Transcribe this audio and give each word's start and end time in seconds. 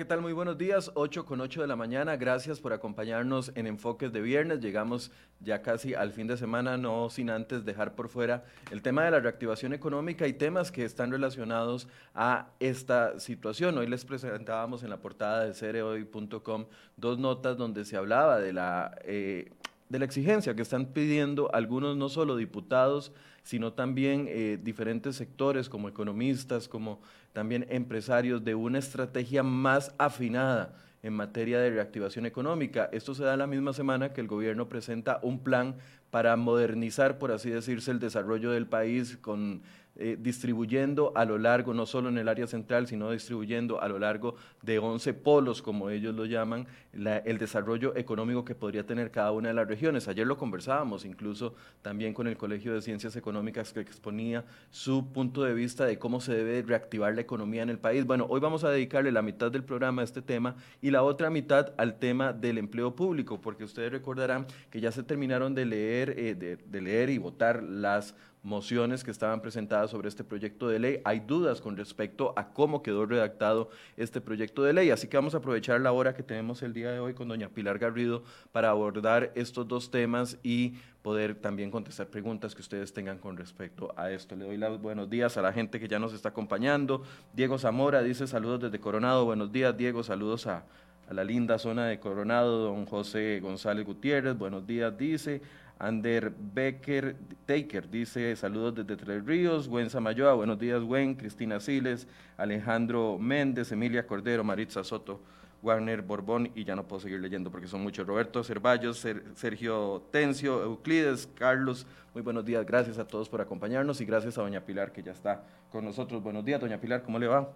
¿qué 0.00 0.06
tal? 0.06 0.22
Muy 0.22 0.32
buenos 0.32 0.56
días. 0.56 0.90
8 0.94 1.26
con 1.26 1.42
8 1.42 1.60
de 1.60 1.66
la 1.66 1.76
mañana. 1.76 2.16
Gracias 2.16 2.58
por 2.58 2.72
acompañarnos 2.72 3.52
en 3.54 3.66
Enfoques 3.66 4.14
de 4.14 4.22
Viernes. 4.22 4.60
Llegamos 4.60 5.12
ya 5.40 5.60
casi 5.60 5.92
al 5.92 6.12
fin 6.12 6.26
de 6.26 6.38
semana, 6.38 6.78
no 6.78 7.10
sin 7.10 7.28
antes 7.28 7.66
dejar 7.66 7.94
por 7.94 8.08
fuera 8.08 8.44
el 8.70 8.80
tema 8.80 9.04
de 9.04 9.10
la 9.10 9.20
reactivación 9.20 9.74
económica 9.74 10.26
y 10.26 10.32
temas 10.32 10.72
que 10.72 10.86
están 10.86 11.10
relacionados 11.10 11.86
a 12.14 12.48
esta 12.60 13.20
situación. 13.20 13.76
Hoy 13.76 13.88
les 13.88 14.06
presentábamos 14.06 14.82
en 14.84 14.88
la 14.88 15.02
portada 15.02 15.44
de 15.44 15.52
cereoy.com 15.52 16.64
dos 16.96 17.18
notas 17.18 17.58
donde 17.58 17.84
se 17.84 17.98
hablaba 17.98 18.38
de 18.38 18.54
la... 18.54 18.98
Eh, 19.04 19.52
de 19.90 19.98
la 19.98 20.04
exigencia 20.04 20.54
que 20.54 20.62
están 20.62 20.86
pidiendo 20.86 21.52
algunos, 21.52 21.96
no 21.96 22.08
solo 22.08 22.36
diputados, 22.36 23.12
sino 23.50 23.72
también 23.72 24.26
eh, 24.28 24.60
diferentes 24.62 25.16
sectores 25.16 25.68
como 25.68 25.88
economistas, 25.88 26.68
como 26.68 27.00
también 27.32 27.66
empresarios, 27.68 28.44
de 28.44 28.54
una 28.54 28.78
estrategia 28.78 29.42
más 29.42 29.92
afinada 29.98 30.76
en 31.02 31.14
materia 31.14 31.58
de 31.58 31.70
reactivación 31.70 32.26
económica. 32.26 32.88
Esto 32.92 33.12
se 33.12 33.24
da 33.24 33.36
la 33.36 33.48
misma 33.48 33.72
semana 33.72 34.12
que 34.12 34.20
el 34.20 34.28
gobierno 34.28 34.68
presenta 34.68 35.18
un 35.24 35.40
plan 35.42 35.74
para 36.12 36.36
modernizar, 36.36 37.18
por 37.18 37.32
así 37.32 37.50
decirse, 37.50 37.90
el 37.90 37.98
desarrollo 37.98 38.52
del 38.52 38.68
país 38.68 39.16
con 39.16 39.62
eh, 40.00 40.16
distribuyendo 40.18 41.12
a 41.14 41.24
lo 41.24 41.38
largo, 41.38 41.74
no 41.74 41.84
solo 41.84 42.08
en 42.08 42.18
el 42.18 42.28
área 42.28 42.46
central, 42.46 42.86
sino 42.86 43.10
distribuyendo 43.10 43.82
a 43.82 43.88
lo 43.88 43.98
largo 43.98 44.34
de 44.62 44.78
11 44.78 45.12
polos, 45.14 45.60
como 45.60 45.90
ellos 45.90 46.14
lo 46.14 46.24
llaman, 46.24 46.66
el 46.92 47.38
desarrollo 47.38 47.94
económico 47.96 48.44
que 48.44 48.54
podría 48.54 48.84
tener 48.84 49.10
cada 49.10 49.32
una 49.32 49.48
de 49.48 49.54
las 49.54 49.68
regiones. 49.68 50.08
Ayer 50.08 50.26
lo 50.26 50.36
conversábamos 50.36 51.04
incluso 51.04 51.54
también 51.82 52.14
con 52.14 52.26
el 52.26 52.36
Colegio 52.36 52.74
de 52.74 52.82
Ciencias 52.82 53.14
Económicas 53.14 53.72
que 53.72 53.80
exponía 53.80 54.44
su 54.70 55.12
punto 55.12 55.44
de 55.44 55.54
vista 55.54 55.84
de 55.84 55.98
cómo 55.98 56.20
se 56.20 56.34
debe 56.34 56.62
reactivar 56.62 57.14
la 57.14 57.20
economía 57.20 57.62
en 57.62 57.70
el 57.70 57.78
país. 57.78 58.04
Bueno, 58.06 58.26
hoy 58.28 58.40
vamos 58.40 58.64
a 58.64 58.70
dedicarle 58.70 59.12
la 59.12 59.22
mitad 59.22 59.52
del 59.52 59.64
programa 59.64 60.02
a 60.02 60.04
este 60.04 60.22
tema 60.22 60.56
y 60.80 60.90
la 60.90 61.02
otra 61.02 61.30
mitad 61.30 61.72
al 61.76 61.98
tema 61.98 62.32
del 62.32 62.58
empleo 62.58 62.96
público, 62.96 63.40
porque 63.40 63.64
ustedes 63.64 63.92
recordarán 63.92 64.46
que 64.70 64.80
ya 64.80 64.90
se 64.92 65.02
terminaron 65.02 65.54
de 65.54 65.66
leer, 65.66 66.14
eh, 66.16 66.34
de 66.34 66.80
leer 66.80 67.10
y 67.10 67.18
votar 67.18 67.62
las 67.62 68.14
mociones 68.42 69.04
que 69.04 69.10
estaban 69.10 69.42
presentadas 69.42 69.90
sobre 69.90 70.08
este 70.08 70.24
proyecto 70.24 70.68
de 70.68 70.78
ley. 70.78 71.00
Hay 71.04 71.20
dudas 71.20 71.60
con 71.60 71.76
respecto 71.76 72.32
a 72.36 72.48
cómo 72.48 72.82
quedó 72.82 73.04
redactado 73.04 73.70
este 73.96 74.20
proyecto 74.20 74.62
de 74.62 74.72
ley, 74.72 74.90
así 74.90 75.08
que 75.08 75.16
vamos 75.16 75.34
a 75.34 75.38
aprovechar 75.38 75.80
la 75.80 75.92
hora 75.92 76.14
que 76.14 76.22
tenemos 76.22 76.62
el 76.62 76.72
día 76.72 76.90
de 76.90 77.00
hoy 77.00 77.14
con 77.14 77.28
doña 77.28 77.50
Pilar 77.50 77.78
Garrido 77.78 78.22
para 78.52 78.70
abordar 78.70 79.32
estos 79.34 79.68
dos 79.68 79.90
temas 79.90 80.38
y 80.42 80.74
poder 81.02 81.34
también 81.34 81.70
contestar 81.70 82.08
preguntas 82.08 82.54
que 82.54 82.62
ustedes 82.62 82.92
tengan 82.92 83.18
con 83.18 83.36
respecto 83.36 83.92
a 83.96 84.10
esto. 84.10 84.36
Le 84.36 84.44
doy 84.44 84.56
los 84.56 84.80
buenos 84.80 85.08
días 85.08 85.36
a 85.36 85.42
la 85.42 85.52
gente 85.52 85.80
que 85.80 85.88
ya 85.88 85.98
nos 85.98 86.12
está 86.12 86.30
acompañando. 86.30 87.02
Diego 87.34 87.58
Zamora 87.58 88.02
dice 88.02 88.26
saludos 88.26 88.60
desde 88.60 88.80
Coronado. 88.80 89.24
Buenos 89.24 89.52
días, 89.52 89.76
Diego. 89.76 90.02
Saludos 90.02 90.46
a, 90.46 90.64
a 91.08 91.14
la 91.14 91.24
linda 91.24 91.58
zona 91.58 91.86
de 91.86 91.98
Coronado. 91.98 92.64
Don 92.64 92.86
José 92.86 93.40
González 93.40 93.86
Gutiérrez. 93.86 94.36
Buenos 94.36 94.66
días, 94.66 94.96
dice. 94.96 95.40
Ander 95.80 96.30
Becker 96.36 97.16
Taker 97.46 97.88
dice 97.88 98.36
saludos 98.36 98.74
desde 98.74 99.02
Tres 99.02 99.24
Ríos, 99.24 99.66
Gwen 99.66 99.88
Samayoa, 99.88 100.34
buenos 100.34 100.58
días 100.58 100.82
Gwen, 100.82 101.14
Cristina 101.14 101.58
Siles, 101.58 102.06
Alejandro 102.36 103.16
Méndez, 103.18 103.72
Emilia 103.72 104.06
Cordero, 104.06 104.44
Maritza 104.44 104.84
Soto, 104.84 105.22
Warner 105.62 106.02
Borbón 106.02 106.52
y 106.54 106.64
ya 106.64 106.76
no 106.76 106.84
puedo 106.86 107.00
seguir 107.00 107.18
leyendo 107.20 107.50
porque 107.50 107.66
son 107.66 107.82
muchos, 107.82 108.06
Roberto 108.06 108.44
Cervallos, 108.44 109.06
Sergio 109.34 110.02
Tencio, 110.10 110.62
Euclides, 110.62 111.26
Carlos, 111.34 111.86
muy 112.12 112.22
buenos 112.22 112.44
días, 112.44 112.66
gracias 112.66 112.98
a 112.98 113.06
todos 113.06 113.30
por 113.30 113.40
acompañarnos 113.40 114.02
y 114.02 114.04
gracias 114.04 114.36
a 114.36 114.42
doña 114.42 114.60
Pilar 114.60 114.92
que 114.92 115.02
ya 115.02 115.12
está 115.12 115.44
con 115.72 115.86
nosotros. 115.86 116.22
Buenos 116.22 116.44
días, 116.44 116.60
doña 116.60 116.78
Pilar, 116.78 117.02
¿cómo 117.02 117.18
le 117.18 117.26
va? 117.26 117.48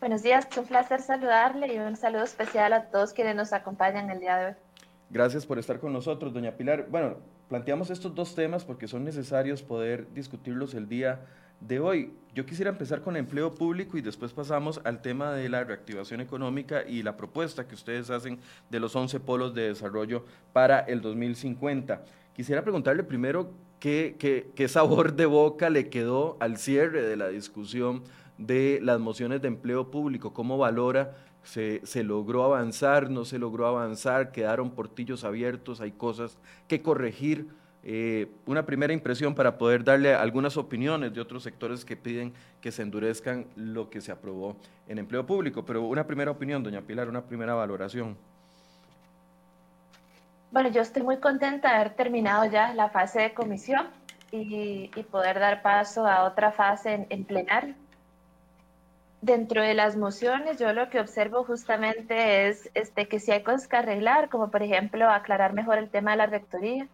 Buenos 0.00 0.22
días, 0.22 0.46
un 0.54 0.66
placer 0.66 1.00
saludarle 1.00 1.74
y 1.74 1.78
un 1.78 1.96
saludo 1.96 2.24
especial 2.24 2.74
a 2.74 2.90
todos 2.90 3.14
quienes 3.14 3.36
nos 3.36 3.54
acompañan 3.54 4.10
el 4.10 4.20
día 4.20 4.36
de 4.36 4.46
hoy. 4.48 4.54
Gracias 5.12 5.44
por 5.44 5.58
estar 5.58 5.78
con 5.78 5.92
nosotros, 5.92 6.32
doña 6.32 6.56
Pilar. 6.56 6.86
Bueno, 6.90 7.18
planteamos 7.50 7.90
estos 7.90 8.14
dos 8.14 8.34
temas 8.34 8.64
porque 8.64 8.88
son 8.88 9.04
necesarios 9.04 9.62
poder 9.62 10.10
discutirlos 10.14 10.72
el 10.72 10.88
día 10.88 11.26
de 11.60 11.80
hoy. 11.80 12.14
Yo 12.34 12.46
quisiera 12.46 12.70
empezar 12.70 13.02
con 13.02 13.18
empleo 13.18 13.54
público 13.54 13.98
y 13.98 14.00
después 14.00 14.32
pasamos 14.32 14.80
al 14.84 15.02
tema 15.02 15.32
de 15.32 15.50
la 15.50 15.64
reactivación 15.64 16.22
económica 16.22 16.84
y 16.88 17.02
la 17.02 17.18
propuesta 17.18 17.68
que 17.68 17.74
ustedes 17.74 18.08
hacen 18.08 18.40
de 18.70 18.80
los 18.80 18.96
11 18.96 19.20
polos 19.20 19.54
de 19.54 19.68
desarrollo 19.68 20.24
para 20.54 20.80
el 20.80 21.02
2050. 21.02 22.02
Quisiera 22.34 22.62
preguntarle 22.62 23.04
primero 23.04 23.52
qué, 23.80 24.16
qué, 24.18 24.50
qué 24.56 24.66
sabor 24.66 25.12
de 25.14 25.26
boca 25.26 25.68
le 25.68 25.90
quedó 25.90 26.38
al 26.40 26.56
cierre 26.56 27.02
de 27.02 27.16
la 27.16 27.28
discusión 27.28 28.02
de 28.38 28.80
las 28.82 28.98
mociones 28.98 29.42
de 29.42 29.48
empleo 29.48 29.90
público, 29.90 30.32
cómo 30.32 30.56
valora 30.56 31.14
se, 31.44 32.02
logró 32.02 32.44
avanzar, 32.44 33.10
no 33.10 33.24
se 33.24 33.38
logró 33.38 33.66
avanzar, 33.66 34.32
quedaron 34.32 34.70
portillos 34.70 35.24
abiertos, 35.24 35.80
hay 35.80 35.92
cosas 35.92 36.38
que 36.68 36.82
corregir. 36.82 37.48
Eh, 37.84 38.30
una 38.46 38.64
primera 38.64 38.92
impresión 38.92 39.34
para 39.34 39.58
poder 39.58 39.82
darle 39.82 40.14
algunas 40.14 40.56
opiniones 40.56 41.12
de 41.12 41.20
otros 41.20 41.42
sectores 41.42 41.84
que 41.84 41.96
piden 41.96 42.32
que 42.60 42.70
se 42.70 42.82
endurezcan 42.82 43.46
lo 43.56 43.90
que 43.90 44.00
se 44.00 44.12
aprobó 44.12 44.56
en 44.86 44.98
empleo 44.98 45.26
público. 45.26 45.64
Pero 45.64 45.82
una 45.82 46.06
primera 46.06 46.30
opinión, 46.30 46.62
doña 46.62 46.82
Pilar, 46.82 47.08
una 47.08 47.22
primera 47.22 47.54
valoración. 47.54 48.16
Bueno, 50.52 50.68
yo 50.68 50.82
estoy 50.82 51.02
muy 51.02 51.16
contenta 51.16 51.70
de 51.70 51.74
haber 51.74 51.94
terminado 51.94 52.44
ya 52.44 52.72
la 52.74 52.88
fase 52.88 53.20
de 53.20 53.34
comisión 53.34 53.88
y, 54.30 54.88
poder 55.10 55.40
dar 55.40 55.60
paso 55.62 56.06
a 56.06 56.24
otra 56.24 56.52
fase 56.52 56.94
en, 56.94 57.06
en 57.10 57.24
plenario 57.24 57.74
dentro 59.22 59.62
de 59.62 59.74
las 59.74 59.96
mociones, 59.96 60.58
yo 60.58 60.72
lo 60.72 60.90
que 60.90 61.00
observo 61.00 61.44
justamente 61.44 62.48
es 62.48 62.70
este, 62.74 63.08
que 63.08 63.20
si 63.20 63.30
hay 63.30 63.42
cosas 63.42 63.68
que 63.68 63.76
arreglar, 63.76 64.28
como 64.28 64.50
por 64.50 64.62
ejemplo 64.62 65.08
aclarar 65.08 65.54
mejor 65.54 65.78
el 65.78 65.88
tema 65.88 66.10
de 66.10 66.16
la 66.18 66.26
rectoría, 66.26 66.88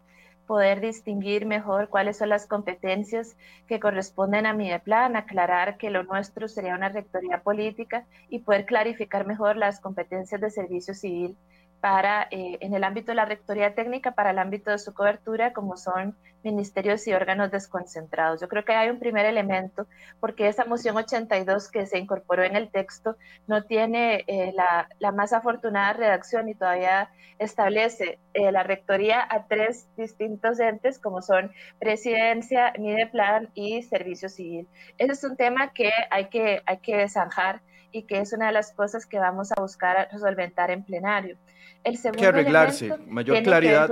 poder 0.46 0.80
distinguir 0.80 1.46
mejor 1.46 1.88
cuáles 1.88 2.18
son 2.18 2.28
las 2.28 2.46
competencias 2.46 3.36
que 3.66 3.80
corresponden 3.80 4.46
a 4.46 4.52
mi 4.52 4.70
plan, 4.78 5.16
aclarar 5.16 5.76
que 5.78 5.90
lo 5.90 6.04
nuestro 6.04 6.48
sería 6.48 6.74
una 6.74 6.88
rectoría 6.90 7.42
política 7.42 8.06
y 8.28 8.40
poder 8.40 8.66
clarificar 8.66 9.26
mejor 9.26 9.56
las 9.56 9.80
competencias 9.80 10.40
de 10.40 10.50
servicio 10.50 10.94
civil 10.94 11.36
para, 11.80 12.26
eh, 12.30 12.58
en 12.60 12.74
el 12.74 12.84
ámbito 12.84 13.12
de 13.12 13.16
la 13.16 13.24
rectoría 13.24 13.74
técnica, 13.74 14.12
para 14.12 14.30
el 14.30 14.38
ámbito 14.38 14.70
de 14.70 14.78
su 14.78 14.94
cobertura, 14.94 15.52
como 15.52 15.76
son 15.76 16.16
ministerios 16.42 17.06
y 17.06 17.12
órganos 17.12 17.50
desconcentrados. 17.50 18.40
Yo 18.40 18.48
creo 18.48 18.64
que 18.64 18.72
hay 18.72 18.90
un 18.90 18.98
primer 18.98 19.26
elemento, 19.26 19.86
porque 20.20 20.48
esa 20.48 20.64
moción 20.64 20.96
82 20.96 21.70
que 21.70 21.86
se 21.86 21.98
incorporó 21.98 22.44
en 22.44 22.56
el 22.56 22.70
texto 22.70 23.16
no 23.46 23.64
tiene 23.64 24.24
eh, 24.26 24.52
la, 24.54 25.12
más 25.12 25.32
afortunada 25.32 25.92
redacción 25.92 26.48
y 26.48 26.54
todavía 26.54 27.10
establece 27.38 28.18
eh, 28.34 28.52
la 28.52 28.62
rectoría 28.62 29.26
a 29.28 29.46
tres 29.46 29.88
distintos 29.96 30.60
entes, 30.60 30.98
como 30.98 31.22
son 31.22 31.52
presidencia, 31.78 32.72
Mideplan 32.78 33.50
y 33.54 33.82
servicio 33.82 34.28
civil. 34.28 34.68
Ese 34.96 35.12
es 35.12 35.24
un 35.24 35.36
tema 35.36 35.72
que 35.72 35.90
hay 36.10 36.28
que, 36.28 36.62
hay 36.66 36.78
que 36.78 37.08
zanjar 37.08 37.60
y 37.92 38.02
que 38.02 38.20
es 38.20 38.32
una 38.32 38.46
de 38.46 38.52
las 38.52 38.72
cosas 38.72 39.06
que 39.06 39.18
vamos 39.18 39.50
a 39.52 39.60
buscar 39.60 40.08
resolventar 40.12 40.70
en 40.70 40.84
plenario. 40.84 41.36
El 41.84 41.96
segundo 41.96 42.20
que 42.20 42.26
arreglarse, 42.26 42.96
mayor 43.06 43.42
claridad. 43.42 43.90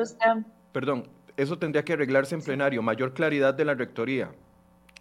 Perdón, 0.73 1.09
eso 1.37 1.59
tendría 1.59 1.85
que 1.85 1.95
arreglarse 1.95 2.35
en 2.35 2.43
plenario, 2.43 2.83
mayor 2.83 3.15
claridad 3.15 3.55
de 3.55 3.65
la 3.65 3.75
rectoría. 3.75 4.31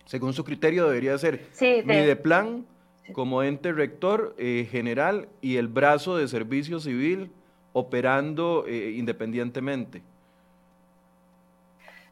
Según 0.06 0.34
su 0.34 0.44
criterio 0.44 0.88
debería 0.88 1.18
ser 1.18 1.48
sí, 1.52 1.82
de, 1.82 2.16
plan 2.16 2.66
como 3.14 3.44
ente 3.44 3.72
rector 3.72 4.36
eh, 4.38 4.68
general 4.70 5.28
y 5.42 5.58
el 5.58 5.68
brazo 5.68 6.18
de 6.18 6.28
servicio 6.28 6.80
civil 6.80 7.32
operando 7.74 8.66
eh, 8.68 8.92
independientemente. 8.92 10.02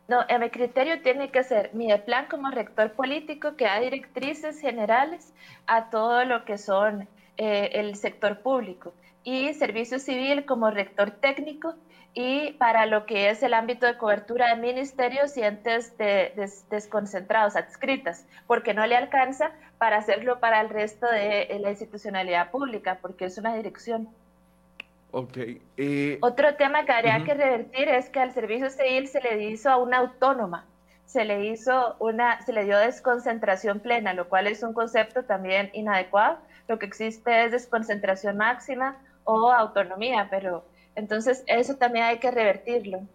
No, 0.08 0.26
en 0.28 0.42
mi 0.42 0.50
criterio 0.50 1.02
tiene 1.02 1.32
que 1.32 1.44
ser 1.44 1.74
mi 1.74 1.88
plan 2.00 2.28
como 2.30 2.52
rector 2.52 2.92
político 2.92 3.56
que 3.56 3.66
da 3.66 3.80
directrices 3.80 4.60
generales 4.60 5.34
a 5.66 5.90
todo 5.90 6.26
lo 6.26 6.44
que 6.44 6.58
son 6.58 7.08
eh, 7.38 7.70
el 7.74 7.96
sector 7.96 8.42
público 8.42 8.94
y 9.24 9.54
servicio 9.54 10.00
civil 10.00 10.46
como 10.46 10.70
rector 10.72 11.12
técnico 11.12 11.76
y 12.14 12.52
para 12.54 12.86
lo 12.86 13.06
que 13.06 13.30
es 13.30 13.42
el 13.44 13.54
ámbito 13.54 13.86
de 13.88 13.98
cobertura 13.98 14.50
de 14.50 14.62
ministerios 14.62 15.36
y 15.38 15.42
entes 15.44 15.96
desconcentrados, 16.70 17.56
adscritas, 17.56 18.28
porque 18.46 18.74
no 18.74 18.86
le 18.86 18.96
alcanza 18.98 19.52
para 19.78 19.98
hacerlo 19.98 20.40
para 20.40 20.62
el 20.62 20.70
resto 20.70 21.08
de 21.08 21.48
la 21.60 21.72
institucionalidad 21.72 22.52
pública, 22.52 23.00
porque 23.02 23.26
es 23.26 23.38
una 23.38 23.56
dirección. 23.56 24.10
Ok. 25.16 25.38
Eh, 25.78 26.18
Otro 26.22 26.56
tema 26.56 26.86
que 26.86 26.92
habría 26.92 27.24
que 27.24 27.36
revertir 27.36 27.88
es 27.88 28.10
que 28.10 28.20
al 28.20 28.32
servicio 28.32 28.72
civil 28.72 29.08
se 29.08 29.22
le 29.22 29.44
hizo 29.44 29.70
a 29.70 29.78
una 29.78 30.00
autónoma, 30.00 30.66
se 31.06 31.24
le 31.24 31.46
hizo 31.46 31.96
una, 32.00 32.42
se 32.42 32.52
le 32.52 32.66
dio 32.66 32.80
desconcentración 32.80 33.80
plena, 33.80 34.16
lo 34.16 34.28
cual 34.28 34.48
es 34.48 34.64
un 34.64 34.74
concepto 34.74 35.24
también 35.24 35.70
inadecuado. 35.74 36.40
Lo 36.68 36.80
que 36.80 36.88
existe 36.88 37.46
es 37.46 37.52
desconcentración 37.52 38.38
máxima 38.38 38.98
o 39.24 39.52
autonomía, 39.52 40.28
pero 40.32 40.66
entonces 40.96 41.44
eso 41.46 41.76
también 41.76 42.06
hay 42.06 42.18
que 42.18 42.32
revertirlo 42.32 43.08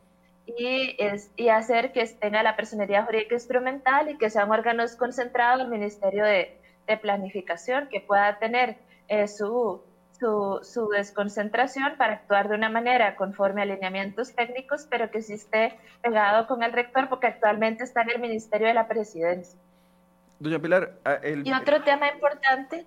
y, 0.47 0.95
es, 0.99 1.33
y 1.35 1.49
hacer 1.49 1.91
que 1.91 2.07
tenga 2.21 2.45
la 2.45 2.55
personería 2.55 3.03
jurídica 3.05 3.35
instrumental 3.35 4.09
y 4.09 4.17
que 4.19 4.31
sea 4.31 4.45
un 4.45 4.53
órgano 4.53 4.83
desconcentrado 4.83 5.63
el 5.63 5.69
Ministerio 5.69 6.25
de, 6.25 6.53
de 6.87 6.97
planificación 6.97 7.89
que 7.89 8.01
pueda 8.01 8.39
tener 8.39 8.77
eh, 9.09 9.27
su, 9.27 9.83
su, 10.19 10.61
su, 10.63 10.89
desconcentración 10.89 11.97
para 11.97 12.15
actuar 12.15 12.49
de 12.49 12.57
una 12.57 12.69
manera 12.69 13.17
conforme 13.17 13.61
a 13.61 13.65
alineamientos 13.65 14.35
técnicos, 14.35 14.87
pero 14.91 15.11
que 15.11 15.23
sí 15.23 15.35
esté 15.35 15.79
pegado 16.03 16.47
con 16.47 16.63
el 16.63 16.73
rector, 16.73 17.09
porque 17.09 17.29
actualmente 17.29 17.85
está 17.85 18.03
en 18.03 18.11
el 18.11 18.21
Ministerio 18.21 18.69
de 18.69 18.75
la 18.75 18.89
Presidencia. 18.89 19.59
Doña 20.39 20.59
Pilar, 20.59 20.93
ah, 21.05 21.19
y 21.25 21.53
otro 21.53 21.83
tema 21.83 22.11
importante. 22.13 22.87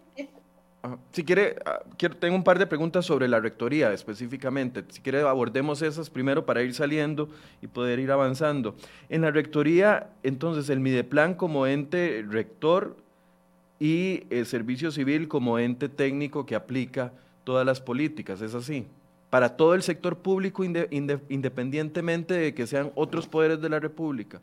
Si 1.12 1.24
quiere, 1.24 1.58
ah, 1.66 1.80
quiero, 1.98 2.16
tengo 2.16 2.36
un 2.36 2.44
par 2.44 2.58
de 2.58 2.66
preguntas 2.66 3.06
sobre 3.06 3.28
la 3.28 3.40
rectoría 3.40 3.92
específicamente. 3.94 4.84
Si 4.90 5.02
quiere, 5.02 5.22
abordemos 5.22 5.82
esas 5.82 6.10
primero 6.10 6.46
para 6.46 6.62
ir 6.62 6.74
saliendo 6.74 7.30
y 7.62 7.68
poder 7.68 8.00
ir 8.00 8.12
avanzando. 8.12 8.76
En 9.10 9.22
la 9.22 9.32
rectoría, 9.32 10.10
entonces, 10.24 10.70
el 10.70 10.80
Mideplan 10.80 11.36
como 11.36 11.68
ente 11.68 12.26
rector 12.28 12.96
y 13.82 14.28
el 14.30 14.46
Servicio 14.46 14.92
Civil 14.92 15.28
como 15.28 15.58
ente 15.58 15.90
técnico 15.90 16.46
que 16.46 16.54
aplica 16.54 17.14
todas 17.44 17.66
las 17.66 17.82
políticas, 17.82 18.40
¿es 18.44 18.54
así? 18.54 18.86
Para 19.32 19.58
todo 19.58 19.74
el 19.74 19.82
sector 19.82 20.18
público, 20.18 20.64
independientemente 20.64 22.36
de 22.36 22.54
que 22.54 22.68
sean 22.68 22.92
otros 22.94 23.28
poderes 23.28 23.60
de 23.60 23.70
la 23.70 23.80
República. 23.80 24.40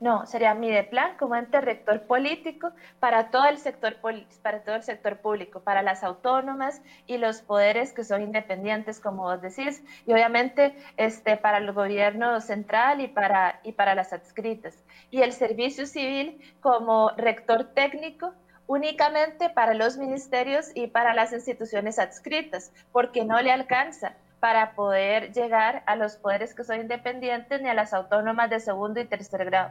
No, 0.00 0.26
sería 0.26 0.54
Mideplan 0.54 1.16
como 1.16 1.34
ente 1.34 1.60
rector 1.60 2.06
político 2.06 2.72
para 3.00 3.30
todo 3.30 3.46
el 3.46 3.58
sector 3.58 3.96
para 4.42 4.62
todo 4.62 4.76
el 4.76 4.82
sector 4.84 5.18
público, 5.18 5.60
para 5.60 5.82
las 5.82 6.04
autónomas 6.04 6.80
y 7.06 7.18
los 7.18 7.42
poderes 7.42 7.92
que 7.92 8.04
son 8.04 8.22
independientes, 8.22 9.00
como 9.00 9.24
vos 9.24 9.40
decís, 9.40 9.82
y 10.06 10.12
obviamente 10.12 10.76
este 10.96 11.36
para 11.36 11.58
el 11.58 11.72
gobierno 11.72 12.40
central 12.40 13.00
y 13.00 13.08
para 13.08 13.58
y 13.64 13.72
para 13.72 13.94
las 13.96 14.12
adscritas. 14.12 14.84
Y 15.10 15.22
el 15.22 15.32
servicio 15.32 15.86
civil 15.86 16.40
como 16.60 17.10
rector 17.16 17.64
técnico 17.64 18.34
únicamente 18.68 19.50
para 19.50 19.74
los 19.74 19.96
ministerios 19.96 20.70
y 20.74 20.86
para 20.88 21.14
las 21.14 21.32
instituciones 21.32 21.98
adscritas, 21.98 22.70
porque 22.92 23.24
no 23.24 23.40
le 23.40 23.50
alcanza 23.50 24.14
para 24.40 24.74
poder 24.74 25.32
llegar 25.32 25.82
a 25.86 25.96
los 25.96 26.16
poderes 26.16 26.54
que 26.54 26.64
son 26.64 26.80
independientes 26.80 27.60
ni 27.60 27.68
a 27.68 27.74
las 27.74 27.92
autónomas 27.92 28.50
de 28.50 28.60
segundo 28.60 29.00
y 29.00 29.04
tercer 29.04 29.44
grado. 29.44 29.70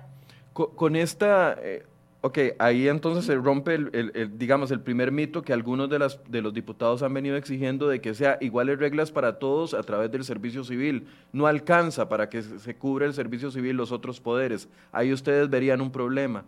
Con, 0.53 0.95
esta, 0.95 1.55
eh, 1.61 1.85
ok, 2.21 2.39
ahí 2.57 2.87
entonces 2.87 3.25
se 3.25 3.35
rompe, 3.35 3.75
el, 3.75 4.31
digamos, 4.37 4.71
el 4.71 4.81
primer 4.81 5.11
mito 5.11 5.43
que 5.43 5.53
algunos 5.53 5.87
de, 5.89 5.99
las, 5.99 6.19
de 6.27 6.41
los 6.41 6.53
diputados 6.53 7.03
han 7.03 7.13
venido 7.13 7.37
exigiendo 7.37 7.87
de 7.87 8.01
que 8.01 8.15
sea 8.15 8.37
iguales 8.41 8.79
reglas 8.79 9.11
para 9.11 9.37
todos 9.37 9.75
a 9.75 9.83
través 9.83 10.11
del 10.11 10.23
servicio 10.23 10.63
civil. 10.63 11.07
No 11.31 11.45
alcanza 11.45 12.09
para 12.09 12.27
que 12.27 12.41
se, 12.41 12.57
se 12.59 12.75
cubra 12.75 13.05
el 13.05 13.13
servicio 13.13 13.51
civil 13.51 13.77
los 13.77 13.91
otros 13.91 14.19
poderes. 14.19 14.67
Ahí 14.91 15.13
ustedes 15.13 15.49
verían 15.49 15.79
un 15.79 15.91
problema. 15.91 16.43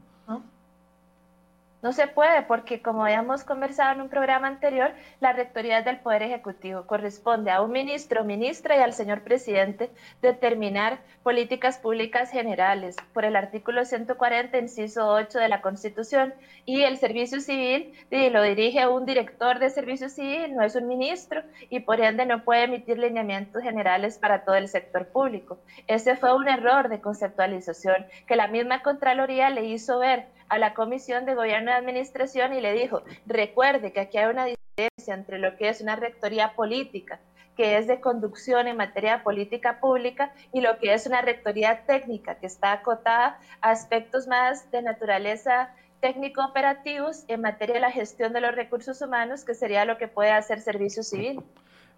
No 1.81 1.93
se 1.93 2.07
puede 2.07 2.41
porque, 2.41 2.81
como 2.81 3.05
habíamos 3.05 3.45
conversado 3.45 3.93
en 3.93 4.01
un 4.01 4.09
programa 4.09 4.47
anterior, 4.47 4.91
la 5.21 5.31
rectoría 5.31 5.81
del 5.81 5.99
Poder 5.99 6.23
Ejecutivo 6.23 6.85
corresponde 6.85 7.51
a 7.51 7.61
un 7.61 7.71
ministro, 7.71 8.25
ministra 8.25 8.75
y 8.75 8.81
al 8.81 8.91
señor 8.91 9.21
presidente 9.21 9.89
determinar 10.21 10.99
políticas 11.23 11.77
públicas 11.77 12.31
generales 12.31 12.97
por 13.13 13.23
el 13.23 13.37
artículo 13.37 13.85
140, 13.85 14.57
inciso 14.57 15.07
8 15.07 15.39
de 15.39 15.47
la 15.47 15.61
Constitución. 15.61 16.33
Y 16.65 16.81
el 16.81 16.97
Servicio 16.97 17.39
Civil 17.39 17.93
lo 18.11 18.43
dirige 18.43 18.85
un 18.85 19.05
director 19.05 19.59
de 19.59 19.69
Servicio 19.69 20.09
Civil, 20.09 20.53
no 20.55 20.63
es 20.63 20.75
un 20.75 20.85
ministro, 20.85 21.43
y 21.69 21.79
por 21.79 22.01
ende 22.01 22.25
no 22.25 22.43
puede 22.43 22.63
emitir 22.63 22.99
lineamientos 22.99 23.63
generales 23.63 24.17
para 24.17 24.43
todo 24.43 24.55
el 24.55 24.67
sector 24.67 25.07
público. 25.07 25.59
Ese 25.87 26.17
fue 26.17 26.35
un 26.35 26.49
error 26.49 26.89
de 26.89 26.99
conceptualización 26.99 28.05
que 28.27 28.35
la 28.35 28.49
misma 28.49 28.83
Contraloría 28.83 29.49
le 29.49 29.63
hizo 29.63 29.99
ver 29.99 30.27
a 30.49 30.57
la 30.57 30.73
Comisión 30.73 31.25
de 31.25 31.35
Gobierno 31.35 31.71
y 31.71 31.73
Administración 31.73 32.53
y 32.53 32.61
le 32.61 32.73
dijo, 32.73 33.03
recuerde 33.25 33.93
que 33.93 34.01
aquí 34.01 34.17
hay 34.17 34.29
una 34.29 34.45
diferencia 34.45 35.13
entre 35.13 35.39
lo 35.39 35.55
que 35.57 35.69
es 35.69 35.81
una 35.81 35.95
rectoría 35.95 36.53
política, 36.55 37.19
que 37.55 37.77
es 37.77 37.87
de 37.87 37.99
conducción 37.99 38.67
en 38.67 38.77
materia 38.77 39.17
de 39.17 39.23
política 39.23 39.79
pública, 39.79 40.33
y 40.53 40.61
lo 40.61 40.79
que 40.79 40.93
es 40.93 41.05
una 41.05 41.21
rectoría 41.21 41.85
técnica, 41.85 42.35
que 42.35 42.47
está 42.47 42.71
acotada 42.71 43.39
a 43.61 43.71
aspectos 43.71 44.27
más 44.27 44.69
de 44.71 44.81
naturaleza 44.81 45.73
técnico-operativos 45.99 47.25
en 47.27 47.41
materia 47.41 47.75
de 47.75 47.81
la 47.81 47.91
gestión 47.91 48.33
de 48.33 48.41
los 48.41 48.55
recursos 48.55 49.01
humanos, 49.01 49.43
que 49.43 49.53
sería 49.53 49.85
lo 49.85 49.97
que 49.97 50.07
puede 50.07 50.31
hacer 50.31 50.61
servicio 50.61 51.03
civil. 51.03 51.41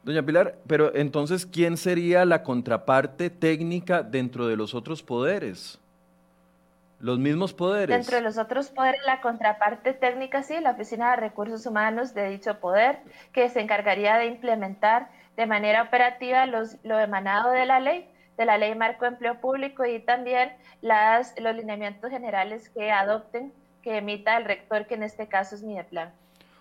Doña 0.04 0.26
Pilar, 0.26 0.58
pero 0.66 0.96
entonces, 0.96 1.46
¿quién 1.46 1.78
sería 1.78 2.26
la 2.26 2.42
contraparte 2.42 3.30
técnica 3.30 4.02
dentro 4.02 4.48
de 4.48 4.58
los 4.58 4.74
otros 4.74 5.04
poderes? 5.04 5.81
Los 7.02 7.18
mismos 7.20 7.54
poderes. 7.54 7.96
Dentro 7.96 8.18
de 8.18 8.22
los 8.22 8.38
otros 8.38 8.70
poderes, 8.70 9.02
la 9.06 9.22
contraparte 9.22 9.94
técnica, 9.94 10.44
sí, 10.44 10.60
la 10.60 10.72
Oficina 10.72 11.12
de 11.12 11.18
Recursos 11.18 11.66
Humanos 11.66 12.14
de 12.14 12.30
dicho 12.30 12.60
poder, 12.60 13.00
que 13.34 13.50
se 13.50 13.60
encargaría 13.60 14.18
de 14.18 14.28
implementar 14.28 15.10
de 15.36 15.46
manera 15.46 15.82
operativa 15.84 16.46
los, 16.46 16.78
lo 16.84 17.00
emanado 17.00 17.52
de 17.52 17.66
la 17.66 17.80
ley, 17.80 18.08
de 18.38 18.46
la 18.46 18.58
Ley 18.58 18.76
Marco 18.76 19.06
de 19.06 19.12
Empleo 19.12 19.40
Público 19.40 19.86
y 19.86 20.00
también 20.00 20.54
las, 20.82 21.34
los 21.40 21.56
lineamientos 21.56 22.12
generales 22.12 22.70
que 22.70 22.92
adopten, 22.92 23.52
que 23.82 23.98
emita 23.98 24.38
el 24.38 24.46
rector, 24.46 24.86
que 24.86 24.96
en 24.96 25.04
este 25.04 25.28
caso 25.28 25.56
es 25.56 25.64
Mideplan. 25.64 26.12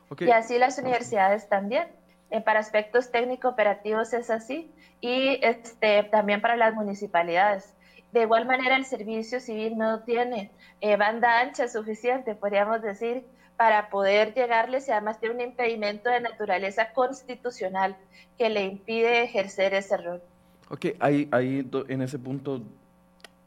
Okay. 0.09 0.29
Y 0.29 0.31
así 0.31 0.59
las 0.59 0.79
universidades 0.79 1.49
también. 1.49 1.89
Eh, 2.31 2.41
para 2.41 2.61
aspectos 2.61 3.11
técnico-operativos 3.11 4.13
es 4.13 4.31
así 4.31 4.73
y 5.01 5.41
este, 5.43 6.05
también 6.05 6.41
para 6.41 6.57
las 6.57 6.75
municipalidades. 6.75 7.75
De 8.13 8.23
igual 8.23 8.47
manera, 8.47 8.77
el 8.77 8.85
servicio 8.85 9.41
civil 9.41 9.79
no 9.79 10.01
tiene 10.01 10.51
eh, 10.81 10.97
banda 10.97 11.41
ancha 11.41 11.69
suficiente, 11.69 12.35
podríamos 12.35 12.83
decir, 12.83 13.25
para 13.57 13.91
poder 13.91 14.35
llegarles 14.35 14.89
y 14.89 14.93
además 14.93 15.21
tiene 15.21 15.35
un 15.35 15.41
impedimento 15.43 16.09
de 16.09 16.21
naturaleza 16.21 16.93
constitucional 16.93 17.97
que 18.39 18.49
le 18.49 18.65
impide 18.65 19.23
ejercer 19.23 19.75
ese 19.75 19.97
rol. 19.99 20.23
Ok, 20.71 20.87
ahí, 20.99 21.29
ahí 21.31 21.69
en 21.89 22.03
ese 22.03 22.19
punto, 22.19 22.63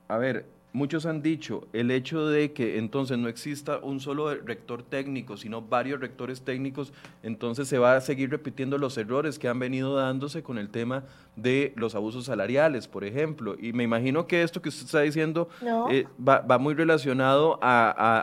a 0.08 0.17
ver, 0.17 0.46
Muchos 0.75 1.06
han 1.06 1.22
dicho 1.22 1.68
el 1.72 1.92
hecho 1.92 2.27
de 2.27 2.51
que 2.51 2.80
entonces 2.80 3.20
no 3.20 3.27
exista 3.27 3.77
un 3.77 4.00
solo 4.00 4.34
rector 4.34 4.82
técnico, 4.82 5.38
sino 5.38 5.62
varios 5.62 6.00
rectores 6.00 6.42
técnicos, 6.42 6.94
entonces 7.22 7.68
se 7.68 7.77
va 7.77 7.96
a 7.96 8.01
seguir 8.01 8.32
repitiendo 8.32 8.80
los 8.80 8.98
errores 8.98 9.38
que 9.38 9.48
han 9.48 9.60
venido 9.60 9.96
dándose 9.96 10.42
con 10.42 10.58
el 10.58 10.70
tema 10.70 11.03
de 11.36 11.74
los 11.75 11.94
abusos 11.94 12.25
salariales, 12.25 12.88
por 12.88 13.03
ejemplo. 13.03 13.56
Y 13.60 13.72
me 13.74 13.84
imagino 13.84 14.25
que 14.25 14.42
esto 14.42 14.63
que 14.63 14.70
usted 14.70 14.86
está 14.86 15.01
diciendo 15.01 15.48
eh, 15.92 16.08
va, 16.27 16.58
muy 16.58 16.74
relacionado 16.74 17.60
a, 17.62 18.22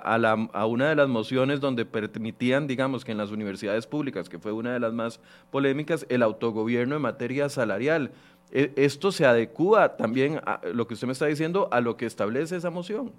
a, 0.52 0.66
una 0.66 0.88
de 0.88 0.96
las 0.96 1.08
mociones 1.08 1.60
donde 1.60 1.84
permitían, 1.84 2.66
digamos, 2.66 3.04
que 3.04 3.12
en 3.12 3.18
las 3.18 3.30
universidades 3.30 3.86
públicas, 3.86 4.28
que 4.28 4.40
fue 4.40 4.50
una 4.50 4.72
de 4.72 4.80
las 4.80 4.92
más 4.92 5.20
polémicas, 5.52 6.04
el 6.08 6.20
autogobierno 6.20 6.96
en 6.96 7.02
materia 7.02 7.48
salarial. 7.48 8.10
E, 8.52 8.72
esto 8.76 9.12
se 9.12 9.26
adecúa 9.26 9.96
también 9.96 10.40
a 10.44 10.60
lo 10.72 10.86
que 10.86 10.94
usted 10.94 11.06
me 11.06 11.12
está 11.12 11.26
diciendo 11.26 11.68
a 11.70 11.80
lo 11.80 11.96
que 11.96 12.06
establece 12.06 12.56
esa 12.56 12.70
moción. 12.70 13.12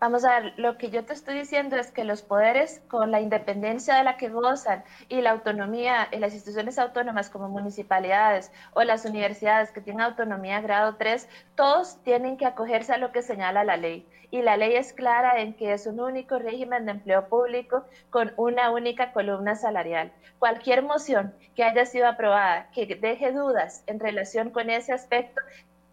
Vamos 0.00 0.24
a 0.24 0.40
ver, 0.40 0.54
lo 0.56 0.78
que 0.78 0.88
yo 0.88 1.04
te 1.04 1.12
estoy 1.12 1.34
diciendo 1.38 1.76
es 1.76 1.92
que 1.92 2.04
los 2.04 2.22
poderes, 2.22 2.80
con 2.88 3.10
la 3.10 3.20
independencia 3.20 3.96
de 3.96 4.02
la 4.02 4.16
que 4.16 4.30
gozan 4.30 4.82
y 5.10 5.20
la 5.20 5.32
autonomía 5.32 6.08
en 6.10 6.22
las 6.22 6.32
instituciones 6.32 6.78
autónomas 6.78 7.28
como 7.28 7.50
municipalidades 7.50 8.50
o 8.72 8.82
las 8.82 9.04
universidades 9.04 9.72
que 9.72 9.82
tienen 9.82 10.00
autonomía 10.00 10.62
grado 10.62 10.96
3, 10.96 11.28
todos 11.54 12.02
tienen 12.02 12.38
que 12.38 12.46
acogerse 12.46 12.94
a 12.94 12.96
lo 12.96 13.12
que 13.12 13.20
señala 13.20 13.62
la 13.62 13.76
ley. 13.76 14.06
Y 14.30 14.40
la 14.40 14.56
ley 14.56 14.74
es 14.74 14.94
clara 14.94 15.38
en 15.42 15.52
que 15.52 15.74
es 15.74 15.86
un 15.86 16.00
único 16.00 16.38
régimen 16.38 16.86
de 16.86 16.92
empleo 16.92 17.28
público 17.28 17.84
con 18.08 18.32
una 18.38 18.70
única 18.70 19.12
columna 19.12 19.54
salarial. 19.54 20.12
Cualquier 20.38 20.82
moción 20.82 21.34
que 21.54 21.64
haya 21.64 21.84
sido 21.84 22.08
aprobada 22.08 22.70
que 22.72 22.86
deje 22.86 23.32
dudas 23.32 23.82
en 23.86 24.00
relación 24.00 24.48
con 24.50 24.70
ese 24.70 24.94
aspecto 24.94 25.42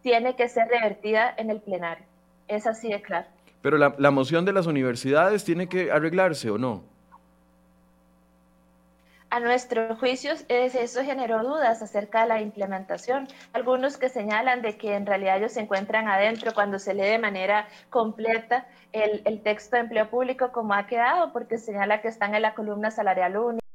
tiene 0.01 0.37
que 0.37 0.47
ser 0.47 0.69
revertida 0.69 1.33
en 1.35 1.49
el 1.49 1.59
plenario. 1.59 2.05
Es 2.47 2.65
así 2.67 2.89
de 2.89 3.01
claro. 3.01 3.36
Pero 3.61 3.77
la, 3.77 3.95
la 3.97 4.11
moción 4.11 4.45
de 4.45 4.53
las 4.53 4.67
universidades 4.67 5.43
tiene 5.43 5.67
que 5.67 5.91
arreglarse 5.91 6.49
o 6.49 6.57
no. 6.57 6.83
A 9.29 9.41
nuestro 9.41 9.93
juicio, 9.97 10.31
eso 10.47 11.03
generó 11.03 11.43
dudas 11.43 11.81
acerca 11.81 12.21
de 12.21 12.27
la 12.27 12.41
implementación. 12.41 13.27
Algunos 13.51 13.97
que 13.97 14.07
señalan 14.07 14.61
de 14.61 14.77
que 14.77 14.95
en 14.95 15.05
realidad 15.05 15.37
ellos 15.37 15.51
se 15.51 15.59
encuentran 15.59 16.07
adentro 16.07 16.53
cuando 16.53 16.79
se 16.79 16.93
lee 16.93 17.03
de 17.03 17.19
manera 17.19 17.67
completa 17.89 18.65
el, 18.93 19.21
el 19.25 19.41
texto 19.41 19.75
de 19.75 19.81
empleo 19.81 20.09
público 20.09 20.53
como 20.53 20.73
ha 20.73 20.87
quedado, 20.87 21.33
porque 21.33 21.57
señala 21.57 22.01
que 22.01 22.07
están 22.07 22.35
en 22.35 22.41
la 22.41 22.53
columna 22.55 22.89
salarial 22.89 23.35
única 23.35 23.66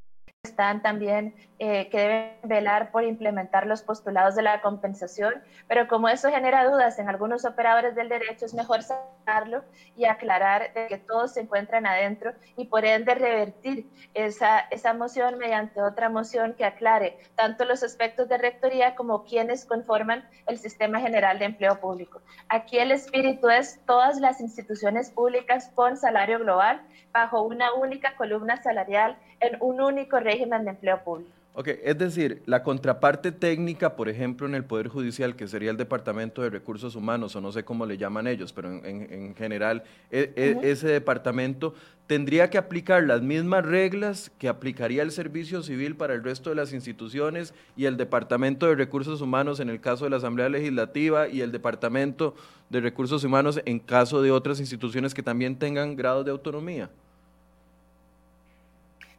están 0.44 0.82
también 0.82 1.36
eh, 1.60 1.88
que 1.88 1.98
deben 1.98 2.32
velar 2.42 2.90
por 2.90 3.04
implementar 3.04 3.64
los 3.64 3.82
postulados 3.82 4.34
de 4.34 4.42
la 4.42 4.60
compensación, 4.60 5.34
pero 5.68 5.86
como 5.86 6.08
eso 6.08 6.30
genera 6.30 6.68
dudas 6.68 6.98
en 6.98 7.08
algunos 7.08 7.44
operadores 7.44 7.94
del 7.94 8.08
derecho, 8.08 8.46
es 8.46 8.52
mejor 8.52 8.82
sacarlo 8.82 9.62
y 9.96 10.04
aclarar 10.04 10.72
que 10.72 10.98
todos 10.98 11.34
se 11.34 11.42
encuentran 11.42 11.86
adentro 11.86 12.32
y 12.56 12.64
por 12.64 12.84
ende 12.84 13.14
revertir 13.14 13.86
esa, 14.14 14.58
esa 14.72 14.94
moción 14.94 15.38
mediante 15.38 15.80
otra 15.80 16.08
moción 16.08 16.54
que 16.54 16.64
aclare 16.64 17.18
tanto 17.36 17.64
los 17.64 17.84
aspectos 17.84 18.28
de 18.28 18.38
rectoría 18.38 18.96
como 18.96 19.22
quienes 19.22 19.64
conforman 19.64 20.28
el 20.48 20.58
sistema 20.58 20.98
general 20.98 21.38
de 21.38 21.44
empleo 21.44 21.78
público. 21.78 22.20
Aquí 22.48 22.80
el 22.80 22.90
espíritu 22.90 23.48
es 23.48 23.80
todas 23.86 24.18
las 24.18 24.40
instituciones 24.40 25.08
públicas 25.12 25.70
con 25.76 25.96
salario 25.96 26.40
global 26.40 26.82
bajo 27.12 27.42
una 27.42 27.74
única 27.74 28.16
columna 28.16 28.56
salarial 28.56 29.16
en 29.42 29.56
un 29.60 29.80
único 29.80 30.18
régimen 30.20 30.64
de 30.64 30.70
empleo 30.70 31.02
público. 31.02 31.30
Ok, 31.54 31.68
es 31.84 31.98
decir, 31.98 32.42
la 32.46 32.62
contraparte 32.62 33.30
técnica, 33.30 33.94
por 33.94 34.08
ejemplo, 34.08 34.46
en 34.46 34.54
el 34.54 34.64
Poder 34.64 34.88
Judicial, 34.88 35.36
que 35.36 35.46
sería 35.46 35.70
el 35.70 35.76
Departamento 35.76 36.40
de 36.40 36.48
Recursos 36.48 36.96
Humanos, 36.96 37.36
o 37.36 37.42
no 37.42 37.52
sé 37.52 37.62
cómo 37.62 37.84
le 37.84 37.98
llaman 37.98 38.26
ellos, 38.26 38.54
pero 38.54 38.70
en, 38.70 39.34
general, 39.34 39.82
e, 40.10 40.32
e, 40.34 40.70
ese 40.70 40.88
departamento 40.88 41.74
tendría 42.06 42.48
que 42.48 42.56
aplicar 42.56 43.02
las 43.02 43.20
mismas 43.20 43.66
reglas 43.66 44.32
que 44.38 44.48
aplicaría 44.48 45.02
el 45.02 45.10
Servicio 45.10 45.62
Civil 45.62 45.94
para 45.94 46.14
el 46.14 46.24
resto 46.24 46.48
de 46.48 46.56
las 46.56 46.72
instituciones 46.72 47.52
y 47.76 47.84
el 47.84 47.98
Departamento 47.98 48.66
de 48.66 48.74
Recursos 48.74 49.20
Humanos 49.20 49.60
en 49.60 49.68
el 49.68 49.80
caso 49.80 50.04
de 50.04 50.10
la 50.10 50.16
Asamblea 50.16 50.48
Legislativa 50.48 51.28
y 51.28 51.42
el 51.42 51.52
Departamento 51.52 52.34
de 52.70 52.80
Recursos 52.80 53.24
Humanos 53.24 53.60
en 53.66 53.78
caso 53.78 54.22
de 54.22 54.30
otras 54.30 54.58
instituciones 54.58 55.12
que 55.12 55.22
también 55.22 55.56
tengan 55.56 55.96
grados 55.96 56.24
de 56.24 56.30
autonomía. 56.30 56.88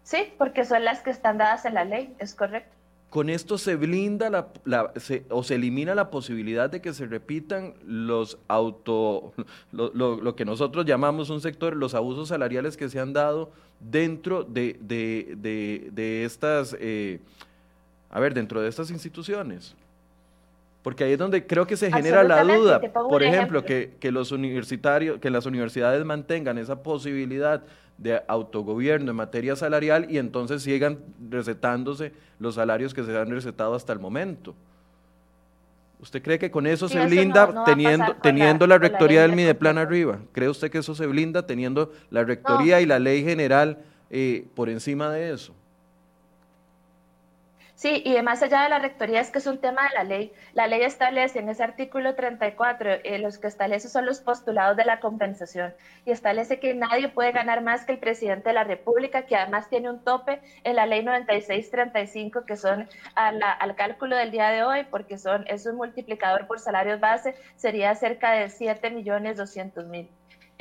Sí, 0.04 0.34
porque 0.38 0.66
son 0.66 0.84
las 0.84 1.02
que 1.02 1.10
están 1.10 1.38
dadas 1.38 1.66
en 1.66 1.74
la 1.76 1.86
ley, 1.86 2.14
es 2.20 2.36
correcto. 2.36 2.76
Con 3.10 3.30
esto 3.30 3.60
se 3.60 3.76
blinda 3.76 4.30
la, 4.66 4.92
o 5.30 5.44
se 5.44 5.56
elimina 5.56 5.94
la 5.94 6.10
posibilidad 6.10 6.70
de 6.70 6.82
que 6.82 6.94
se 6.94 7.06
repitan 7.06 7.76
los 7.86 8.40
auto, 8.48 9.34
lo, 9.72 10.36
que 10.36 10.46
nosotros 10.46 10.86
llamamos 10.86 11.30
un 11.30 11.40
sector, 11.40 11.76
los 11.76 11.94
abusos 11.94 12.30
salariales 12.30 12.76
que 12.76 12.90
se 12.90 13.00
han 13.00 13.14
dado 13.14 13.52
dentro 13.80 14.44
de, 14.44 14.78
de, 14.82 16.26
estas, 16.26 16.76
eh, 16.80 17.20
a 18.10 18.20
ver, 18.20 18.34
dentro 18.34 18.62
de 18.62 18.70
estas 18.70 18.90
instituciones. 18.90 19.76
Porque 20.84 21.06
ahí 21.06 21.14
es 21.14 21.18
donde 21.18 21.48
creo 21.48 21.66
que 21.66 21.78
se 21.78 21.92
genera 21.92 22.24
la 22.24 22.44
duda. 22.44 22.80
Por 22.80 23.24
ejemplo, 23.24 23.64
que, 23.64 23.96
que, 24.00 24.12
los 24.12 24.32
universitarios, 24.32 25.20
que 25.20 25.30
las 25.30 25.46
universidades 25.46 26.04
mantengan 26.06 26.58
esa 26.58 26.84
posibilidad 26.84 27.64
de 27.98 28.22
autogobierno 28.28 29.12
en 29.12 29.18
materia 29.18 29.56
salarial 29.56 30.08
y 30.10 30.18
entonces 30.18 30.62
sigan 30.62 31.00
recetándose 31.30 32.12
los 32.40 32.56
salarios 32.56 32.94
que 32.94 33.04
se 33.04 33.18
han 33.18 33.32
recetado 33.32 33.76
hasta 33.76 33.94
el 33.94 34.00
momento. 34.00 34.54
¿Usted 36.04 36.22
cree 36.22 36.38
que 36.38 36.52
con 36.52 36.68
eso 36.68 36.90
se 36.90 37.06
blinda 37.06 37.64
teniendo, 37.64 38.14
teniendo 38.22 38.68
la, 38.68 38.78
rectoría 38.78 39.22
del 39.22 39.32
Mideplan 39.32 39.78
arriba? 39.78 40.20
¿Cree 40.34 40.50
usted 40.50 40.70
que 40.70 40.80
eso 40.80 40.94
se 40.96 41.08
blinda 41.08 41.46
teniendo 41.46 41.94
la 42.10 42.26
rectoría 42.26 42.82
y 42.82 42.86
la 42.86 43.00
ley 43.00 43.24
general 43.24 43.78
eh, 44.10 44.46
por 44.54 44.70
encima 44.70 45.10
de 45.12 45.32
eso? 45.32 45.54
Sí, 47.84 48.02
y 48.06 48.22
más 48.22 48.42
allá 48.42 48.64
de 48.64 48.70
la 48.70 48.80
rectoría 48.80 49.20
es 49.20 49.30
que 49.30 49.40
es 49.40 49.46
un 49.46 49.58
tema 49.60 49.82
de 49.90 49.96
la 49.96 50.04
ley. 50.06 50.32
La 50.54 50.68
ley 50.68 50.84
establece 50.84 51.40
en 51.40 51.50
ese 51.50 51.64
artículo 51.64 52.16
34, 52.16 52.90
eh, 53.04 53.20
los 53.20 53.38
que 53.40 53.48
establece 53.48 53.90
son 53.90 54.06
los 54.06 54.22
postulados 54.22 54.78
de 54.78 54.86
la 54.86 55.02
compensación 55.02 55.74
y 56.06 56.12
establece 56.12 56.62
que 56.62 56.74
nadie 56.76 57.10
puede 57.10 57.34
ganar 57.34 57.62
más 57.62 57.84
que 57.84 57.92
el 57.92 58.00
presidente 58.00 58.48
de 58.48 58.56
la 58.56 58.64
República, 58.64 59.26
que 59.26 59.36
además 59.36 59.68
tiene 59.68 59.90
un 59.90 60.02
tope 60.02 60.40
en 60.64 60.78
la 60.78 60.86
ley 60.86 61.04
9635, 61.04 62.46
que 62.46 62.56
son 62.56 62.88
al 63.16 63.76
cálculo 63.76 64.16
del 64.16 64.32
día 64.32 64.48
de 64.48 64.64
hoy, 64.64 64.86
porque 64.90 65.18
son, 65.18 65.46
es 65.50 65.66
un 65.66 65.76
multiplicador 65.76 66.48
por 66.48 66.62
salarios 66.62 67.02
base, 67.02 67.36
sería 67.58 67.94
cerca 67.96 68.32
de 68.32 68.50
7 68.50 68.92
millones 68.92 69.36
200 69.36 69.88
mil. 69.88 70.10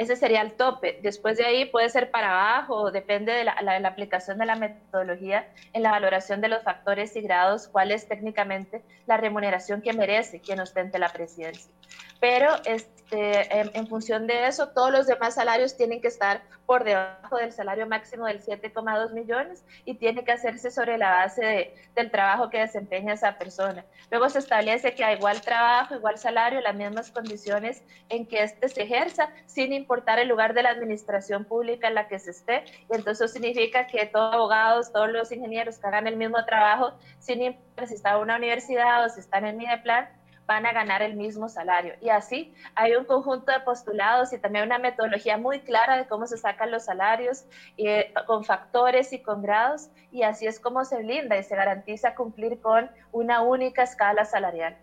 Ese 0.03 0.17
sería 0.17 0.43
el 0.43 0.55
tope. 0.55 0.99
Después 1.01 1.37
de 1.37 1.45
ahí 1.45 1.65
puede 1.65 1.89
ser 1.89 2.11
para 2.11 2.33
abajo, 2.33 2.91
depende 2.91 3.31
de 3.31 3.45
la, 3.45 3.53
aplicación 3.87 4.37
de 4.37 4.47
la 4.47 4.57
metodología 4.57 5.47
en 5.73 5.85
la 5.85 5.93
valoración 5.93 6.41
de 6.41 6.49
los 6.49 6.65
factores 6.65 7.15
y 7.15 7.21
grados, 7.21 7.69
cuál 7.69 7.93
es 7.93 8.09
técnicamente 8.09 8.83
la 9.07 9.17
remuneración 9.17 9.81
que 9.81 9.93
merece 9.93 10.41
quien 10.41 10.59
ostente 10.59 10.99
la 10.99 11.09
presidencia. 11.11 11.71
Pero 12.19 12.49
este, 12.65 13.61
en, 13.61 13.87
función 13.87 14.27
de 14.27 14.49
eso, 14.49 14.71
todos 14.71 14.91
los 14.91 15.07
demás 15.07 15.35
salarios 15.35 15.77
tienen 15.77 16.01
que 16.01 16.09
estar 16.09 16.43
por 16.73 16.85
debajo 16.85 17.37
del 17.37 17.53
salario 17.53 17.87
máximo 17.87 18.25
del 18.25 18.43
7,2 18.43 19.13
millones 19.13 19.63
y 19.85 19.93
tiene 19.93 20.25
que 20.25 20.33
hacerse 20.33 20.71
sobre 20.71 20.97
la 20.97 21.11
base 21.11 21.75
del 21.95 22.11
trabajo 22.11 22.49
que 22.49 22.61
desempeña 22.61 23.13
esa 23.13 23.37
persona. 23.37 23.85
Luego 24.11 24.31
se 24.31 24.39
establece 24.39 24.95
que 24.95 25.05
a 25.05 25.13
igual 25.13 25.43
trabajo, 25.43 25.95
igual 25.95 26.17
salario, 26.17 26.63
las 26.63 26.75
mismas 26.75 27.11
condiciones 27.11 27.83
en 28.09 28.25
que 28.25 28.43
éste 28.43 28.71
se 28.71 28.85
ejerza, 28.85 29.29
sin 29.45 29.75
importar 29.75 30.19
el 30.19 30.29
lugar 30.29 30.55
de 30.55 30.63
la 30.63 30.71
administración 30.71 31.45
pública 31.45 31.89
en 31.89 31.95
la 31.95 32.09
que 32.09 32.19
se 32.19 32.31
esté. 32.31 32.65
Y 32.91 32.97
entonces 32.97 33.31
significa 33.31 33.87
que 33.87 34.07
todos 34.07 34.33
abogados, 34.33 34.91
todos 34.93 35.11
los 35.11 35.31
ingenieros 35.31 35.79
que 35.79 35.87
hagan 35.89 36.07
el 36.07 36.17
mismo 36.17 36.43
trabajo, 36.47 36.95
sin 37.19 37.43
importar 37.43 37.87
si 37.87 37.97
está 37.97 38.15
en 38.15 38.23
una 38.23 38.37
universidad 38.37 39.05
o 39.05 39.11
si 39.11 39.21
están 39.21 39.45
en 39.45 39.59
Mideplan, 39.59 40.09
van 40.47 40.67
a 40.67 40.73
ganar 40.73 41.03
el 41.03 41.15
mismo 41.15 41.49
salario. 41.49 41.95
Y 42.01 42.09
así 42.09 42.53
hay 42.75 42.95
un 42.95 43.05
conjunto 43.05 43.53
de 43.53 43.61
postulados 43.61 44.33
y 44.33 44.39
también 44.39 44.67
una 44.67 44.79
metodología 44.79 45.39
muy 45.39 45.61
clara 45.61 45.97
de 45.97 46.07
cómo 46.07 46.27
se 46.27 46.37
sacan 46.37 46.71
los 46.71 46.85
salarios 46.85 47.45
eh, 47.77 48.13
con 48.27 48.45
factores 48.45 49.13
y 49.13 49.21
con 49.21 49.43
grados. 49.43 49.89
Y 50.11 50.23
así 50.23 50.47
es 50.47 50.61
como 50.61 50.85
se 50.85 51.03
blinda 51.03 51.39
y 51.39 51.43
se 51.43 51.57
garantiza 51.57 52.15
cumplir 52.15 52.61
con 52.61 52.91
una 53.13 53.43
única 53.43 53.83
escala 53.83 54.25
salarial. 54.25 54.77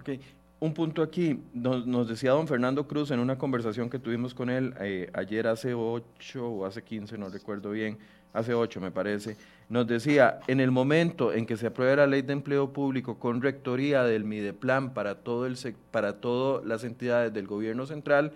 Okay. 0.00 0.20
Un 0.60 0.72
punto 0.72 1.02
aquí, 1.02 1.42
nos, 1.52 2.08
decía 2.08 2.30
don 2.30 2.48
Fernando 2.48 2.88
Cruz 2.88 3.10
en 3.10 3.18
una 3.20 3.36
conversación 3.36 3.90
que 3.90 3.98
tuvimos 3.98 4.32
con 4.32 4.48
él 4.48 4.74
eh, 4.80 5.10
ayer 5.12 5.46
hace 5.46 5.74
8 5.74 6.48
o 6.48 6.64
hace 6.64 6.82
15, 6.82 7.18
no 7.18 7.28
recuerdo 7.28 7.70
bien, 7.70 7.98
hace 8.34 8.52
8 8.52 8.80
me 8.80 8.90
parece, 8.90 9.36
nos 9.70 9.86
decía, 9.86 10.40
en 10.46 10.60
el 10.60 10.70
momento 10.70 11.32
en 11.32 11.46
que 11.46 11.56
se 11.56 11.68
apruebe 11.68 11.96
la 11.96 12.06
ley 12.06 12.20
de 12.20 12.34
empleo 12.34 12.72
público 12.72 13.18
con 13.18 13.40
rectoría 13.40 14.02
del 14.02 14.24
Mideplan 14.24 14.92
para, 14.92 15.14
todo 15.14 15.46
el, 15.46 15.56
para 15.90 16.20
todas 16.20 16.66
las 16.66 16.84
entidades 16.84 17.32
del 17.32 17.46
gobierno 17.46 17.86
central, 17.86 18.32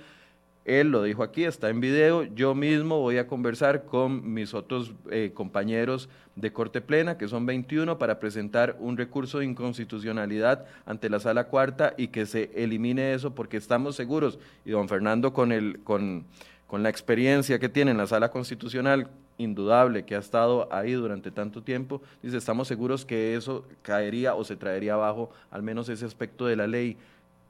él 0.65 0.91
lo 0.91 1.03
dijo 1.03 1.23
aquí, 1.23 1.45
está 1.45 1.71
en 1.71 1.81
video, 1.81 2.25
yo 2.25 2.55
mismo 2.55 3.01
voy 3.01 3.17
a 3.17 3.27
conversar 3.27 3.87
con 3.87 4.35
mis 4.35 4.53
otros 4.53 4.93
eh, 5.11 5.33
compañeros 5.35 6.11
de 6.37 6.53
Corte 6.53 6.83
Plena, 6.83 7.17
que 7.17 7.27
son 7.27 7.47
21, 7.47 7.99
para 7.99 8.21
presentar 8.21 8.77
un 8.79 8.99
recurso 8.99 9.39
de 9.39 9.47
inconstitucionalidad 9.47 10.67
ante 10.85 11.09
la 11.09 11.21
Sala 11.21 11.45
Cuarta 11.45 11.95
y 11.97 12.09
que 12.09 12.27
se 12.27 12.51
elimine 12.55 13.15
eso 13.15 13.35
porque 13.35 13.57
estamos 13.57 13.97
seguros, 13.97 14.39
y 14.67 14.71
don 14.73 14.89
Fernando 14.89 15.33
con, 15.33 15.53
el, 15.53 15.81
con, 15.85 16.27
con 16.67 16.83
la 16.83 16.91
experiencia 16.91 17.59
que 17.59 17.71
tiene 17.71 17.91
en 17.93 17.97
la 17.97 18.07
Sala 18.07 18.31
Constitucional, 18.31 19.09
indudable 19.39 20.05
que 20.05 20.17
ha 20.17 20.19
estado 20.19 20.69
ahí 20.73 20.93
durante 20.93 21.31
tanto 21.31 21.63
tiempo, 21.63 22.03
dice, 22.23 22.37
estamos 22.37 22.69
seguros 22.69 23.05
que 23.05 23.35
eso 23.35 23.65
caería 23.83 24.35
o 24.35 24.45
se 24.45 24.57
traería 24.57 24.95
abajo 24.95 25.31
al 25.51 25.63
menos 25.63 25.89
ese 25.89 26.05
aspecto 26.05 26.47
de 26.47 26.57
la 26.57 26.67
ley. 26.67 26.97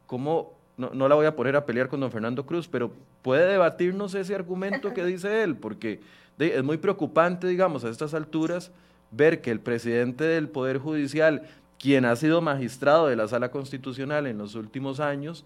¿Cómo, 0.07 0.53
no, 0.77 0.91
no 0.95 1.09
la 1.09 1.15
voy 1.15 1.27
a 1.27 1.35
poner 1.35 1.57
a 1.57 1.67
pelear 1.67 1.89
con 1.89 2.01
don 2.01 2.13
Fernando 2.13 2.47
Cruz, 2.47 2.69
pero 2.69 2.93
puede 3.23 3.51
debatirnos 3.51 4.15
ese 4.15 4.35
argumento 4.35 4.95
que 4.95 5.05
dice 5.05 5.43
él, 5.43 5.57
porque 5.57 6.01
es 6.39 6.63
muy 6.63 6.77
preocupante, 6.77 7.47
digamos, 7.47 7.85
a 7.85 7.89
estas 7.89 8.15
alturas, 8.15 8.71
ver 9.11 9.41
que 9.41 9.51
el 9.51 9.61
presidente 9.61 10.25
del 10.25 10.49
Poder 10.49 10.79
Judicial, 10.79 11.43
quien 11.79 12.05
ha 12.05 12.15
sido 12.17 12.41
magistrado 12.41 13.07
de 13.07 13.17
la 13.17 13.29
Sala 13.29 13.51
Constitucional 13.51 14.27
en 14.27 14.39
los 14.39 14.55
últimos 14.55 15.01
años, 15.01 15.45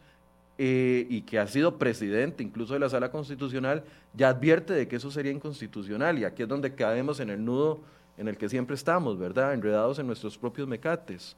eh, 0.59 1.06
y 1.09 1.23
que 1.23 1.38
ha 1.38 1.47
sido 1.47 1.78
presidente 1.78 2.42
incluso 2.42 2.75
de 2.75 2.80
la 2.80 2.88
Sala 2.88 3.11
Constitucional, 3.11 3.85
ya 4.14 4.28
advierte 4.28 4.75
de 4.75 4.87
que 4.87 4.97
eso 4.97 5.11
sería 5.11 5.32
inconstitucional 5.32 6.18
y 6.18 6.25
aquí 6.25 6.42
es 6.42 6.49
donde 6.49 6.75
caemos 6.75 7.21
en 7.21 7.30
el 7.30 7.44
nudo 7.44 7.80
en 8.18 8.28
el 8.28 8.37
que 8.37 8.49
siempre 8.49 8.75
estamos, 8.75 9.18
¿verdad? 9.18 9.54
Enredados 9.54 9.99
en 9.99 10.06
nuestros 10.06 10.37
propios 10.37 10.68
mecates. 10.68 11.37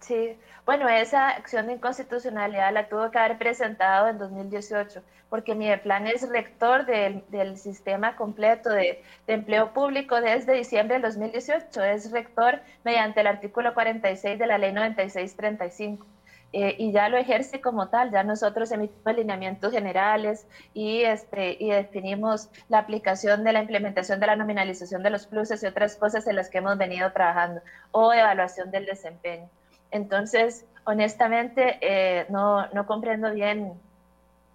Sí, 0.00 0.34
bueno, 0.64 0.88
esa 0.88 1.28
acción 1.28 1.66
de 1.66 1.74
inconstitucionalidad 1.74 2.72
la 2.72 2.88
tuvo 2.88 3.10
que 3.10 3.18
haber 3.18 3.36
presentado 3.36 4.08
en 4.08 4.18
2018, 4.18 5.02
porque 5.28 5.54
mi 5.54 5.74
plan 5.76 6.06
es 6.06 6.26
rector 6.28 6.86
del, 6.86 7.22
del 7.28 7.58
sistema 7.58 8.16
completo 8.16 8.70
de, 8.70 9.02
de, 9.26 9.34
empleo 9.34 9.72
público 9.74 10.20
desde 10.20 10.54
diciembre 10.54 10.94
del 10.94 11.02
2018, 11.02 11.84
es 11.84 12.10
rector 12.10 12.60
mediante 12.82 13.20
el 13.20 13.26
artículo 13.26 13.74
46 13.74 14.38
de 14.38 14.46
la 14.46 14.56
ley 14.56 14.72
9635. 14.72 16.06
Eh, 16.52 16.74
y 16.78 16.90
ya 16.90 17.08
lo 17.08 17.16
ejerce 17.16 17.60
como 17.60 17.88
tal, 17.90 18.10
ya 18.10 18.24
nosotros 18.24 18.72
emitimos 18.72 19.14
lineamientos 19.14 19.72
generales 19.72 20.48
y, 20.74 21.02
este, 21.02 21.56
y 21.60 21.70
definimos 21.70 22.50
la 22.68 22.78
aplicación 22.78 23.44
de 23.44 23.52
la 23.52 23.60
implementación 23.60 24.18
de 24.18 24.26
la 24.26 24.34
nominalización 24.34 25.04
de 25.04 25.10
los 25.10 25.28
pluses 25.28 25.62
y 25.62 25.66
otras 25.66 25.94
cosas 25.94 26.26
en 26.26 26.34
las 26.34 26.50
que 26.50 26.58
hemos 26.58 26.76
venido 26.76 27.12
trabajando, 27.12 27.60
o 27.92 28.12
evaluación 28.12 28.72
del 28.72 28.84
desempeño. 28.86 29.48
Entonces, 29.92 30.66
honestamente, 30.84 31.78
eh, 31.82 32.26
no, 32.30 32.66
no 32.68 32.84
comprendo 32.84 33.32
bien 33.32 33.72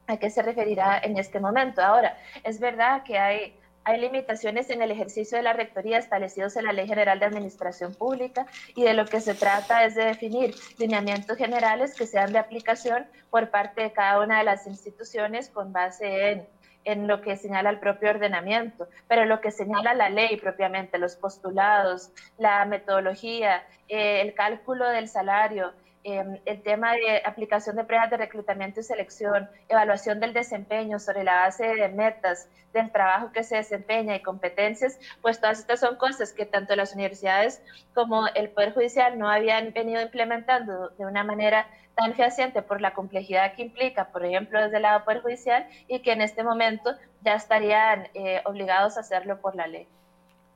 a 0.08 0.18
qué 0.18 0.30
se 0.30 0.42
referirá 0.42 1.00
en 1.02 1.18
este 1.18 1.40
momento. 1.40 1.82
Ahora, 1.82 2.18
es 2.44 2.60
verdad 2.60 3.04
que 3.04 3.18
hay 3.18 3.58
hay 3.86 4.02
limitaciones 4.02 4.70
en 4.72 4.82
el 4.82 4.92
ejercicio 4.92 5.38
de 5.38 5.44
la 5.44 5.54
rectoría 5.54 6.00
establecidos 6.00 6.58
en 6.58 6.66
la 6.66 6.74
Ley 6.74 6.88
General 6.88 7.20
de 7.20 7.28
Administración 7.28 7.94
Pública 7.94 8.48
y 8.76 8.84
de 8.84 8.96
lo 8.96 9.06
que 9.06 9.22
se 9.22 9.36
trata 9.36 9.86
es 9.86 9.94
de 9.94 10.06
definir 10.06 10.56
lineamientos 10.80 11.38
generales 11.38 11.94
que 11.94 12.08
sean 12.08 12.34
de 12.34 12.40
aplicación 12.40 13.06
por 13.30 13.52
parte 13.52 13.84
de 13.84 13.92
cada 13.94 14.20
una 14.22 14.40
de 14.40 14.44
las 14.44 14.66
instituciones 14.66 15.50
con 15.50 15.72
base 15.72 16.48
en 16.84 17.08
lo 17.08 17.22
que 17.22 17.36
señala 17.36 17.70
el 17.70 17.80
propio 17.80 18.10
ordenamiento, 18.12 18.88
pero 19.08 19.26
lo 19.26 19.40
que 19.42 19.52
señala 19.52 19.94
la 19.94 20.10
ley 20.10 20.38
propiamente, 20.38 20.98
los 20.98 21.16
postulados, 21.16 22.12
la 22.38 22.66
metodología, 22.66 23.64
eh, 23.88 24.22
el 24.22 24.34
cálculo 24.34 24.88
del 24.90 25.08
salario, 25.08 25.74
em, 26.06 26.40
el 26.46 26.62
tema 26.62 26.94
de 26.94 27.22
aplicación 27.26 27.76
de 27.76 27.84
pruebas 27.84 28.10
de 28.10 28.18
reclutamiento 28.18 28.80
y 28.80 28.84
selección, 28.84 29.50
evaluación 29.68 30.20
del 30.20 30.34
desempeño 30.34 31.00
sobre 31.00 31.24
la 31.24 31.42
base 31.42 31.66
de 31.66 31.90
metas 31.90 32.48
del 32.74 32.92
trabajo 32.92 33.32
que 33.32 33.44
se 33.44 33.56
desempeña 33.58 34.16
y 34.16 34.22
competencias, 34.22 35.00
pues 35.22 35.42
todas 35.42 35.60
estas 35.60 35.80
son 35.80 35.96
cosas 35.96 36.32
que 36.32 36.46
tanto 36.46 36.76
las 36.76 36.94
universidades 36.94 37.62
como 37.94 38.28
el 38.36 38.50
Poder 38.50 38.74
Judicial 38.74 39.18
no 39.18 39.30
habían 39.30 39.74
venido 39.74 40.02
implementando 40.02 40.90
de 40.90 41.06
una 41.06 41.24
manera 41.24 41.68
tan 41.96 42.14
fehaciente 42.14 42.62
por 42.62 42.82
la 42.82 42.94
complejidad 42.94 43.54
que 43.56 43.64
implica, 43.64 44.12
por 44.12 44.24
ejemplo, 44.26 44.62
desde 44.62 44.78
el 44.78 44.84
lado 44.84 45.06
Poder 45.06 45.22
Judicial, 45.22 45.68
y 45.88 46.02
que 46.02 46.12
en 46.12 46.22
este 46.22 46.44
momento 46.44 46.92
ya 47.22 47.34
estarían 47.36 48.10
eh, 48.14 48.42
obligados 48.46 48.98
a 48.98 49.00
hacerlo 49.00 49.42
por 49.42 49.56
la 49.56 49.68
ley. 49.68 49.88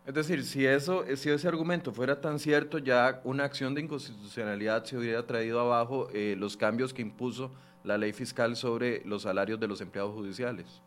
Es 0.10 0.16
decir, 0.16 0.44
si, 0.44 0.66
eso, 0.66 1.06
si 1.16 1.30
ese 1.30 1.48
argumento 1.48 1.94
fuera 1.94 2.20
tan 2.20 2.40
cierto, 2.40 2.80
ya 2.80 3.22
una 3.24 3.44
acción 3.44 3.76
de 3.76 3.82
inconstitucionalidad 3.82 4.84
se 4.84 4.98
hubiera 4.98 5.28
traído 5.28 5.60
abajo 5.60 6.08
eh, 6.16 6.34
los 6.36 6.58
cambios 6.58 6.96
que 6.96 7.04
impuso 7.04 7.52
la 7.84 7.96
ley 7.96 8.12
fiscal 8.12 8.56
sobre 8.56 9.06
los 9.06 9.22
salarios 9.22 9.60
de 9.60 9.68
los 9.68 9.82
empleados 9.82 10.16
judiciales. 10.16 10.82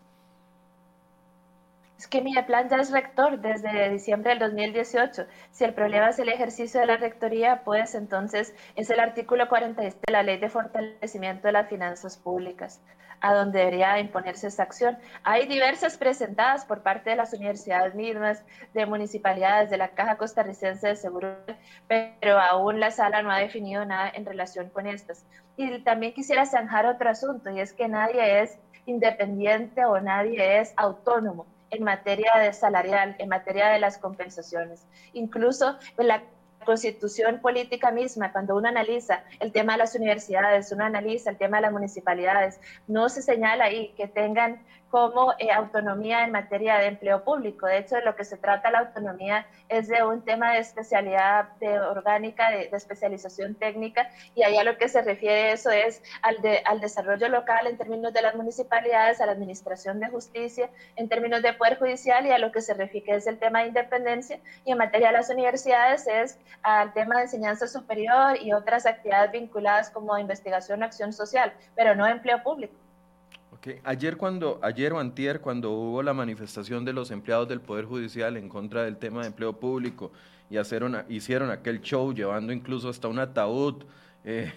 Es 1.97 2.09
que 2.09 2.21
mi 2.21 2.35
plan 2.43 2.69
ya 2.69 2.79
es 2.79 2.91
rector 2.91 3.41
desde 3.41 3.91
diciembre 3.91 4.31
del 4.31 4.41
2018. 4.41 5.25
Si 5.53 5.63
el 5.63 5.73
problema 5.73 6.09
es 6.09 6.19
el 6.19 6.29
ejercicio 6.29 6.81
de 6.81 6.87
la 6.87 6.97
rectoría, 6.97 7.63
pues 7.65 7.95
entonces 7.95 8.57
es 8.75 8.91
el 8.91 8.99
artículo 8.99 9.49
46 9.49 10.01
de 10.05 10.13
la 10.13 10.25
Ley 10.25 10.39
de 10.39 10.49
Fortalecimiento 10.49 11.47
de 11.47 11.53
las 11.53 11.69
Finanzas 11.69 12.17
Públicas, 12.17 12.81
a 13.23 13.33
donde 13.35 13.61
debería 13.61 13.99
imponerse 13.99 14.49
esa 14.49 14.65
acción. 14.65 14.99
Hay 15.23 15.47
diversas 15.47 15.97
presentadas 15.97 16.65
por 16.65 16.83
parte 16.83 17.11
de 17.11 17.17
las 17.17 17.33
universidades 17.33 17.95
mismas, 17.95 18.45
de 18.75 18.85
municipalidades, 18.85 19.71
de 19.71 19.79
la 19.79 19.89
Caja 19.89 20.17
Costarricense 20.17 20.89
de 20.89 20.97
Seguro, 20.97 21.37
pero 21.89 22.39
aún 22.39 22.81
la 22.81 22.91
sala 22.91 23.23
no 23.23 23.31
ha 23.31 23.39
definido 23.39 23.85
nada 23.85 24.11
en 24.13 24.27
relación 24.27 24.69
con 24.71 24.87
estas. 24.87 25.25
Y 25.57 25.79
también 25.81 26.13
quisiera 26.13 26.45
zanjar 26.45 26.85
otro 26.87 27.09
asunto, 27.09 27.51
y 27.51 27.61
es 27.61 27.73
que 27.73 27.89
nadie 27.89 28.43
es 28.43 28.59
independiente 28.87 29.85
o 29.85 30.01
nadie 30.01 30.61
es 30.61 30.75
autónomo 30.77 31.47
en 31.71 31.85
materia 31.85 32.33
de 32.39 32.53
salarial, 32.53 33.15
en 33.19 33.29
materia 33.29 33.69
de 33.69 33.79
las 33.79 33.99
compensaciones. 33.99 34.85
Incluso 35.13 35.79
la 35.97 36.23
constitución 36.65 37.41
política 37.41 37.91
misma, 37.91 38.33
cuando 38.33 38.57
uno 38.57 38.69
analiza 38.69 39.23
el 39.41 39.53
tema 39.53 39.73
de 39.73 39.79
las 39.79 39.95
universidades, 39.95 40.73
uno 40.73 40.85
analiza 40.85 41.31
el 41.31 41.37
tema 41.37 41.59
de 41.59 41.63
las 41.63 41.73
municipalidades, 41.73 42.61
no 42.87 43.09
se 43.09 43.23
señala 43.23 43.65
ahí 43.65 43.93
que 43.97 44.09
tengan 44.09 44.63
como 44.93 45.33
eh, 45.39 45.51
autonomía 45.51 46.23
en 46.23 46.33
materia 46.33 46.77
de 46.77 46.89
empleo 46.89 47.25
público. 47.25 47.67
De 47.67 47.79
hecho, 47.79 47.97
de 47.97 48.03
lo 48.03 48.15
que 48.15 48.25
se 48.27 48.37
trata 48.37 48.71
la 48.71 48.81
autonomía 48.81 49.47
es 49.71 49.89
de 49.89 50.05
un 50.05 50.21
tema 50.21 50.53
de 50.53 50.59
especialidad 50.59 51.49
de 51.61 51.81
orgánica, 51.81 52.51
de, 52.51 52.69
especialización 52.71 53.55
técnica, 53.55 54.11
y 54.35 54.43
allá 54.43 54.63
lo 54.65 54.77
que 54.77 54.91
se 54.91 55.01
refiere 55.01 55.53
eso 55.53 55.71
es 55.71 56.03
al, 56.21 56.43
de, 56.43 56.61
al 56.67 56.81
desarrollo 56.81 57.31
local 57.31 57.67
en 57.67 57.79
términos 57.79 58.13
de 58.13 58.21
las 58.21 58.35
municipalidades, 58.35 59.23
a 59.23 59.25
la 59.25 59.33
administración 59.33 59.99
de 59.99 60.09
justicia, 60.09 60.69
en 60.97 61.09
términos 61.09 61.41
de 61.41 61.55
poder 61.55 61.79
judicial, 61.79 62.27
y 62.27 62.31
a 62.31 62.39
lo 62.39 62.53
que 62.53 62.61
se 62.61 62.75
refiere 62.75 63.17
es 63.17 63.27
el 63.27 63.39
tema 63.39 63.61
de 63.61 63.69
independencia, 63.69 64.41
y 64.67 64.73
en 64.73 64.79
materia 64.79 65.07
de 65.07 65.15
las 65.15 65.31
universidades 65.31 66.07
es 66.07 66.39
al 66.63 66.93
tema 66.93 67.17
de 67.17 67.23
enseñanza 67.23 67.67
superior 67.67 68.37
y 68.39 68.53
otras 68.53 68.85
actividades 68.85 69.33
vinculadas 69.33 69.89
como 69.89 70.19
investigación 70.19 70.83
acción 70.83 71.15
social, 71.15 71.51
pero 71.75 71.95
no 71.95 72.07
empleo 72.07 72.43
público. 72.43 72.75
Ayer, 73.85 74.17
cuando, 74.17 74.59
ayer 74.63 74.93
o 74.93 74.99
antier, 74.99 75.41
cuando 75.41 75.71
hubo 75.71 76.03
la 76.03 76.13
manifestación 76.13 76.85
de 76.85 76.93
los 76.93 77.13
empleados 77.13 77.49
del 77.49 77.61
Poder 77.61 77.85
Judicial 77.85 78.37
en 78.37 78.49
contra 78.49 78.83
del 78.83 78.97
tema 78.97 79.21
de 79.21 79.29
empleo 79.29 79.53
público 79.53 80.11
y 80.51 80.59
hicieron 80.59 81.51
aquel 81.51 81.81
show 81.81 82.13
llevando 82.13 82.53
incluso 82.53 82.89
hasta 82.89 83.07
un 83.07 83.21
ataúd, 83.21 83.85
eh, 84.25 84.53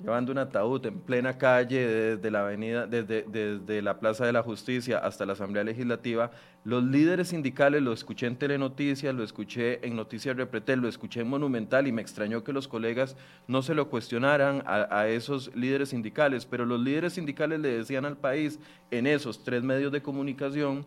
llevando 0.00 0.32
un 0.32 0.38
ataúd 0.38 0.84
en 0.86 0.98
plena 1.00 1.38
calle 1.38 1.86
desde 1.86 2.30
la 2.30 2.40
avenida, 2.40 2.86
desde, 2.86 3.22
desde 3.22 3.82
la 3.82 3.98
Plaza 3.98 4.26
de 4.26 4.32
la 4.32 4.42
Justicia 4.42 4.98
hasta 4.98 5.26
la 5.26 5.34
Asamblea 5.34 5.64
Legislativa, 5.64 6.30
los 6.64 6.84
líderes 6.84 7.28
sindicales, 7.28 7.82
lo 7.82 7.92
escuché 7.92 8.26
en 8.26 8.36
Telenoticias, 8.36 9.14
lo 9.14 9.24
escuché 9.24 9.84
en 9.86 9.96
Noticias 9.96 10.36
Repretel, 10.36 10.80
lo 10.80 10.88
escuché 10.88 11.20
en 11.20 11.28
Monumental 11.28 11.86
y 11.86 11.92
me 11.92 12.02
extrañó 12.02 12.44
que 12.44 12.52
los 12.52 12.68
colegas 12.68 13.16
no 13.48 13.62
se 13.62 13.74
lo 13.74 13.88
cuestionaran 13.88 14.62
a, 14.66 15.00
a 15.00 15.08
esos 15.08 15.54
líderes 15.56 15.88
sindicales, 15.88 16.46
pero 16.46 16.64
los 16.64 16.80
líderes 16.80 17.14
sindicales 17.14 17.60
le 17.60 17.68
decían 17.68 18.04
al 18.04 18.16
país 18.16 18.58
en 18.90 19.06
esos 19.06 19.42
tres 19.42 19.62
medios 19.62 19.92
de 19.92 20.02
comunicación, 20.02 20.86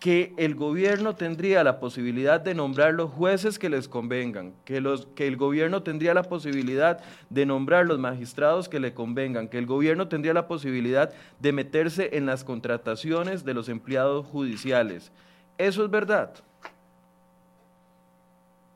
que 0.00 0.32
el 0.36 0.54
gobierno 0.54 1.16
tendría 1.16 1.64
la 1.64 1.80
posibilidad 1.80 2.40
de 2.40 2.54
nombrar 2.54 2.94
los 2.94 3.10
jueces 3.10 3.58
que 3.58 3.68
les 3.68 3.88
convengan, 3.88 4.54
que, 4.64 4.80
los, 4.80 5.06
que 5.16 5.26
el 5.26 5.36
gobierno 5.36 5.82
tendría 5.82 6.14
la 6.14 6.22
posibilidad 6.22 7.00
de 7.30 7.46
nombrar 7.46 7.86
los 7.86 7.98
magistrados 7.98 8.68
que 8.68 8.78
le 8.78 8.94
convengan, 8.94 9.48
que 9.48 9.58
el 9.58 9.66
gobierno 9.66 10.08
tendría 10.08 10.34
la 10.34 10.46
posibilidad 10.46 11.12
de 11.40 11.52
meterse 11.52 12.16
en 12.16 12.26
las 12.26 12.44
contrataciones 12.44 13.44
de 13.44 13.54
los 13.54 13.68
empleados 13.68 14.26
judiciales. 14.26 15.10
¿Eso 15.58 15.84
es 15.84 15.90
verdad? 15.90 16.32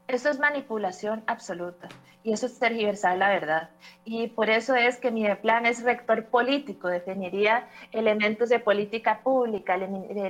Eso 0.09 0.29
es 0.29 0.41
manipulación 0.41 1.23
absoluta 1.27 1.89
y 2.25 2.33
eso 2.33 2.47
es 2.47 2.59
tergiversar 2.59 3.17
la 3.19 3.29
verdad. 3.29 3.71
Y 4.05 4.29
por 4.29 4.51
eso 4.51 4.75
es 4.75 4.97
que 4.99 5.11
mi 5.11 5.27
plan 5.37 5.67
es 5.67 5.83
rector 5.83 6.27
político, 6.27 6.89
definiría 6.89 7.69
elementos 7.93 8.49
de 8.49 8.59
política 8.59 9.21
pública, 9.23 9.77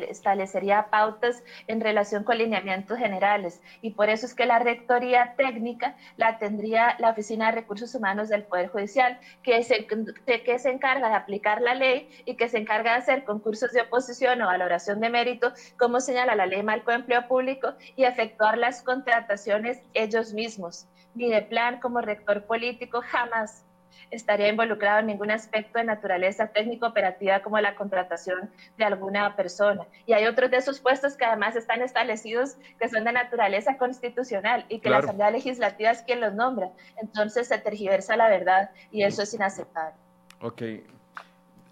establecería 0.09 0.89
pautas 0.91 1.43
en 1.67 1.81
relación 1.81 2.25
con 2.25 2.39
lineamientos 2.39 2.99
generales. 2.99 3.61
Y 3.81 3.91
por 3.91 4.09
eso 4.09 4.27
es 4.27 4.35
que 4.35 4.47
la 4.47 4.59
rectoría 4.59 5.35
técnica 5.37 5.97
la 6.17 6.39
tendría 6.39 6.97
la 6.99 7.11
Oficina 7.11 7.47
de 7.47 7.53
Recursos 7.53 7.95
Humanos 7.95 8.29
del 8.29 8.45
Poder 8.45 8.69
Judicial, 8.69 9.19
que 9.43 9.63
se, 9.63 9.87
que 9.87 10.59
se 10.59 10.71
encarga 10.71 11.09
de 11.09 11.15
aplicar 11.15 11.61
la 11.61 11.75
ley 11.75 12.09
y 12.25 12.37
que 12.37 12.49
se 12.49 12.59
encarga 12.59 12.93
de 12.93 12.99
hacer 12.99 13.25
concursos 13.25 13.73
de 13.73 13.83
oposición 13.83 14.41
o 14.43 14.47
valoración 14.47 15.01
de 15.01 15.11
mérito, 15.11 15.53
como 15.79 16.01
señala 16.01 16.35
la 16.37 16.47
ley 16.47 16.63
Marco 16.63 16.91
de 16.91 16.99
Empleo 16.99 17.27
Público, 17.29 17.75
y 17.97 18.05
efectuar 18.05 18.59
las 18.59 18.83
contrataciones 18.83 19.81
ellos 19.95 20.33
mismos 20.33 20.87
ni 21.15 21.31
de 21.31 21.43
plan 21.43 21.81
como 21.81 22.01
rector 22.01 22.45
político 22.45 23.01
jamás 23.03 23.65
estaría 24.11 24.49
involucrado 24.49 25.01
en 25.01 25.07
ningún 25.07 25.31
aspecto 25.31 25.79
de 25.79 25.85
naturaleza 25.85 26.49
técnico-operativa 26.49 27.41
como 27.41 27.59
la 27.61 27.75
contratación 27.75 28.51
de 28.77 28.85
alguna 28.85 29.35
persona. 29.37 29.87
Y 30.07 30.13
hay 30.13 30.27
otros 30.27 30.51
de 30.51 30.59
esos 30.59 30.81
puestos 30.81 31.17
que 31.17 31.25
además 31.25 31.57
están 31.57 31.83
establecidos 31.83 32.57
que 32.79 32.89
son 32.89 33.05
de 33.05 33.13
naturaleza 33.13 33.79
constitucional 33.79 34.67
y 34.69 34.81
que 34.81 34.91
la 34.91 34.99
Asamblea 34.99 35.31
Legislativa 35.31 35.91
es 35.91 36.03
quien 36.03 36.21
los 36.21 36.35
nombra. 36.35 36.71
Entonces 37.01 37.49
se 37.49 37.59
tergiversa 37.59 38.17
la 38.17 38.29
verdad 38.29 38.71
y 38.91 39.03
eso 39.03 39.23
es 39.23 39.33
inaceptable. 39.35 39.95
Ok. 40.41 40.63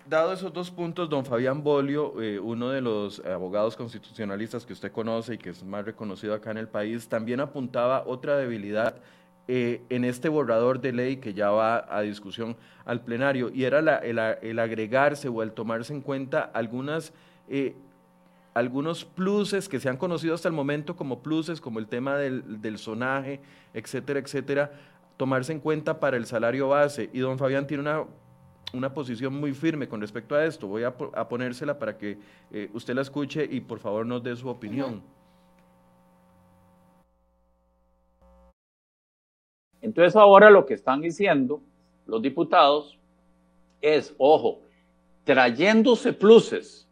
Dado 0.06 0.32
esos 0.32 0.52
dos 0.52 0.70
puntos, 0.72 1.08
don 1.08 1.24
Fabián 1.24 1.62
Bolio, 1.62 2.20
eh, 2.20 2.40
uno 2.40 2.70
de 2.70 2.80
los 2.80 3.24
abogados 3.24 3.76
constitucionalistas 3.76 4.66
que 4.66 4.72
usted 4.72 4.90
conoce 4.90 5.34
y 5.34 5.38
que 5.38 5.50
es 5.50 5.62
más 5.62 5.84
reconocido 5.84 6.34
acá 6.34 6.50
en 6.50 6.56
el 6.56 6.68
país, 6.68 7.08
también 7.08 7.38
apuntaba 7.38 8.02
otra 8.06 8.36
debilidad 8.36 8.96
eh, 9.48 9.82
en 9.88 10.04
este 10.04 10.28
borrador 10.28 10.80
de 10.80 10.92
ley 10.92 11.16
que 11.16 11.34
ya 11.34 11.50
va 11.50 11.86
a 11.88 12.02
discusión 12.02 12.56
al 12.84 13.02
plenario, 13.02 13.50
y 13.52 13.64
era 13.64 13.78
el, 13.78 14.58
agregarse 14.58 15.28
o 15.28 15.42
el 15.42 15.52
tomarse 15.52 15.92
en 15.92 16.00
cuenta 16.00 16.40
algunas, 16.42 17.12
eh, 17.48 17.74
algunos 18.54 19.04
pluses 19.04 19.68
que 19.68 19.80
se 19.80 19.88
han 19.88 19.96
conocido 19.96 20.34
hasta 20.34 20.48
el 20.48 20.54
momento 20.54 20.96
como 20.96 21.22
pluses, 21.22 21.60
como 21.60 21.78
el 21.78 21.86
tema 21.86 22.16
del, 22.16 22.60
del 22.60 22.78
sonaje, 22.78 23.40
etcétera, 23.74 24.20
etcétera, 24.20 24.72
tomarse 25.16 25.52
en 25.52 25.60
cuenta 25.60 26.00
para 26.00 26.16
el 26.16 26.26
salario 26.26 26.68
base. 26.68 27.10
Y 27.12 27.20
don 27.20 27.38
Fabián 27.38 27.66
tiene 27.66 27.82
una 27.82 28.04
una 28.72 28.92
posición 28.92 29.34
muy 29.34 29.52
firme 29.52 29.88
con 29.88 30.00
respecto 30.00 30.34
a 30.34 30.44
esto. 30.44 30.66
Voy 30.66 30.84
a, 30.84 30.92
ponérsela 30.96 31.78
para 31.78 31.96
que 31.96 32.18
eh, 32.52 32.70
usted 32.72 32.94
la 32.94 33.02
escuche 33.02 33.46
y 33.50 33.60
por 33.60 33.78
favor 33.78 34.06
nos 34.06 34.22
dé 34.22 34.34
su 34.36 34.48
opinión. 34.48 35.02
Entonces 39.82 40.16
ahora 40.16 40.50
lo 40.50 40.66
que 40.66 40.74
están 40.74 41.00
diciendo 41.00 41.60
los 42.06 42.20
diputados 42.22 42.98
es, 43.80 44.14
ojo, 44.18 44.60
trayéndose 45.24 46.12
pluses 46.12 46.88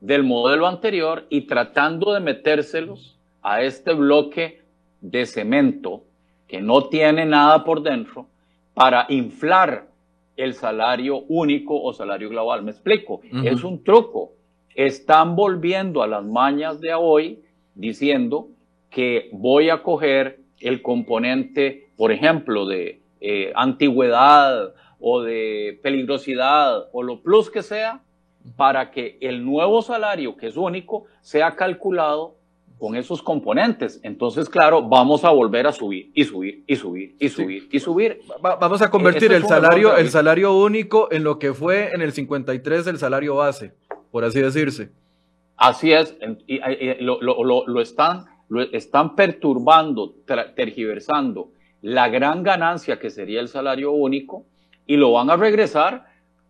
del 0.00 0.22
modelo 0.22 0.66
anterior 0.66 1.26
y 1.30 1.42
tratando 1.42 2.12
de 2.12 2.20
metérselos 2.20 3.18
a 3.42 3.62
este 3.62 3.94
bloque 3.94 4.62
de 5.00 5.26
cemento 5.26 6.04
que 6.46 6.60
no 6.60 6.88
tiene 6.88 7.24
nada 7.24 7.64
por 7.64 7.82
dentro 7.82 8.26
para 8.74 9.06
inflar 9.08 9.88
el 10.36 10.54
salario 10.54 11.24
único 11.28 11.80
o 11.80 11.92
salario 11.92 12.28
global. 12.28 12.62
Me 12.62 12.70
explico, 12.70 13.20
es 13.44 13.64
un 13.64 13.82
truco. 13.82 14.32
están 14.74 15.34
volviendo 15.34 16.02
a 16.02 16.06
las 16.06 16.24
mañas 16.24 16.80
de 16.80 16.94
hoy 16.94 17.42
diciendo 17.74 18.48
que 18.90 19.28
voy 19.32 19.70
a 19.70 19.82
coger 19.82 20.40
el 20.60 20.82
componente, 20.82 21.90
por 21.96 22.12
ejemplo, 22.12 22.66
de 22.66 23.00
eh, 23.20 23.52
antigüedad 23.54 24.74
o 25.00 25.22
de 25.22 25.78
peligrosidad 25.82 26.88
o 26.92 27.02
lo 27.02 27.22
plus 27.22 27.50
que 27.50 27.62
sea, 27.62 28.02
para 28.56 28.90
que 28.90 29.18
el 29.20 29.44
nuevo 29.44 29.82
salario, 29.82 30.36
que 30.36 30.46
es 30.48 30.56
único, 30.56 31.04
sea 31.20 31.54
calculado 31.54 32.38
con 32.78 32.94
esos 32.94 33.22
componentes. 33.22 34.00
Entonces, 34.02 34.48
claro, 34.48 34.82
vamos 34.82 35.24
a 35.24 35.30
volver 35.30 35.66
a 35.66 35.72
subir 35.72 36.10
y 36.14 36.24
subir 36.24 36.64
y 36.66 36.76
subir 36.76 37.16
y 37.18 37.28
subir 37.28 37.68
y 37.70 37.80
subir. 37.80 38.20
vamos 38.40 38.80
a 38.82 38.90
convertir 38.90 39.32
el 39.32 39.44
salario, 39.44 39.96
el 39.96 40.10
salario 40.10 40.54
único 40.56 41.10
en 41.10 41.24
lo 41.24 41.38
que 41.38 41.52
fue 41.52 41.92
en 41.92 42.02
el 42.02 42.12
53 42.12 42.86
el 42.86 42.98
salario 42.98 43.36
base, 43.36 43.72
por 44.10 44.24
así 44.24 44.40
decirse. 44.40 44.90
Así 45.56 45.92
es, 45.92 46.16
y, 46.46 46.60
lo, 47.00 47.80
están, 47.80 48.26
lo 48.48 48.62
están 48.62 49.14
perturbando, 49.14 50.14
tergiversando 50.54 51.50
la 51.82 52.08
gran 52.08 52.42
ganancia 52.42 52.98
que 52.98 53.10
sería 53.10 53.40
el 53.40 53.48
salario 53.48 53.92
único 53.92 54.46
y 54.86 54.96
lo 54.96 55.12
van 55.12 55.30
a 55.30 55.36
regresar 55.36 56.06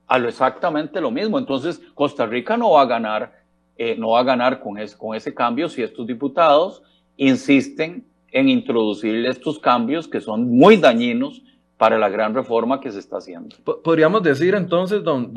a 0.07 0.19
lo 0.19 0.29
exactamente 0.29 1.01
lo 1.01 1.11
mismo. 1.11 1.39
Entonces, 1.39 1.83
Costa 1.95 2.27
Rica 2.27 2.57
no 2.57 2.73
va 2.73 2.83
a 2.83 2.87
ganar, 2.87 3.33
eh, 3.77 3.97
no 3.99 4.11
va 4.11 4.21
a 4.21 4.25
ganar 4.25 4.61
con, 4.61 4.77
con 4.97 5.17
ese 5.17 5.35
cambio 5.35 5.69
si 5.69 5.83
estos 5.83 6.07
diputados 6.07 6.83
insisten 7.17 8.07
en 8.31 8.49
introducir 8.49 9.27
estos 9.27 9.59
cambios 9.59 10.09
que 10.09 10.21
son 10.21 10.49
muy 10.49 10.77
dañinos 10.77 11.43
para 11.77 11.99
la 11.99 12.09
gran 12.09 12.35
reforma 12.35 12.81
que 12.81 12.91
se 12.91 12.99
está 12.99 13.19
haciendo. 13.19 13.57
Podríamos 13.83 14.23
decir 14.23 14.55
entonces, 14.55 15.03
don, 15.03 15.33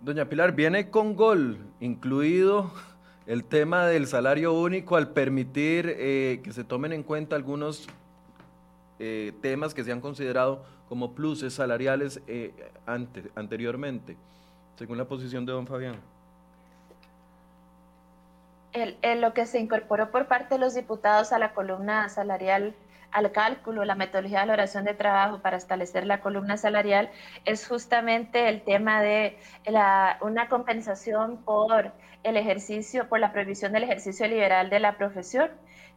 doña 0.00 0.28
Pilar, 0.28 0.54
viene 0.54 0.90
con 0.90 1.14
gol 1.14 1.58
incluido 1.80 2.72
el 3.26 3.44
tema 3.44 3.86
del 3.86 4.06
salario 4.06 4.52
único 4.52 4.96
al 4.96 5.08
permitir 5.08 5.94
eh, 5.98 6.40
que 6.42 6.52
se 6.52 6.64
tomen 6.64 6.92
en 6.92 7.02
cuenta 7.02 7.36
algunos 7.36 7.88
eh, 8.98 9.32
temas 9.40 9.74
que 9.74 9.84
se 9.84 9.92
han 9.92 10.00
considerado 10.00 10.64
como 10.88 11.14
pluses 11.14 11.54
salariales 11.54 12.20
eh, 12.26 12.52
anteriormente, 13.34 14.16
según 14.76 14.98
la 14.98 15.04
posición 15.04 15.46
de 15.46 15.52
don 15.52 15.66
Fabián? 15.66 15.96
lo 19.16 19.34
que 19.34 19.46
se 19.46 19.58
incorporó 19.58 20.10
por 20.10 20.26
parte 20.26 20.54
de 20.54 20.60
los 20.60 20.74
diputados 20.74 21.32
a 21.32 21.38
la 21.38 21.52
columna 21.54 22.08
salarial 22.08 22.74
al 23.12 23.32
cálculo, 23.32 23.84
la 23.84 23.94
metodología 23.94 24.40
de 24.40 24.46
valoración 24.46 24.84
de 24.84 24.94
trabajo 24.94 25.40
para 25.40 25.56
establecer 25.56 26.06
la 26.06 26.20
columna 26.20 26.56
salarial 26.56 27.10
es 27.44 27.66
justamente 27.66 28.48
el 28.48 28.62
tema 28.62 29.02
de 29.02 29.38
la, 29.66 30.18
una 30.20 30.48
compensación 30.48 31.38
por 31.44 31.92
el 32.22 32.36
ejercicio, 32.36 33.08
por 33.08 33.20
la 33.20 33.32
prohibición 33.32 33.72
del 33.72 33.84
ejercicio 33.84 34.26
liberal 34.26 34.70
de 34.70 34.80
la 34.80 34.96
profesión 34.96 35.50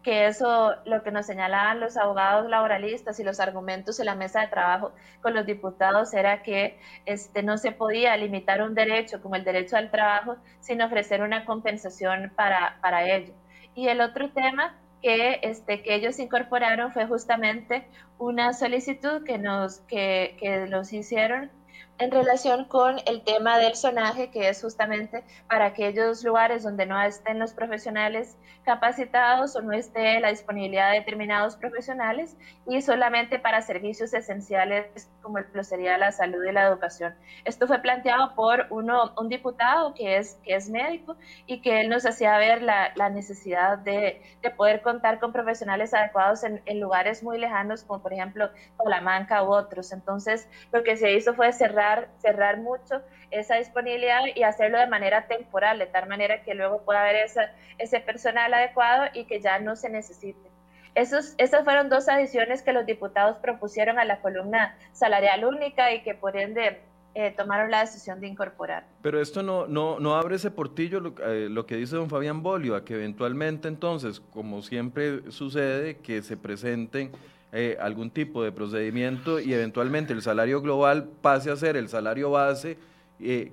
que 0.03 0.27
eso 0.27 0.75
lo 0.85 1.01
que 1.01 1.11
nos 1.11 1.25
señalaban 1.25 1.79
los 1.79 1.97
abogados 1.97 2.47
laboralistas 2.49 3.19
y 3.19 3.23
los 3.23 3.39
argumentos 3.39 3.99
en 3.99 4.05
la 4.05 4.15
mesa 4.15 4.41
de 4.41 4.47
trabajo 4.47 4.91
con 5.21 5.33
los 5.33 5.45
diputados 5.45 6.13
era 6.13 6.43
que 6.43 6.77
este, 7.05 7.41
no 7.41 7.57
se 7.57 7.71
podía 7.71 8.15
limitar 8.17 8.61
un 8.61 8.75
derecho 8.75 9.21
como 9.21 9.35
el 9.35 9.45
derecho 9.45 9.77
al 9.77 9.89
trabajo 9.89 10.35
sin 10.59 10.81
ofrecer 10.81 11.21
una 11.23 11.45
compensación 11.45 12.31
para, 12.35 12.77
para 12.81 13.07
ello. 13.09 13.33
Y 13.75 13.87
el 13.87 14.01
otro 14.01 14.29
tema 14.31 14.75
que, 15.03 15.39
este, 15.43 15.83
que 15.83 15.93
ellos 15.93 16.17
incorporaron 16.17 16.93
fue 16.93 17.05
justamente 17.05 17.85
una 18.17 18.53
solicitud 18.53 19.23
que 19.23 19.37
nos 19.37 19.81
que, 19.81 20.37
que 20.39 20.65
los 20.67 20.93
hicieron 20.93 21.51
en 21.99 22.11
relación 22.11 22.65
con 22.65 22.97
el 23.05 23.23
tema 23.23 23.57
del 23.57 23.75
sonaje, 23.75 24.31
que 24.31 24.49
es 24.49 24.61
justamente 24.61 25.23
para 25.47 25.65
aquellos 25.65 26.23
lugares 26.23 26.63
donde 26.63 26.85
no 26.85 27.01
estén 27.01 27.39
los 27.39 27.53
profesionales 27.53 28.37
capacitados 28.63 29.55
o 29.55 29.61
no 29.61 29.73
esté 29.73 30.19
la 30.19 30.29
disponibilidad 30.29 30.91
de 30.91 30.99
determinados 30.99 31.55
profesionales 31.55 32.35
y 32.67 32.81
solamente 32.81 33.39
para 33.39 33.61
servicios 33.61 34.13
esenciales 34.13 35.09
como 35.23 35.39
lo 35.53 35.63
sería 35.63 35.97
la 35.97 36.11
salud 36.11 36.43
y 36.43 36.51
la 36.51 36.67
educación. 36.67 37.15
Esto 37.45 37.65
fue 37.65 37.79
planteado 37.79 38.35
por 38.35 38.67
uno, 38.69 39.13
un 39.17 39.29
diputado 39.29 39.93
que 39.93 40.17
es, 40.17 40.37
que 40.43 40.55
es 40.55 40.69
médico 40.69 41.15
y 41.47 41.61
que 41.61 41.81
él 41.81 41.89
nos 41.89 42.05
hacía 42.05 42.37
ver 42.37 42.61
la, 42.61 42.91
la 42.95 43.09
necesidad 43.09 43.77
de, 43.79 44.21
de, 44.41 44.49
poder 44.51 44.81
contar 44.81 45.19
con 45.19 45.31
profesionales 45.31 45.93
adecuados 45.93 46.43
en, 46.43 46.61
en, 46.65 46.79
lugares 46.79 47.23
muy 47.23 47.39
lejanos, 47.39 47.83
como 47.83 48.01
por 48.01 48.13
ejemplo 48.13 48.49
Talamanca 48.77 49.43
u 49.43 49.53
otros. 49.53 49.93
Entonces, 49.93 50.47
lo 50.71 50.83
que 50.83 50.97
se 50.97 51.13
hizo 51.13 51.33
fue 51.33 51.51
cerrar, 51.53 51.82
cerrar 52.19 52.57
mucho 52.57 53.01
esa 53.31 53.55
disponibilidad 53.55 54.21
y 54.35 54.43
hacerlo 54.43 54.79
de 54.79 54.87
manera 54.87 55.27
temporal, 55.27 55.79
de 55.79 55.87
tal 55.87 56.07
manera 56.07 56.43
que 56.43 56.53
luego 56.53 56.83
pueda 56.83 57.01
haber 57.01 57.17
esa, 57.17 57.51
ese 57.77 57.99
personal 57.99 58.53
adecuado 58.53 59.05
y 59.13 59.25
que 59.25 59.41
ya 59.41 59.59
no 59.59 59.75
se 59.75 59.89
necesite. 59.89 60.51
Esos, 60.95 61.33
esas 61.37 61.63
fueron 61.63 61.89
dos 61.89 62.07
adiciones 62.07 62.61
que 62.61 62.71
los 62.71 62.85
diputados 62.85 63.37
propusieron 63.37 63.97
a 63.97 64.05
la 64.05 64.21
columna 64.21 64.77
salarial 64.91 65.43
única 65.43 65.91
y 65.91 66.03
que 66.03 66.13
por 66.13 66.37
ende 66.37 66.81
eh, 67.15 67.31
tomaron 67.35 67.71
la 67.71 67.81
decisión 67.81 68.19
de 68.19 68.27
incorporar. 68.27 68.85
Pero 69.01 69.19
esto 69.19 69.41
no, 69.41 69.67
no, 69.67 69.99
no 69.99 70.15
abre 70.15 70.35
ese 70.35 70.51
portillo, 70.51 70.99
lo, 70.99 71.13
eh, 71.25 71.47
lo, 71.49 71.65
que 71.65 71.75
dice 71.75 71.95
don 71.95 72.09
Fabián 72.09 72.43
Bolio, 72.43 72.75
a 72.75 72.85
que 72.85 72.93
eventualmente 72.95 73.67
entonces, 73.67 74.19
como 74.19 74.61
siempre 74.61 75.31
sucede, 75.31 75.97
que 75.97 76.21
se 76.21 76.37
presenten 76.37 77.11
eh, 77.53 77.77
algún 77.79 78.09
tipo 78.11 78.43
de 78.43 78.51
procedimiento 78.51 79.39
y 79.39 79.53
eventualmente 79.53 80.11
el 80.11 80.21
salario 80.21 80.61
global 80.61 81.09
pase 81.21 81.51
a 81.51 81.55
ser 81.55 81.77
el 81.77 81.87
salario 81.87 82.31
base 82.31 82.77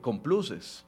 con 0.01 0.21
pluses. 0.21 0.85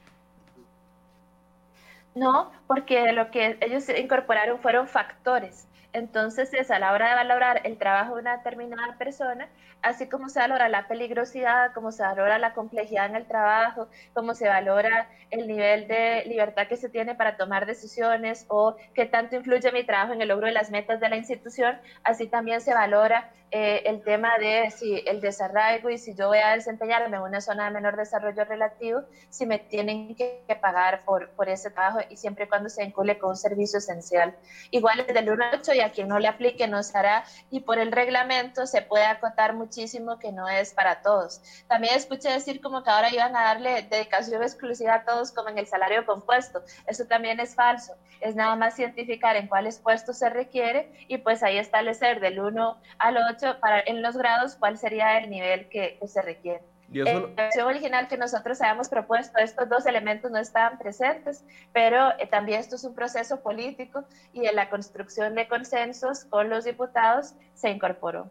No, 2.15 2.51
porque 2.67 3.13
lo 3.13 3.31
que 3.31 3.57
ellos 3.61 3.89
incorporaron 3.89 4.59
fueron 4.59 4.89
factores. 4.89 5.69
Entonces, 5.93 6.53
es 6.55 6.71
a 6.71 6.79
la 6.79 6.93
hora 6.93 7.11
de 7.11 7.15
valorar 7.15 7.61
el 7.65 7.77
trabajo 7.77 8.15
de 8.15 8.23
una 8.23 8.39
determinada 8.39 8.97
persona, 8.97 9.49
así 9.83 10.09
como 10.09 10.29
se 10.31 10.39
valora 10.39 10.69
la 10.69 10.89
peligrosidad, 10.89 11.73
como 11.75 11.93
se 11.93 12.03
valora 12.03 12.39
la 12.39 12.55
complejidad 12.55 13.07
en 13.07 13.17
el 13.17 13.27
trabajo, 13.27 13.89
como 14.15 14.35
se 14.35 14.49
valora 14.49 15.09
el 15.31 15.47
nivel 15.47 15.89
de 15.89 16.25
libertad 16.27 16.67
que 16.67 16.77
se 16.77 16.89
tiene 16.89 17.15
para 17.15 17.37
tomar 17.37 17.67
decisiones 17.67 18.47
o 18.49 18.75
qué 18.95 19.05
tanto 19.05 19.37
influye 19.37 19.71
mi 19.73 19.85
trabajo 19.85 20.15
en 20.15 20.23
el 20.23 20.29
logro 20.29 20.47
de 20.47 20.53
las 20.53 20.71
metas 20.71 21.01
de 21.01 21.11
la 21.11 21.17
institución, 21.17 21.79
así 22.05 22.27
también 22.27 22.61
se 22.61 22.73
valora 22.73 23.31
eh, 23.55 23.83
el 23.85 24.03
tema 24.03 24.39
de 24.39 24.71
si 24.71 25.03
el 25.07 25.21
desarraigo 25.21 25.91
y 25.91 25.99
si 25.99 26.15
yo 26.15 26.29
voy 26.29 26.39
a 26.39 26.55
desempeñarme 26.55 27.19
en 27.19 27.23
una 27.23 27.43
zona 27.43 27.67
de 27.67 27.71
menor 27.73 27.97
desarrollo 27.99 28.47
relativo, 28.47 29.03
si 29.29 29.45
me 29.45 29.59
tienen 29.59 30.15
que, 30.15 30.43
pagar 30.59 31.05
por, 31.05 31.29
por 31.33 31.51
ese 31.51 31.71
trabajo 31.71 31.99
y 32.09 32.17
siempre 32.17 32.47
y 32.47 32.49
cuando 32.49 32.71
se 32.71 32.83
vincule 32.83 33.19
con 33.19 33.31
un 33.31 33.37
servicio 33.37 33.79
esencial. 33.79 34.35
Igual 34.71 35.05
desde 35.07 35.19
el 35.19 35.29
1 35.29 35.45
al 35.45 35.59
8 35.61 35.75
y 35.75 35.81
a 35.81 35.93
quien 35.93 36.09
no 36.09 36.19
le 36.19 36.29
aplique 36.29 36.67
no 36.67 36.83
se 36.83 36.97
hará 36.97 37.25
y 37.51 37.61
por 37.61 37.79
el 37.79 37.93
reglamento 37.93 38.67
se 38.67 38.81
puede 38.81 39.05
acotar 39.05 39.53
muchísimo 39.53 40.19
que 40.19 40.33
no 40.33 40.49
es 40.49 40.73
para 40.73 41.03
todos. 41.03 41.43
También 41.69 41.95
escuché 41.95 42.31
decir 42.31 42.63
como 42.63 42.83
que 42.83 42.89
ahora 42.89 43.13
iban 43.13 43.37
a 43.37 43.45
darle 43.45 43.83
dedicación 43.83 44.43
exclusiva 44.43 44.95
a 44.95 45.05
todos 45.05 45.31
como 45.31 45.51
en 45.51 45.59
el 45.59 45.67
salario 45.67 46.07
compuesto. 46.07 46.63
Eso 46.87 47.05
también 47.05 47.39
es 47.39 47.55
falso. 47.55 47.95
Es 48.23 48.35
nada 48.35 48.57
más 48.57 48.77
cientificar 48.77 49.37
en 49.37 49.49
cuáles 49.49 49.79
puestos 49.79 50.19
se 50.19 50.31
requiere 50.31 50.91
y 51.09 51.19
pues 51.19 51.43
ahí 51.43 51.59
establecer 51.59 52.21
del 52.21 52.41
1 52.41 52.81
al 52.99 53.17
8 53.17 53.42
para 53.61 53.81
en 53.87 54.03
los 54.03 54.17
grados 54.17 54.57
cuál 54.57 54.79
sería 54.79 55.19
el 55.19 55.31
nivel 55.31 55.69
que, 55.69 55.99
se 56.07 56.23
requiere. 56.23 56.61
En 56.93 57.05
la 57.05 57.45
versión 57.45 57.67
original 57.67 58.07
que 58.07 58.19
nosotros 58.19 58.61
habíamos 58.61 58.89
propuesto, 58.89 59.39
estos 59.39 59.69
dos 59.69 59.87
elementos 59.87 60.31
no 60.31 60.39
estaban 60.39 60.79
presentes, 60.79 61.43
pero 61.73 62.11
eh, 62.19 62.27
también 62.31 62.61
esto 62.61 62.77
es 62.77 62.85
un 62.85 62.95
proceso 62.95 63.41
político 63.41 64.05
y 64.35 64.45
en 64.45 64.55
la 64.55 64.69
construcción 64.69 65.35
de 65.35 65.49
consensos 65.49 66.25
con 66.27 66.51
los 66.51 66.65
diputados 66.65 67.35
se 67.55 67.71
incorporó. 67.71 68.29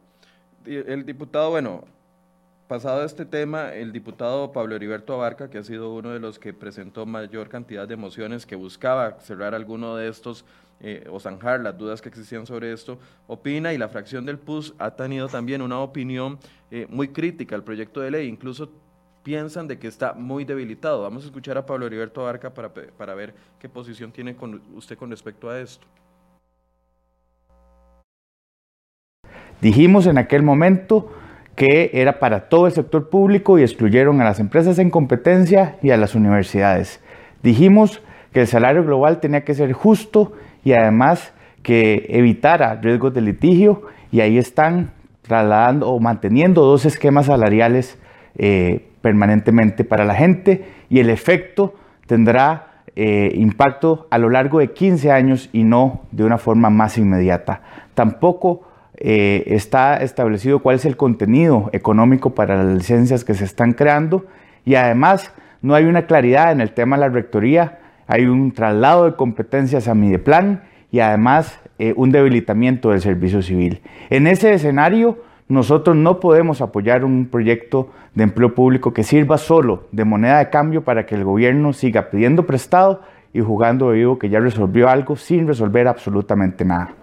El 0.65 1.05
diputado, 1.07 1.49
bueno, 1.49 1.83
pasado 2.67 3.03
este 3.03 3.25
tema, 3.25 3.73
el 3.73 3.91
diputado 3.91 4.53
Pablo 4.53 4.75
Heriberto 4.75 5.13
Abarca, 5.15 5.49
que 5.49 5.57
ha 5.57 5.63
sido 5.63 5.93
uno 5.93 6.11
de 6.11 6.19
los 6.19 6.39
que 6.39 6.53
presentó 6.53 7.05
mayor 7.05 7.49
cantidad 7.49 7.85
de 7.85 7.97
mociones, 7.97 8.45
que 8.45 8.55
buscaba 8.55 9.19
cerrar 9.19 9.55
alguno 9.55 9.97
de 9.97 10.07
estos 10.07 10.45
eh, 10.81 11.07
o 11.11 11.19
zanjar 11.19 11.59
las 11.59 11.77
dudas 11.77 12.01
que 12.01 12.09
existían 12.09 12.45
sobre 12.45 12.73
esto, 12.73 12.97
opina 13.27 13.71
y 13.71 13.77
la 13.77 13.87
fracción 13.87 14.25
del 14.25 14.39
PUS 14.39 14.73
ha 14.79 14.95
tenido 14.95 15.27
también 15.27 15.61
una 15.61 15.79
opinión 15.79 16.39
eh, 16.71 16.87
muy 16.89 17.09
crítica 17.09 17.55
al 17.55 17.63
proyecto 17.63 18.01
de 18.01 18.09
ley, 18.09 18.27
incluso 18.27 18.71
piensan 19.21 19.67
de 19.67 19.77
que 19.77 19.87
está 19.87 20.13
muy 20.13 20.43
debilitado. 20.43 21.03
Vamos 21.03 21.23
a 21.23 21.27
escuchar 21.27 21.57
a 21.57 21.65
Pablo 21.65 21.85
Heriberto 21.85 22.23
Barca 22.23 22.51
para, 22.51 22.71
para 22.73 23.13
ver 23.13 23.35
qué 23.59 23.69
posición 23.69 24.11
tiene 24.11 24.35
con, 24.35 24.61
usted 24.73 24.97
con 24.97 25.11
respecto 25.11 25.49
a 25.49 25.59
esto. 25.59 25.85
Dijimos 29.61 30.07
en 30.07 30.17
aquel 30.17 30.41
momento 30.41 31.11
que 31.55 31.91
era 31.93 32.17
para 32.17 32.49
todo 32.49 32.65
el 32.65 32.73
sector 32.73 33.09
público 33.09 33.59
y 33.59 33.61
excluyeron 33.61 34.19
a 34.19 34.23
las 34.23 34.39
empresas 34.39 34.79
en 34.79 34.89
competencia 34.89 35.77
y 35.83 35.91
a 35.91 35.97
las 35.97 36.15
universidades. 36.15 36.99
Dijimos 37.43 38.01
que 38.33 38.41
el 38.41 38.47
salario 38.47 38.83
global 38.83 39.19
tenía 39.19 39.43
que 39.43 39.53
ser 39.53 39.73
justo 39.73 40.33
y 40.63 40.73
además 40.73 41.33
que 41.63 42.05
evitara 42.09 42.75
riesgos 42.75 43.13
de 43.13 43.21
litigio 43.21 43.83
y 44.11 44.21
ahí 44.21 44.37
están 44.37 44.91
trasladando 45.21 45.89
o 45.89 45.99
manteniendo 45.99 46.63
dos 46.63 46.85
esquemas 46.85 47.27
salariales 47.27 47.97
eh, 48.37 48.87
permanentemente 49.01 49.83
para 49.83 50.05
la 50.05 50.15
gente 50.15 50.65
y 50.89 50.99
el 50.99 51.09
efecto 51.09 51.73
tendrá 52.07 52.83
eh, 52.95 53.31
impacto 53.35 54.07
a 54.09 54.17
lo 54.17 54.29
largo 54.29 54.59
de 54.59 54.71
15 54.71 55.11
años 55.11 55.49
y 55.53 55.63
no 55.63 56.01
de 56.11 56.23
una 56.23 56.37
forma 56.37 56.69
más 56.69 56.97
inmediata. 56.97 57.61
Tampoco 57.93 58.63
eh, 58.97 59.43
está 59.47 59.97
establecido 59.97 60.59
cuál 60.59 60.75
es 60.75 60.85
el 60.85 60.97
contenido 60.97 61.69
económico 61.73 62.35
para 62.35 62.63
las 62.63 62.75
licencias 62.75 63.23
que 63.23 63.33
se 63.33 63.45
están 63.45 63.73
creando 63.73 64.25
y 64.65 64.75
además 64.75 65.33
no 65.61 65.73
hay 65.73 65.85
una 65.85 66.05
claridad 66.05 66.51
en 66.51 66.61
el 66.61 66.73
tema 66.73 66.97
de 66.97 67.01
la 67.01 67.09
rectoría, 67.09 67.79
hay 68.11 68.25
un 68.25 68.51
traslado 68.51 69.05
de 69.05 69.15
competencias 69.15 69.87
a 69.87 69.95
Mideplan 69.95 70.63
y 70.91 70.99
además 70.99 71.61
eh, 71.79 71.93
un 71.95 72.11
debilitamiento 72.11 72.89
del 72.89 72.99
servicio 72.99 73.41
civil. 73.41 73.81
En 74.09 74.27
ese 74.27 74.53
escenario, 74.53 75.23
nosotros 75.47 75.95
no 75.95 76.19
podemos 76.19 76.59
apoyar 76.59 77.05
un 77.05 77.27
proyecto 77.27 77.89
de 78.13 78.23
empleo 78.23 78.53
público 78.53 78.91
que 78.91 79.03
sirva 79.03 79.37
solo 79.37 79.87
de 79.93 80.03
moneda 80.03 80.39
de 80.39 80.49
cambio 80.49 80.83
para 80.83 81.05
que 81.05 81.15
el 81.15 81.23
gobierno 81.23 81.71
siga 81.71 82.09
pidiendo 82.09 82.45
prestado 82.45 83.01
y 83.31 83.39
jugando 83.39 83.91
de 83.91 83.99
vivo 83.99 84.19
que 84.19 84.27
ya 84.27 84.41
resolvió 84.41 84.89
algo 84.89 85.15
sin 85.15 85.47
resolver 85.47 85.87
absolutamente 85.87 86.65
nada. 86.65 86.93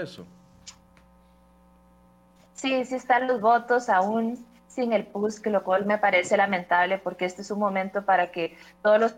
eso? 0.00 0.26
Sí, 2.54 2.86
sí 2.86 2.94
están 2.94 3.28
los 3.28 3.42
votos 3.42 3.90
aún 3.90 4.38
sin 4.74 4.92
el 4.92 5.06
PUSC, 5.06 5.46
lo 5.46 5.62
cual 5.62 5.86
me 5.86 5.98
parece 5.98 6.36
lamentable 6.36 6.98
porque 6.98 7.24
este 7.24 7.42
es 7.42 7.50
un 7.50 7.60
momento 7.60 8.04
para 8.04 8.32
que 8.32 8.56
todos 8.82 9.00
los 9.00 9.14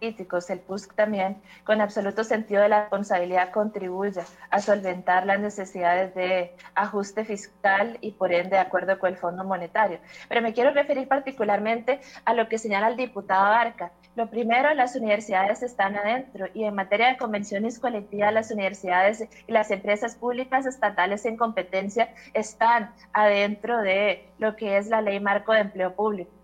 políticos, 0.00 0.48
el 0.48 0.60
PUSC 0.60 0.94
también, 0.94 1.42
con 1.64 1.80
absoluto 1.80 2.24
sentido 2.24 2.62
de 2.62 2.70
la 2.70 2.80
responsabilidad, 2.82 3.50
contribuya 3.50 4.24
a 4.48 4.60
solventar 4.60 5.26
las 5.26 5.38
necesidades 5.40 6.14
de 6.14 6.56
ajuste 6.74 7.24
fiscal 7.24 7.98
y 8.00 8.12
por 8.12 8.32
ende 8.32 8.56
de 8.56 8.58
acuerdo 8.58 8.98
con 8.98 9.10
el 9.10 9.16
Fondo 9.18 9.44
Monetario. 9.44 9.98
Pero 10.28 10.40
me 10.40 10.54
quiero 10.54 10.70
referir 10.70 11.06
particularmente 11.06 12.00
a 12.24 12.32
lo 12.32 12.48
que 12.48 12.58
señala 12.58 12.88
el 12.88 12.96
diputado 12.96 13.44
Barca. 13.50 13.92
Lo 14.16 14.28
primero, 14.28 14.74
las 14.74 14.96
universidades 14.96 15.62
están 15.62 15.96
adentro 15.96 16.46
y 16.52 16.64
en 16.64 16.74
materia 16.74 17.08
de 17.08 17.16
convenciones 17.16 17.78
colectivas, 17.78 18.32
las 18.32 18.50
universidades 18.50 19.28
y 19.46 19.52
las 19.52 19.70
empresas 19.70 20.16
públicas 20.16 20.66
estatales 20.66 21.24
en 21.26 21.36
competencia 21.36 22.12
están 22.34 22.92
adentro 23.12 23.78
de 23.78 24.28
lo 24.38 24.56
que 24.56 24.78
es 24.78 24.88
la 24.88 25.00
ley 25.00 25.20
marco 25.20 25.52
de 25.52 25.60
empleo 25.60 25.94
público. 25.94 26.39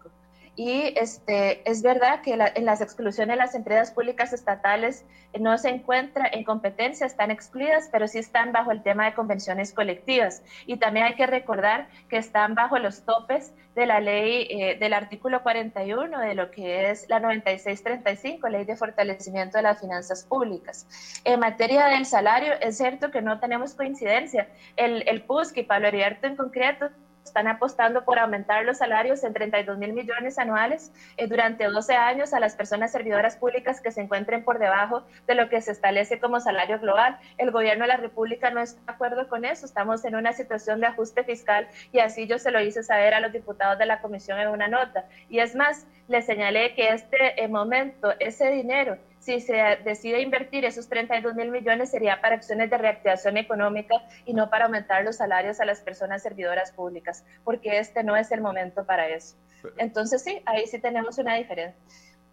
Y 0.57 0.95
este, 0.97 1.69
es 1.71 1.83
verdad 1.83 2.23
que 2.23 2.33
en 2.33 2.65
las 2.65 2.81
exclusiones 2.81 3.35
de 3.35 3.37
las 3.37 3.55
empresas 3.55 3.91
públicas 3.91 4.33
estatales 4.33 5.05
no 5.39 5.59
se 5.59 5.69
encuentra 5.69 6.27
en 6.33 6.45
competencia, 6.45 7.07
están 7.07 7.31
excluidas, 7.31 7.91
pero 7.93 8.09
sí 8.09 8.19
están 8.19 8.53
bajo 8.53 8.73
el 8.73 8.83
tema 8.83 9.05
de 9.05 9.15
convenciones 9.15 9.75
colectivas. 9.75 10.43
Y 10.65 10.79
también 10.79 11.07
hay 11.07 11.15
que 11.15 11.27
recordar 11.27 11.89
que 12.09 12.17
están 12.17 12.55
bajo 12.55 12.79
los 12.79 13.05
topes 13.05 13.53
de 13.75 13.85
la 13.85 14.01
ley 14.01 14.49
eh, 14.49 14.79
del 14.79 14.95
artículo 14.95 15.43
41 15.43 16.19
de 16.21 16.35
lo 16.35 16.51
que 16.51 16.91
es 16.91 17.07
la 17.11 17.21
9635, 17.21 18.49
ley 18.49 18.65
de 18.65 18.77
fortalecimiento 18.77 19.59
de 19.59 19.63
las 19.63 19.79
finanzas 19.79 20.25
públicas. 20.25 20.87
En 21.25 21.39
materia 21.41 21.85
del 21.87 22.07
salario, 22.07 22.55
es 22.63 22.79
cierto 22.79 23.11
que 23.11 23.21
no 23.21 23.39
tenemos 23.41 23.75
coincidencia. 23.75 24.49
El, 24.77 25.07
el 25.07 25.23
PUSC 25.23 25.59
y 25.59 25.63
Pablo 25.65 25.89
Heriberto 25.89 26.27
en 26.27 26.37
concreto 26.37 26.89
están 27.27 27.49
apostando 27.49 28.05
por 28.05 28.19
aumentar 28.19 28.65
los 28.65 28.79
salarios 28.79 29.23
en 29.25 29.35
32 29.35 29.79
mil 29.79 29.93
millones 29.93 30.39
anuales 30.39 30.93
eh, 31.17 31.27
durante 31.27 31.65
12 31.65 31.95
años 31.95 32.33
a 32.33 32.41
las 32.41 32.55
personas 32.55 32.93
servidoras 32.93 33.37
públicas 33.37 33.81
que 33.81 33.91
se 33.91 34.01
encuentren 34.01 34.45
por 34.45 34.59
debajo 34.59 35.03
de 35.27 35.35
lo 35.35 35.49
que 35.49 35.61
se 35.61 35.73
establece 35.73 36.19
como 36.21 36.41
salario 36.41 36.79
global. 36.79 37.19
El 37.39 37.51
gobierno 37.51 37.85
de 37.85 37.89
la 37.89 37.97
República 37.97 38.51
no 38.51 38.61
está 38.61 38.81
de 38.87 38.93
acuerdo 38.93 39.29
con 39.29 39.45
eso. 39.45 39.67
Estamos 39.67 40.05
en 40.05 40.17
una 40.17 40.33
situación 40.33 40.81
de 40.81 40.87
ajuste 40.87 41.25
fiscal 41.25 41.69
y 41.93 41.99
así 41.99 42.27
yo 42.27 42.39
se 42.39 42.51
lo 42.51 42.61
hice 42.61 42.83
saber 42.83 43.15
a 43.15 43.21
los 43.21 43.33
diputados 43.33 43.79
de 43.79 43.87
la 43.87 44.01
comisión 44.01 44.39
en 44.39 44.49
una 44.49 44.69
nota. 44.69 45.05
Y 45.29 45.41
es 45.41 45.55
más, 45.55 45.87
le 46.09 46.23
señalé 46.23 46.75
que 46.75 46.89
este 46.91 47.43
eh, 47.43 47.49
momento, 47.49 48.13
ese 48.21 48.51
dinero, 48.51 48.99
si 49.27 49.41
se 49.41 49.57
decide 49.83 50.21
invertir 50.21 50.65
esos 50.65 50.89
32 50.89 51.35
mil 51.35 51.51
millones 51.51 51.91
sería 51.91 52.21
para 52.21 52.37
acciones 52.37 52.71
de 52.71 52.79
reactivación 52.79 53.37
económica 53.37 53.97
y 54.25 54.33
no 54.35 54.49
para 54.49 54.67
aumentar 54.67 55.03
los 55.03 55.17
salarios 55.17 55.59
a 55.59 55.65
las 55.65 55.81
personas 55.81 56.23
servidoras 56.23 56.71
públicas, 56.71 57.25
porque 57.43 57.81
este 57.81 58.05
no 58.05 58.17
es 58.17 58.31
el 58.31 58.41
momento 58.41 58.87
para 58.87 59.09
eso. 59.09 59.35
Entonces 59.79 60.23
sí, 60.23 60.41
ahí 60.47 60.69
sí 60.69 60.79
tenemos 60.79 61.19
una 61.19 61.35
diferencia. 61.35 61.83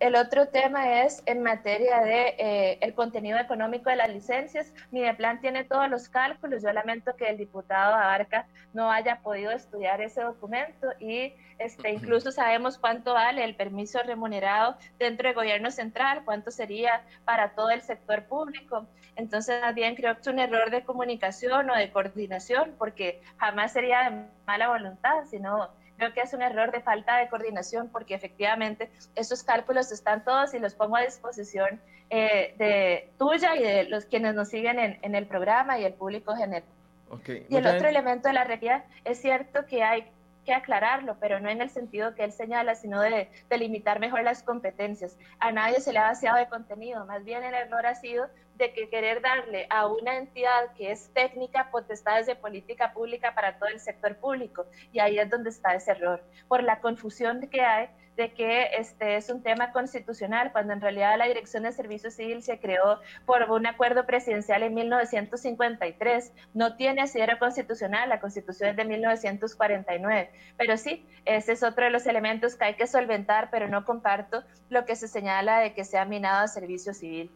El 0.04 0.16
otro 0.16 0.50
tema 0.50 1.02
es 1.04 1.24
en 1.28 1.42
materia 1.42 2.02
de 2.02 2.36
eh, 2.38 2.78
el 2.82 2.94
contenido 2.94 3.40
económico 3.40 3.90
de 3.90 3.96
las 3.96 4.10
licencias. 4.10 4.74
Mideplan 4.92 5.40
tiene 5.40 5.64
todos 5.64 5.90
los 5.90 6.10
cálculos. 6.10 6.62
Yo 6.62 6.74
lamento 6.74 7.16
que 7.16 7.30
el 7.30 7.38
diputado 7.38 7.96
Abarca 7.96 8.46
no 8.74 8.92
haya 8.92 9.22
podido 9.22 9.52
estudiar 9.52 10.02
ese 10.02 10.20
documento 10.20 10.90
y 11.00 11.34
este, 11.58 11.92
incluso 11.92 12.34
sabemos 12.34 12.78
cuánto 12.78 13.14
vale 13.14 13.46
el 13.46 13.56
permiso 13.56 14.04
remunerado 14.04 14.76
dentro 15.00 15.30
del 15.30 15.36
gobierno 15.36 15.72
central, 15.72 16.24
cuánto 16.26 16.52
sería 16.52 17.06
para 17.24 17.56
todo 17.56 17.70
el 17.70 17.82
sector 17.82 18.26
público. 18.26 18.86
Entonces, 19.16 19.62
más 19.62 19.74
bien 19.74 19.96
creo 19.96 20.16
que 20.16 20.20
es 20.20 20.28
un 20.28 20.40
error 20.40 20.70
de 20.70 20.84
comunicación 20.84 21.70
o 21.70 21.78
de 21.78 21.90
coordinación, 21.94 22.76
porque 22.78 23.22
jamás 23.38 23.72
sería 23.72 24.10
de 24.10 24.26
mala 24.46 24.68
voluntad, 24.68 25.24
sino 25.30 25.70
Creo 25.98 26.14
que 26.14 26.22
es 26.22 26.34
un 26.34 26.42
error 26.42 26.72
de 26.72 26.82
falta 26.82 27.18
de 27.18 27.30
coordinación 27.30 27.90
porque 27.90 28.16
efectivamente 28.16 28.90
esos 29.16 29.44
cálculos 29.44 29.92
están 29.92 30.24
todos 30.24 30.54
y 30.54 30.60
los 30.60 30.74
pongo 30.74 30.96
a 30.96 31.02
disposición 31.02 31.80
eh, 32.10 32.56
de 32.58 33.10
tuya 33.18 33.56
y 33.56 33.64
de 33.64 33.84
los 33.86 34.06
quienes 34.06 34.36
nos 34.36 34.50
siguen 34.50 34.80
en, 34.80 35.16
el 35.16 35.26
programa 35.26 35.80
y 35.80 35.86
el 35.86 35.94
público 35.94 36.36
general. 36.36 36.64
Y 37.50 37.56
el 37.56 37.68
otro 37.68 37.88
elemento 37.88 38.28
de 38.28 38.34
la 38.34 38.44
realidad 38.44 38.84
es 39.06 39.22
cierto 39.22 39.66
que 39.68 39.84
hay 39.84 40.06
que 40.46 40.54
aclararlo, 40.54 41.16
pero 41.20 41.40
no 41.40 41.50
en 41.50 41.62
el 41.62 41.70
sentido 41.70 42.16
que 42.16 42.24
él 42.24 42.32
señala, 42.32 42.76
sino 42.76 43.02
de 43.02 43.30
delimitar 43.50 44.00
mejor 44.00 44.24
las 44.24 44.44
competencias. 44.44 45.18
A 45.40 45.52
nadie 45.52 45.80
se 45.80 45.94
le 45.94 46.00
ha 46.00 46.04
vaciado 46.04 46.38
de 46.38 46.48
contenido, 46.48 47.06
más 47.06 47.24
bien 47.24 47.44
el 47.44 47.54
error 47.54 47.86
ha 47.86 47.96
sido 47.96 48.28
de 48.56 48.74
que 48.74 48.90
querer 48.90 49.22
darle 49.22 49.68
a 49.70 49.88
una 49.88 50.18
entidad 50.18 50.74
que 50.76 50.92
es 50.92 51.12
técnica 51.14 51.70
potestades 51.72 52.28
de 52.28 52.36
política 52.36 52.94
pública 52.94 53.34
para 53.34 53.58
todo 53.58 53.70
el 53.70 53.80
sector 53.80 54.16
público. 54.18 54.66
Y 54.92 55.00
ahí 55.00 55.20
es 55.20 55.30
donde 55.30 55.50
está 55.50 55.76
ese 55.76 55.92
error, 55.92 56.24
por 56.48 56.64
la 56.64 56.80
confusión 56.80 57.42
que 57.50 57.62
hay 57.62 57.90
de 58.16 58.32
que 58.34 58.70
este 58.78 59.16
es 59.16 59.30
un 59.30 59.42
tema 59.42 59.72
constitucional, 59.72 60.52
cuando 60.52 60.74
en 60.74 60.82
realidad 60.82 61.18
la 61.18 61.26
Dirección 61.26 61.64
de 61.64 61.72
Servicio 61.72 62.12
Civil 62.12 62.44
se 62.44 62.60
creó 62.60 63.00
por 63.26 63.50
un 63.50 63.66
acuerdo 63.66 64.06
presidencial 64.06 64.64
en 64.64 64.74
1953. 64.74 66.32
No 66.54 66.76
tiene 66.76 67.02
asidero 67.02 67.40
constitucional, 67.40 68.10
la 68.10 68.20
Constitución 68.20 68.70
es 68.70 68.76
de 68.76 68.86
1949. 68.86 70.32
Pero 70.58 70.78
sí, 70.78 71.08
ese 71.26 71.54
es 71.54 71.64
otro 71.64 71.86
de 71.86 71.92
los 71.92 72.06
elementos 72.06 72.56
que 72.56 72.66
hay 72.66 72.76
que 72.76 72.88
solventar, 72.88 73.50
pero 73.50 73.68
no 73.68 73.86
comparto 73.86 74.44
lo 74.70 74.86
que 74.86 74.96
se 74.96 75.08
señala 75.08 75.60
de 75.60 75.74
que 75.74 75.84
se 75.84 75.98
ha 75.98 76.06
minado 76.06 76.44
a 76.44 76.48
servicio 76.48 76.94
civil. 76.94 77.32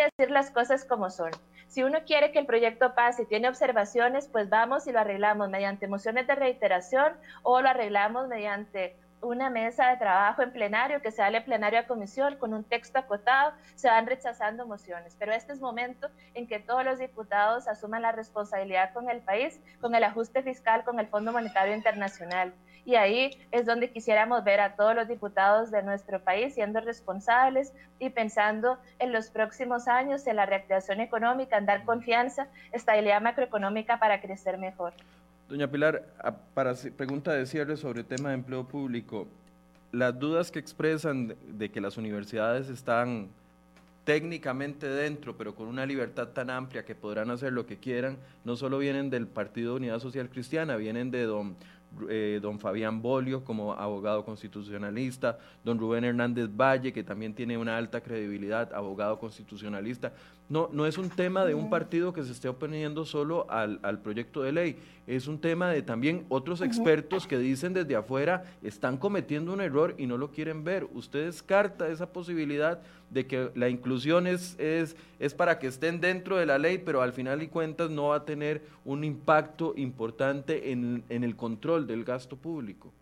Decir 0.00 0.30
las 0.30 0.50
cosas 0.50 0.86
como 0.86 1.10
son. 1.10 1.30
Si 1.68 1.82
uno 1.82 1.98
quiere 2.06 2.32
que 2.32 2.38
el 2.38 2.46
proyecto 2.46 2.94
pase 2.94 3.24
y 3.24 3.26
tiene 3.26 3.50
observaciones, 3.50 4.28
pues 4.28 4.48
vamos 4.48 4.86
y 4.86 4.92
lo 4.92 5.00
arreglamos 5.00 5.50
mediante 5.50 5.88
mociones 5.88 6.26
de 6.26 6.34
reiteración 6.34 7.12
o 7.42 7.60
lo 7.60 7.68
arreglamos 7.68 8.26
mediante 8.26 8.96
una 9.20 9.50
mesa 9.50 9.90
de 9.90 9.98
trabajo 9.98 10.40
en 10.40 10.52
plenario, 10.52 11.02
que 11.02 11.10
se 11.10 11.18
sale 11.18 11.42
plenario 11.42 11.80
a 11.80 11.86
comisión 11.86 12.36
con 12.36 12.54
un 12.54 12.64
texto 12.64 12.98
acotado, 12.98 13.52
se 13.74 13.88
van 13.88 14.06
rechazando 14.06 14.66
mociones. 14.66 15.14
Pero 15.18 15.32
este 15.32 15.52
es 15.52 15.60
momento 15.60 16.08
en 16.32 16.46
que 16.46 16.60
todos 16.60 16.82
los 16.82 16.98
diputados 16.98 17.68
asuman 17.68 18.00
la 18.00 18.12
responsabilidad 18.12 18.94
con 18.94 19.10
el 19.10 19.20
país, 19.20 19.60
con 19.82 19.94
el 19.94 20.04
ajuste 20.04 20.42
fiscal, 20.42 20.82
con 20.84 20.98
el 20.98 21.08
Fondo 21.08 21.30
Monetario 21.30 21.74
Internacional. 21.74 22.54
Y 22.84 22.94
ahí 22.94 23.30
es 23.50 23.66
donde 23.66 23.90
quisiéramos 23.90 24.42
ver 24.44 24.60
a 24.60 24.74
todos 24.76 24.94
los 24.94 25.08
diputados 25.08 25.70
de 25.70 25.82
nuestro 25.82 26.20
país 26.20 26.54
siendo 26.54 26.80
responsables 26.80 27.72
y 27.98 28.10
pensando 28.10 28.78
en 28.98 29.12
los 29.12 29.28
próximos 29.28 29.88
años, 29.88 30.26
en 30.26 30.36
la 30.36 30.46
reactivación 30.46 31.00
económica, 31.00 31.58
en 31.58 31.66
dar 31.66 31.84
confianza, 31.84 32.48
estabilidad 32.72 33.20
macroeconómica 33.20 33.98
para 33.98 34.20
crecer 34.20 34.58
mejor. 34.58 34.92
Doña 35.48 35.68
Pilar, 35.68 36.04
para 36.54 36.74
pregunta 36.96 37.32
de 37.32 37.44
cierre 37.44 37.76
sobre 37.76 38.00
el 38.00 38.06
tema 38.06 38.28
de 38.28 38.36
empleo 38.36 38.64
público, 38.64 39.26
las 39.92 40.18
dudas 40.18 40.50
que 40.50 40.60
expresan 40.60 41.34
de 41.48 41.70
que 41.70 41.80
las 41.80 41.96
universidades 41.96 42.68
están 42.68 43.28
técnicamente 44.04 44.88
dentro, 44.88 45.36
pero 45.36 45.54
con 45.54 45.66
una 45.66 45.84
libertad 45.86 46.28
tan 46.28 46.50
amplia 46.50 46.84
que 46.84 46.94
podrán 46.94 47.30
hacer 47.30 47.52
lo 47.52 47.66
que 47.66 47.76
quieran, 47.76 48.16
no 48.44 48.56
solo 48.56 48.78
vienen 48.78 49.10
del 49.10 49.26
Partido 49.26 49.76
Unidad 49.76 49.98
Social 49.98 50.28
Cristiana, 50.28 50.76
vienen 50.76 51.10
de 51.10 51.24
don 51.24 51.56
eh, 52.08 52.38
don 52.40 52.58
Fabián 52.58 53.02
Bolio 53.02 53.44
como 53.44 53.72
abogado 53.72 54.24
constitucionalista, 54.24 55.38
don 55.64 55.78
Rubén 55.78 56.04
Hernández 56.04 56.48
Valle, 56.48 56.92
que 56.92 57.02
también 57.02 57.34
tiene 57.34 57.58
una 57.58 57.76
alta 57.76 58.00
credibilidad, 58.00 58.72
abogado 58.72 59.18
constitucionalista. 59.18 60.12
No, 60.50 60.68
no 60.72 60.84
es 60.84 60.98
un 60.98 61.08
tema 61.08 61.44
de 61.44 61.54
un 61.54 61.70
partido 61.70 62.12
que 62.12 62.24
se 62.24 62.32
esté 62.32 62.48
oponiendo 62.48 63.04
solo 63.04 63.46
al, 63.48 63.78
al 63.82 64.00
proyecto 64.00 64.42
de 64.42 64.52
ley, 64.52 64.76
es 65.06 65.26
un 65.26 65.40
tema 65.40 65.70
de 65.70 65.82
también 65.82 66.26
otros 66.28 66.60
expertos 66.60 67.26
que 67.26 67.38
dicen 67.38 67.72
desde 67.72 67.96
afuera 67.96 68.44
están 68.62 68.96
cometiendo 68.96 69.52
un 69.52 69.60
error 69.60 69.94
y 69.96 70.06
no 70.06 70.18
lo 70.18 70.30
quieren 70.30 70.62
ver. 70.62 70.86
¿Usted 70.92 71.26
descarta 71.26 71.88
esa 71.88 72.12
posibilidad 72.12 72.80
de 73.10 73.26
que 73.26 73.50
la 73.54 73.68
inclusión 73.68 74.26
es, 74.26 74.58
es, 74.58 74.96
es 75.18 75.34
para 75.34 75.58
que 75.58 75.68
estén 75.68 76.00
dentro 76.00 76.36
de 76.36 76.46
la 76.46 76.58
ley, 76.58 76.78
pero 76.78 77.00
al 77.00 77.12
final 77.12 77.42
y 77.42 77.48
cuentas 77.48 77.88
no 77.88 78.08
va 78.08 78.16
a 78.16 78.24
tener 78.24 78.62
un 78.84 79.04
impacto 79.04 79.72
importante 79.76 80.72
en, 80.72 81.04
en 81.08 81.24
el 81.24 81.36
control 81.36 81.86
del 81.86 82.04
gasto 82.04 82.36
público? 82.36 82.92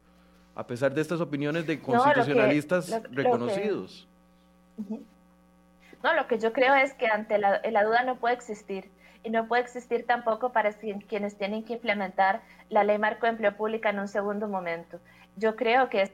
a 0.58 0.66
pesar 0.66 0.92
de 0.92 1.00
estas 1.00 1.20
opiniones 1.20 1.68
de 1.68 1.80
constitucionalistas 1.80 3.00
reconocidos. 3.12 4.08
No, 6.02 6.14
lo 6.14 6.26
que 6.26 6.38
yo 6.38 6.52
creo 6.52 6.74
es 6.74 6.94
que 6.94 7.08
ante 7.08 7.38
la, 7.38 7.60
la 7.62 7.84
duda 7.84 8.02
no 8.04 8.16
puede 8.16 8.34
existir 8.34 8.90
y 9.24 9.30
no 9.30 9.48
puede 9.48 9.62
existir 9.62 10.06
tampoco 10.06 10.52
para 10.52 10.72
quienes 10.72 11.36
tienen 11.36 11.64
que 11.64 11.74
implementar 11.74 12.42
la 12.68 12.84
ley 12.84 12.98
marco 12.98 13.26
de 13.26 13.30
empleo 13.30 13.56
pública 13.56 13.90
en 13.90 13.98
un 13.98 14.08
segundo 14.08 14.48
momento. 14.48 15.00
Yo 15.36 15.56
creo 15.56 15.88
que 15.88 16.02
es 16.02 16.12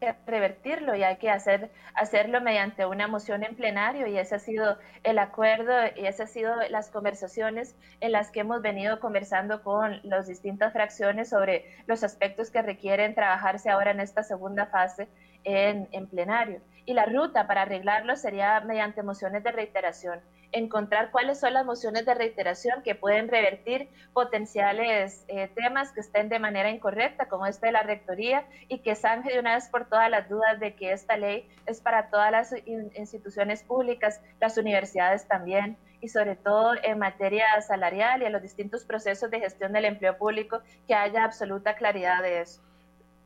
que 0.00 0.14
revertirlo 0.26 0.94
y 0.94 1.02
hay 1.02 1.16
que 1.16 1.30
hacer, 1.30 1.70
hacerlo 1.94 2.40
mediante 2.40 2.84
una 2.84 3.08
moción 3.08 3.44
en 3.44 3.54
plenario 3.54 4.06
y 4.06 4.18
ese 4.18 4.34
ha 4.34 4.38
sido 4.38 4.78
el 5.04 5.18
acuerdo 5.18 5.72
y 5.96 6.06
esas 6.06 6.28
han 6.28 6.28
sido 6.28 6.54
las 6.68 6.90
conversaciones 6.90 7.74
en 8.00 8.12
las 8.12 8.30
que 8.30 8.40
hemos 8.40 8.60
venido 8.60 9.00
conversando 9.00 9.62
con 9.62 10.00
las 10.02 10.26
distintas 10.26 10.72
fracciones 10.72 11.30
sobre 11.30 11.64
los 11.86 12.04
aspectos 12.04 12.50
que 12.50 12.62
requieren 12.62 13.14
trabajarse 13.14 13.70
ahora 13.70 13.90
en 13.90 14.00
esta 14.00 14.22
segunda 14.22 14.66
fase 14.66 15.08
en, 15.44 15.88
en 15.92 16.06
plenario. 16.06 16.60
Y 16.86 16.94
la 16.94 17.04
ruta 17.04 17.46
para 17.46 17.62
arreglarlo 17.62 18.16
sería 18.16 18.60
mediante 18.60 19.02
mociones 19.02 19.44
de 19.44 19.52
reiteración 19.52 20.20
encontrar 20.52 21.10
cuáles 21.10 21.38
son 21.40 21.52
las 21.52 21.66
mociones 21.66 22.06
de 22.06 22.14
reiteración 22.14 22.82
que 22.82 22.94
pueden 22.94 23.28
revertir 23.28 23.88
potenciales 24.12 25.24
eh, 25.28 25.48
temas 25.54 25.92
que 25.92 26.00
estén 26.00 26.28
de 26.28 26.38
manera 26.38 26.70
incorrecta, 26.70 27.28
como 27.28 27.46
este 27.46 27.66
de 27.66 27.72
la 27.72 27.82
rectoría, 27.82 28.46
y 28.68 28.78
que 28.78 28.94
zanje 28.94 29.32
de 29.32 29.40
una 29.40 29.54
vez 29.54 29.68
por 29.68 29.86
todas 29.88 30.10
las 30.10 30.28
dudas 30.28 30.58
de 30.60 30.74
que 30.74 30.92
esta 30.92 31.16
ley 31.16 31.48
es 31.66 31.80
para 31.80 32.08
todas 32.10 32.30
las 32.30 32.54
instituciones 32.96 33.62
públicas, 33.62 34.20
las 34.40 34.56
universidades 34.56 35.26
también, 35.26 35.76
y 36.00 36.08
sobre 36.08 36.36
todo 36.36 36.74
en 36.82 36.98
materia 36.98 37.60
salarial 37.62 38.22
y 38.22 38.26
en 38.26 38.32
los 38.32 38.42
distintos 38.42 38.84
procesos 38.84 39.30
de 39.30 39.40
gestión 39.40 39.72
del 39.72 39.86
empleo 39.86 40.16
público, 40.16 40.60
que 40.86 40.94
haya 40.94 41.24
absoluta 41.24 41.74
claridad 41.74 42.22
de 42.22 42.40
eso. 42.42 42.62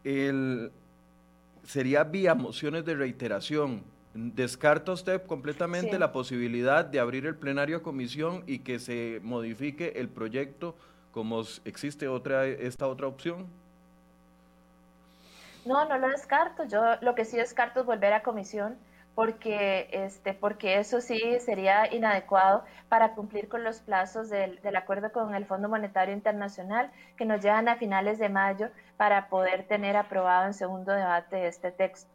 El, 0.04 0.72
sería 1.64 2.04
vía 2.04 2.34
mociones 2.34 2.84
de 2.84 2.94
reiteración 2.94 3.84
¿Descarta 4.12 4.90
usted 4.90 5.24
completamente 5.24 5.96
la 5.96 6.10
posibilidad 6.10 6.84
de 6.84 6.98
abrir 6.98 7.26
el 7.26 7.36
plenario 7.36 7.76
a 7.76 7.82
comisión 7.82 8.42
y 8.44 8.58
que 8.58 8.80
se 8.80 9.20
modifique 9.22 9.92
el 9.96 10.08
proyecto 10.08 10.74
como 11.12 11.42
existe 11.64 12.08
otra, 12.08 12.44
esta 12.44 12.88
otra 12.88 13.06
opción? 13.06 13.46
No, 15.64 15.88
no 15.88 15.96
lo 15.98 16.08
descarto. 16.08 16.64
Yo 16.64 16.82
lo 17.02 17.14
que 17.14 17.24
sí 17.24 17.36
descarto 17.36 17.80
es 17.80 17.86
volver 17.86 18.12
a 18.12 18.22
comisión 18.24 18.76
porque, 19.14 19.88
este, 19.92 20.34
porque 20.34 20.78
eso 20.78 21.00
sí 21.00 21.18
sería 21.40 21.92
inadecuado 21.92 22.64
para 22.88 23.14
cumplir 23.14 23.48
con 23.48 23.64
los 23.64 23.80
plazos 23.80 24.30
del, 24.30 24.60
del, 24.62 24.76
acuerdo 24.76 25.12
con 25.12 25.34
el 25.34 25.46
Fondo 25.46 25.68
Monetario 25.68 26.14
Internacional 26.14 26.90
que 27.16 27.24
nos 27.24 27.42
llegan 27.42 27.68
a 27.68 27.76
finales 27.76 28.18
de 28.18 28.28
mayo 28.28 28.70
para 28.96 29.28
poder 29.28 29.66
tener 29.66 29.96
aprobado 29.96 30.46
en 30.46 30.54
segundo 30.54 30.92
debate 30.92 31.46
este 31.46 31.70
texto 31.70 32.10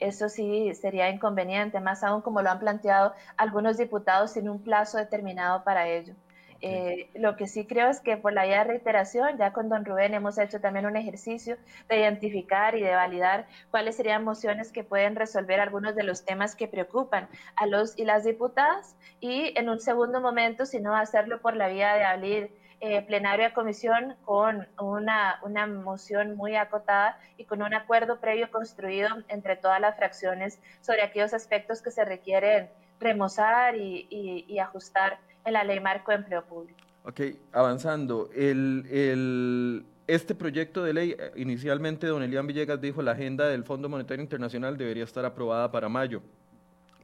eso 0.00 0.28
sí 0.28 0.72
sería 0.74 1.10
inconveniente, 1.10 1.80
más 1.80 2.04
aún 2.04 2.22
como 2.22 2.42
lo 2.42 2.50
han 2.50 2.58
planteado 2.58 3.14
algunos 3.36 3.76
diputados 3.76 4.32
sin 4.32 4.48
un 4.48 4.62
plazo 4.62 4.98
determinado 4.98 5.64
para 5.64 5.88
ello. 5.88 6.14
Eh, 6.60 7.08
lo 7.14 7.36
que 7.36 7.46
sí 7.46 7.66
creo 7.66 7.88
es 7.88 8.00
que 8.00 8.16
por 8.16 8.32
la 8.32 8.44
vía 8.44 8.58
de 8.58 8.64
reiteración, 8.64 9.38
ya 9.38 9.52
con 9.52 9.68
don 9.68 9.84
Rubén 9.84 10.14
hemos 10.14 10.38
hecho 10.38 10.60
también 10.60 10.86
un 10.86 10.96
ejercicio 10.96 11.56
de 11.88 12.00
identificar 12.00 12.76
y 12.76 12.82
de 12.82 12.94
validar 12.94 13.46
cuáles 13.70 13.96
serían 13.96 14.24
mociones 14.24 14.72
que 14.72 14.82
pueden 14.82 15.14
resolver 15.14 15.60
algunos 15.60 15.94
de 15.94 16.02
los 16.02 16.24
temas 16.24 16.56
que 16.56 16.66
preocupan 16.66 17.28
a 17.54 17.66
los 17.66 17.96
y 17.96 18.04
las 18.04 18.24
diputadas 18.24 18.96
y 19.20 19.56
en 19.56 19.68
un 19.68 19.78
segundo 19.80 20.20
momento, 20.20 20.66
si 20.66 20.80
no 20.80 20.96
hacerlo 20.96 21.40
por 21.40 21.54
la 21.54 21.68
vía 21.68 21.94
de 21.94 22.04
abrir 22.04 22.50
eh, 22.80 23.02
plenario 23.02 23.46
de 23.46 23.52
comisión 23.52 24.14
con 24.24 24.68
una, 24.80 25.40
una 25.42 25.66
moción 25.66 26.36
muy 26.36 26.54
acotada 26.54 27.18
y 27.36 27.44
con 27.44 27.60
un 27.60 27.74
acuerdo 27.74 28.20
previo 28.20 28.50
construido 28.52 29.08
entre 29.28 29.56
todas 29.56 29.80
las 29.80 29.96
fracciones 29.96 30.60
sobre 30.80 31.02
aquellos 31.02 31.34
aspectos 31.34 31.82
que 31.82 31.90
se 31.90 32.04
requieren 32.04 32.70
remozar 33.00 33.74
y, 33.76 34.58
ajustar 34.60 35.18
en 35.44 35.52
la 35.52 35.64
ley 35.64 35.80
marco 35.80 36.10
de 36.10 36.18
empleo 36.18 36.44
público. 36.44 36.78
Ok, 37.04 37.20
avanzando. 37.52 38.28
El, 38.34 38.86
el, 38.90 39.86
este 40.06 40.34
proyecto 40.34 40.84
de 40.84 40.92
ley, 40.92 41.16
eh, 41.18 41.32
inicialmente 41.36 42.06
don 42.06 42.22
Elian 42.22 42.46
Villegas 42.46 42.80
dijo 42.80 43.02
la 43.02 43.12
agenda 43.12 43.46
del 43.46 43.64
Fondo 43.64 43.88
Monetario 43.88 44.22
Internacional 44.22 44.76
debería 44.76 45.04
estar 45.04 45.24
aprobada 45.24 45.70
para 45.70 45.88
mayo. 45.88 46.22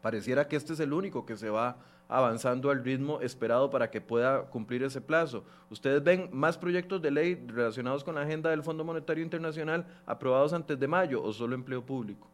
Pareciera 0.02 0.46
que 0.46 0.56
este 0.56 0.74
es 0.74 0.80
el 0.80 0.92
único 0.92 1.24
que 1.24 1.36
se 1.36 1.48
va 1.48 1.76
avanzando 2.08 2.70
al 2.70 2.84
ritmo 2.84 3.20
esperado 3.20 3.70
para 3.70 3.90
que 3.90 4.00
pueda 4.00 4.42
cumplir 4.42 4.82
ese 4.82 5.00
plazo. 5.00 5.44
¿Ustedes 5.70 6.02
ven 6.02 6.28
más 6.32 6.58
proyectos 6.58 7.00
de 7.00 7.10
ley 7.10 7.34
relacionados 7.46 8.04
con 8.04 8.14
la 8.14 8.22
agenda 8.22 8.50
del 8.50 8.62
Fondo 8.62 8.84
Monetario 8.84 9.24
Internacional 9.24 9.86
aprobados 10.04 10.52
antes 10.52 10.78
de 10.78 10.86
mayo 10.86 11.22
o 11.22 11.32
solo 11.32 11.54
empleo 11.54 11.84
público? 11.84 12.28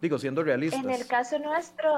Digo, 0.00 0.18
siendo 0.18 0.42
realistas. 0.42 0.84
En 0.84 0.90
el 0.90 1.06
caso 1.06 1.38
nuestro, 1.38 1.88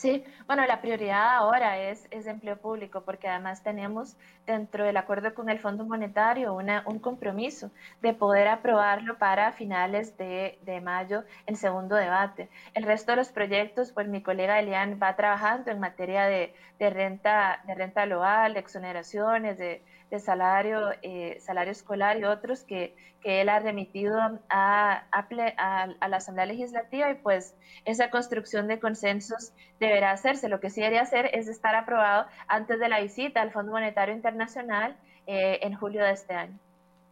Sí, 0.00 0.24
bueno, 0.46 0.64
la 0.64 0.80
prioridad 0.80 1.36
ahora 1.36 1.76
es, 1.78 2.08
es 2.10 2.26
empleo 2.26 2.56
público 2.56 3.02
porque 3.02 3.28
además 3.28 3.62
tenemos 3.62 4.16
dentro 4.46 4.82
del 4.86 4.96
acuerdo 4.96 5.34
con 5.34 5.50
el 5.50 5.58
Fondo 5.58 5.84
Monetario 5.84 6.54
una, 6.54 6.82
un 6.86 6.98
compromiso 7.00 7.70
de 8.00 8.14
poder 8.14 8.48
aprobarlo 8.48 9.18
para 9.18 9.52
finales 9.52 10.16
de, 10.16 10.58
de, 10.62 10.80
mayo 10.80 11.24
en 11.44 11.54
segundo 11.56 11.96
debate. 11.96 12.48
El 12.72 12.84
resto 12.84 13.12
de 13.12 13.16
los 13.16 13.28
proyectos, 13.28 13.92
pues 13.92 14.08
mi 14.08 14.22
colega 14.22 14.58
Elian 14.58 14.98
va 15.02 15.16
trabajando 15.16 15.70
en 15.70 15.80
materia 15.80 16.24
de, 16.24 16.54
de 16.78 16.88
renta, 16.88 17.60
de 17.66 17.74
renta 17.74 18.06
global, 18.06 18.54
de 18.54 18.60
exoneraciones, 18.60 19.58
de, 19.58 19.82
de 20.10 20.18
salario, 20.18 20.90
eh, 21.02 21.38
salario 21.40 21.70
escolar 21.70 22.18
y 22.18 22.24
otros 22.24 22.64
que, 22.64 22.96
que 23.22 23.40
él 23.40 23.48
ha 23.48 23.60
remitido 23.60 24.18
a, 24.18 25.04
a, 25.12 25.86
a, 26.00 26.08
la 26.08 26.16
Asamblea 26.16 26.46
Legislativa 26.46 27.10
y 27.10 27.14
pues 27.14 27.54
esa 27.84 28.10
construcción 28.10 28.66
de 28.66 28.80
consensos 28.80 29.52
deberá 29.78 30.10
hacerse. 30.10 30.48
Lo 30.48 30.60
que 30.60 30.70
sí 30.70 30.80
debería 30.80 31.02
hacer 31.02 31.30
es 31.32 31.46
estar 31.46 31.76
aprobado 31.76 32.26
antes 32.48 32.80
de 32.80 32.88
la 32.88 33.00
visita 33.00 33.40
al 33.40 33.52
Fondo 33.52 33.72
Monetario 33.72 34.14
Internacional 34.14 34.96
eh, 35.26 35.60
en 35.62 35.74
julio 35.74 36.02
de 36.02 36.10
este 36.10 36.34
año. 36.34 36.58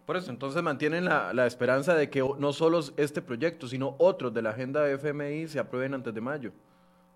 Por 0.05 0.17
eso, 0.17 0.31
entonces 0.31 0.63
mantienen 0.63 1.05
la, 1.05 1.33
la, 1.35 1.47
esperanza 1.47 1.95
de 1.95 2.09
que 2.09 2.27
no 2.39 2.53
solo 2.53 2.81
este 2.97 3.21
proyecto, 3.21 3.69
sino 3.69 3.95
otros 3.99 4.33
de 4.33 4.43
la 4.43 4.51
agenda 4.51 4.83
de 4.83 4.95
FMI 4.95 5.49
se 5.49 5.59
aprueben 5.59 5.93
antes 5.93 6.15
de 6.15 6.21
mayo, 6.21 6.51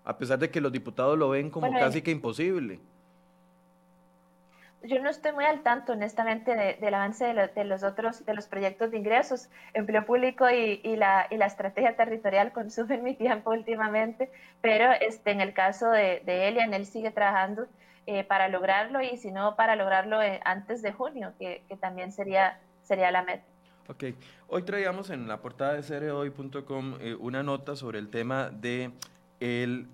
a 0.05 0.15
pesar 0.15 0.37
de 0.37 0.51
que 0.51 0.61
los 0.61 0.71
diputados 0.71 1.17
lo 1.17 1.29
ven 1.29 1.49
como 1.49 1.71
casi 1.73 2.03
que 2.03 2.11
imposible 2.11 2.79
yo 4.83 5.01
no 5.01 5.09
estoy 5.09 5.31
muy 5.31 5.45
al 5.45 5.63
tanto, 5.63 5.93
honestamente, 5.93 6.77
del 6.79 6.93
avance 6.93 7.25
de, 7.25 7.63
los 7.63 7.83
otros, 7.83 8.25
de 8.25 8.33
los 8.33 8.47
proyectos 8.47 8.91
de 8.91 8.97
ingresos. 8.97 9.49
Empleo 9.73 10.05
público 10.05 10.49
y, 10.49 10.95
la, 10.97 11.27
y 11.29 11.37
la 11.37 11.45
estrategia 11.45 11.95
territorial 11.95 12.51
consumen 12.53 13.03
mi 13.03 13.15
tiempo 13.15 13.51
últimamente, 13.51 14.29
pero 14.61 14.91
este, 14.91 15.31
en 15.31 15.41
el 15.41 15.53
caso 15.53 15.89
de, 15.89 16.21
de 16.25 16.49
Elian, 16.49 16.73
él 16.73 16.85
sigue 16.85 17.11
trabajando 17.11 17.67
eh, 18.05 18.25
para 18.25 18.49
lograrlo 18.49 19.01
y 19.01 19.17
si 19.17 19.31
no, 19.31 19.55
para 19.55 19.77
lograrlo 19.77 20.21
eh, 20.21 20.41
antes 20.43 20.81
de 20.81 20.91
junio, 20.91 21.31
que, 21.39 21.63
que, 21.69 21.77
también 21.77 22.11
sería, 22.11 22.59
sería 22.81 23.11
la 23.11 23.23
meta. 23.23 23.45
Ok, 23.87 24.03
hoy 24.47 24.63
traíamos 24.63 25.09
en 25.09 25.27
la 25.27 25.41
portada 25.41 25.73
de 25.73 25.83
cereoy.com 25.83 26.97
eh, 26.99 27.15
una 27.15 27.43
nota 27.43 27.75
sobre 27.75 27.99
el 27.99 28.09
tema 28.09 28.49
de 28.49 28.91
el 29.39 29.87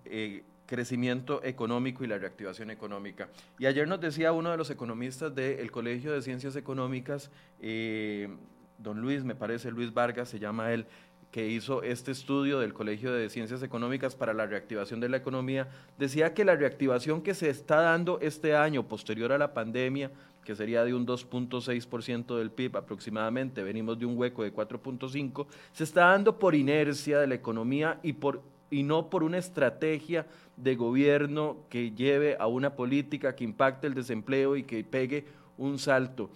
crecimiento 0.70 1.44
económico 1.44 2.04
y 2.04 2.08
la 2.08 2.20
reactivación 2.20 2.70
económica. 2.70 3.28
Y 3.58 3.66
ayer 3.66 3.88
nos 3.88 4.00
decía 4.00 4.32
uno 4.34 4.52
de 4.52 4.58
los 4.58 4.70
economistas 4.70 5.34
del 5.34 5.72
Colegio 5.72 6.14
de 6.14 6.22
Ciencias 6.22 6.56
Económicas, 6.56 7.32
eh, 7.60 8.30
don 8.78 9.02
Luis, 9.02 9.24
me 9.24 9.34
parece, 9.34 9.72
Luis 9.72 9.92
Vargas 9.92 10.30
se 10.30 10.38
llama 10.38 10.72
él, 10.72 10.86
que 11.32 11.48
hizo 11.48 11.82
este 11.82 12.12
estudio 12.12 12.60
del 12.60 12.74
Colegio 12.74 13.12
de 13.12 13.30
Ciencias 13.30 13.64
Económicas 13.64 14.16
para 14.16 14.32
la 14.32 14.46
reactivación 14.46 15.00
de 15.00 15.10
la 15.10 15.18
economía, 15.18 15.68
decía 15.98 16.36
que 16.36 16.46
la 16.46 16.56
reactivación 16.56 17.24
que 17.24 17.34
se 17.34 17.50
está 17.50 17.82
dando 17.82 18.20
este 18.22 18.56
año, 18.56 18.88
posterior 18.88 19.32
a 19.32 19.40
la 19.40 19.56
pandemia, 19.56 20.12
que 20.44 20.56
sería 20.56 20.84
de 20.84 20.94
un 20.94 21.08
2.6% 21.08 22.38
del 22.38 22.52
PIB 22.52 22.78
aproximadamente, 22.78 23.64
venimos 23.64 23.98
de 23.98 24.06
un 24.06 24.16
hueco 24.16 24.44
de 24.44 24.54
4.5, 24.54 25.48
se 25.72 25.84
está 25.84 26.06
dando 26.12 26.38
por 26.38 26.54
inercia 26.54 27.20
de 27.20 27.26
la 27.26 27.36
economía 27.36 28.00
y 28.04 28.14
por 28.14 28.44
y 28.70 28.84
no 28.84 29.10
por 29.10 29.24
una 29.24 29.38
estrategia 29.38 30.28
de 30.58 30.76
gobierno 30.76 31.58
que 31.70 31.92
lleve 31.92 32.38
a 32.40 32.48
una 32.48 32.76
política 32.76 33.36
que 33.36 33.44
impacte 33.44 33.88
el 33.88 33.94
desempleo 33.94 34.56
y 34.56 34.64
que 34.64 34.84
pegue 34.84 35.26
un 35.58 35.80
salto 35.80 36.30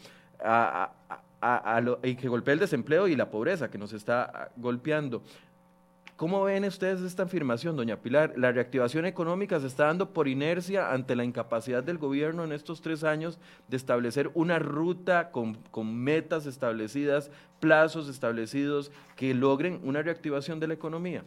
y 2.04 2.16
que 2.16 2.28
golpee 2.28 2.54
el 2.54 2.60
desempleo 2.60 3.08
y 3.08 3.16
la 3.16 3.30
pobreza 3.30 3.70
que 3.70 3.78
nos 3.78 3.94
está 3.94 4.52
golpeando. 4.58 5.22
¿Cómo 6.16 6.44
ven 6.44 6.64
ustedes 6.64 7.02
esta 7.02 7.24
afirmación, 7.24 7.76
doña 7.76 7.98
Pilar? 7.98 8.34
La 8.38 8.52
reactivación 8.52 9.06
económica 9.06 9.60
se 9.60 9.68
está 9.68 9.88
dando 9.88 10.14
por 10.14 10.28
inercia 10.28 10.94
ante 10.94 11.16
la 11.16 11.24
incapacidad 11.24 11.84
del 11.84 11.98
gobierno 11.98 12.44
en 12.44 12.52
estos 12.52 12.82
tres 12.82 13.04
años 13.04 13.40
de 13.68 13.78
establecer 13.78 14.30
una 14.36 14.60
ruta 14.60 15.32
con, 15.32 15.56
con 15.72 15.94
metas 15.96 16.46
establecidas, 16.46 17.32
plazos 17.60 18.08
establecidos 18.08 18.92
que 19.16 19.34
logren 19.34 19.82
una 19.84 20.04
reactivación 20.04 20.60
de 20.60 20.68
la 20.68 20.76
economía. 20.76 21.24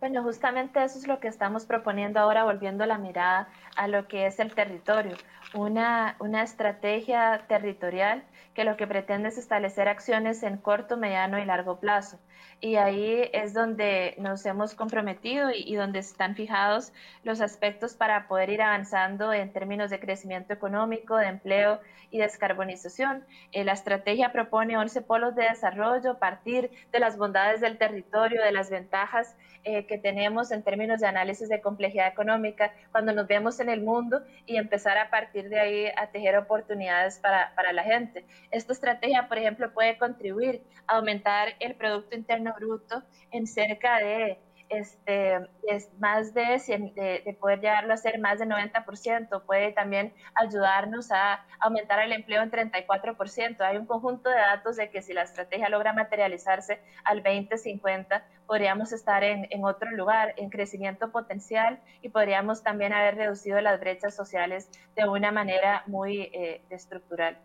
Bueno, 0.00 0.22
justamente 0.22 0.82
eso 0.82 0.98
es 0.98 1.06
lo 1.06 1.20
que 1.20 1.28
estamos 1.28 1.66
proponiendo 1.66 2.20
ahora, 2.20 2.44
volviendo 2.44 2.86
la 2.86 2.96
mirada 2.96 3.48
a 3.76 3.86
lo 3.86 4.08
que 4.08 4.26
es 4.26 4.40
el 4.40 4.54
territorio, 4.54 5.14
una, 5.52 6.16
una 6.20 6.42
estrategia 6.42 7.44
territorial 7.48 8.24
que 8.54 8.64
lo 8.64 8.78
que 8.78 8.86
pretende 8.86 9.28
es 9.28 9.36
establecer 9.36 9.88
acciones 9.88 10.42
en 10.42 10.56
corto, 10.56 10.96
mediano 10.96 11.38
y 11.38 11.44
largo 11.44 11.78
plazo. 11.78 12.18
Y 12.62 12.76
ahí 12.76 13.30
es 13.32 13.54
donde 13.54 14.14
nos 14.18 14.44
hemos 14.46 14.74
comprometido 14.74 15.50
y, 15.50 15.74
donde 15.74 15.98
están 16.00 16.34
fijados 16.34 16.92
los 17.22 17.40
aspectos 17.40 17.94
para 17.94 18.26
poder 18.26 18.50
ir 18.50 18.62
avanzando 18.62 19.32
en 19.32 19.52
términos 19.52 19.90
de 19.90 20.00
crecimiento 20.00 20.52
económico, 20.52 21.16
de 21.16 21.26
empleo 21.26 21.80
y 22.10 22.18
descarbonización. 22.18 23.24
Eh, 23.52 23.64
la 23.64 23.72
estrategia 23.72 24.32
propone 24.32 24.76
11 24.76 25.02
polos 25.02 25.34
de 25.34 25.44
desarrollo, 25.44 26.18
partir 26.18 26.70
de 26.90 27.00
las 27.00 27.16
bondades 27.16 27.60
del 27.60 27.78
territorio, 27.78 28.42
de 28.42 28.52
las 28.52 28.68
ventajas 28.68 29.36
eh, 29.62 29.86
que 29.90 29.98
tenemos 29.98 30.52
en 30.52 30.62
términos 30.62 31.00
de 31.00 31.08
análisis 31.08 31.48
de 31.48 31.60
complejidad 31.60 32.06
económica 32.06 32.72
cuando 32.92 33.12
nos 33.12 33.26
vemos 33.26 33.58
en 33.58 33.68
el 33.68 33.82
mundo 33.82 34.22
y 34.46 34.56
empezar 34.56 34.96
a 34.96 35.10
partir 35.10 35.48
de 35.48 35.58
ahí 35.58 35.86
a 35.96 36.06
tejer 36.12 36.36
oportunidades 36.36 37.18
para, 37.18 37.52
para 37.56 37.72
la 37.72 37.82
gente. 37.82 38.24
Esta 38.52 38.72
estrategia, 38.72 39.26
por 39.26 39.38
ejemplo, 39.38 39.72
puede 39.74 39.98
contribuir 39.98 40.62
a 40.86 40.98
aumentar 40.98 41.48
el 41.58 41.74
Producto 41.74 42.14
Interno 42.14 42.54
Bruto 42.54 43.02
en 43.32 43.48
cerca 43.48 43.98
de 43.98 44.38
este, 44.70 45.34
es 45.68 45.90
más 45.98 46.32
de, 46.32 47.22
de, 47.24 47.34
poder 47.34 47.60
llevarlo 47.60 47.92
a 47.92 47.96
ser 47.96 48.18
más 48.18 48.38
de 48.38 48.46
90%, 48.46 49.42
puede 49.44 49.72
también 49.72 50.14
ayudarnos 50.34 51.10
a 51.10 51.44
aumentar 51.58 52.00
el 52.00 52.12
empleo 52.12 52.42
en 52.42 52.50
34%. 52.50 53.60
Hay 53.60 53.76
un 53.76 53.86
conjunto 53.86 54.30
de 54.30 54.36
datos 54.36 54.76
de 54.76 54.90
que 54.90 55.02
si 55.02 55.12
la 55.12 55.22
estrategia 55.22 55.68
logra 55.68 55.92
materializarse 55.92 56.80
al 57.04 57.22
2050, 57.22 58.24
podríamos 58.46 58.92
estar 58.92 59.24
en, 59.24 59.48
en 59.50 59.64
otro 59.64 59.90
lugar, 59.90 60.34
en 60.36 60.50
crecimiento 60.50 61.10
potencial 61.10 61.80
y 62.00 62.08
podríamos 62.08 62.62
también 62.62 62.92
haber 62.92 63.16
reducido 63.16 63.60
las 63.60 63.80
brechas 63.80 64.14
sociales 64.14 64.70
de 64.94 65.08
una 65.08 65.32
manera 65.32 65.82
muy 65.86 66.30
eh, 66.32 66.62
estructural. 66.70 67.38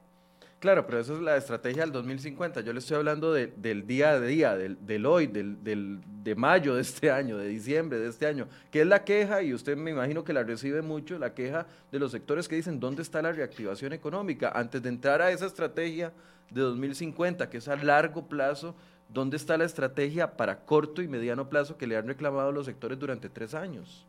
Claro, 0.60 0.86
pero 0.88 1.00
eso 1.00 1.14
es 1.16 1.22
la 1.22 1.38
estrategia 1.38 1.84
del 1.84 1.92
2050. 1.92 2.62
Yo 2.62 2.74
le 2.74 2.80
estoy 2.80 2.98
hablando 2.98 3.34
del 3.34 3.86
día 3.86 4.12
a 4.12 4.20
día, 4.20 4.56
del, 4.56 5.06
hoy, 5.06 5.28
del, 5.28 5.58
de 5.62 6.36
mayo 6.36 6.76
de 6.76 6.82
este 6.82 7.12
año, 7.12 7.38
de 7.38 7.48
diciembre 7.48 8.00
de 8.00 8.10
este 8.10 8.26
año, 8.26 8.48
que 8.72 8.82
es 8.82 8.88
la 8.88 9.04
queja, 9.04 9.44
y 9.44 9.54
usted 9.54 9.78
me 9.78 9.92
imagino 9.92 10.24
que 10.24 10.34
la 10.34 10.44
recibe 10.44 10.82
mucho, 10.82 11.20
la 11.20 11.34
queja 11.34 11.68
de 11.92 12.00
los 12.00 12.12
sectores 12.12 12.48
que 12.48 12.56
dicen, 12.56 12.80
¿dónde 12.80 13.04
está 13.04 13.22
la 13.22 13.32
reactivación 13.32 13.94
económica? 13.94 14.52
Antes 14.56 14.82
de 14.82 14.90
entrar 14.90 15.22
a 15.22 15.30
esa 15.30 15.46
estrategia 15.46 16.14
de 16.50 16.62
2050, 16.62 17.50
que 17.50 17.58
es 17.58 17.68
a 17.68 17.76
largo 17.76 18.28
plazo, 18.28 18.76
¿dónde 19.10 19.38
está 19.38 19.58
la 19.58 19.66
estrategia 19.66 20.36
para 20.36 20.66
corto 20.66 21.02
y 21.02 21.08
mediano 21.08 21.48
plazo 21.50 21.78
que 21.78 21.86
le 21.86 21.98
han 21.98 22.08
reclamado 22.08 22.52
los 22.52 22.66
sectores 22.66 22.98
durante 22.98 23.30
tres 23.30 23.54
años? 23.54 24.08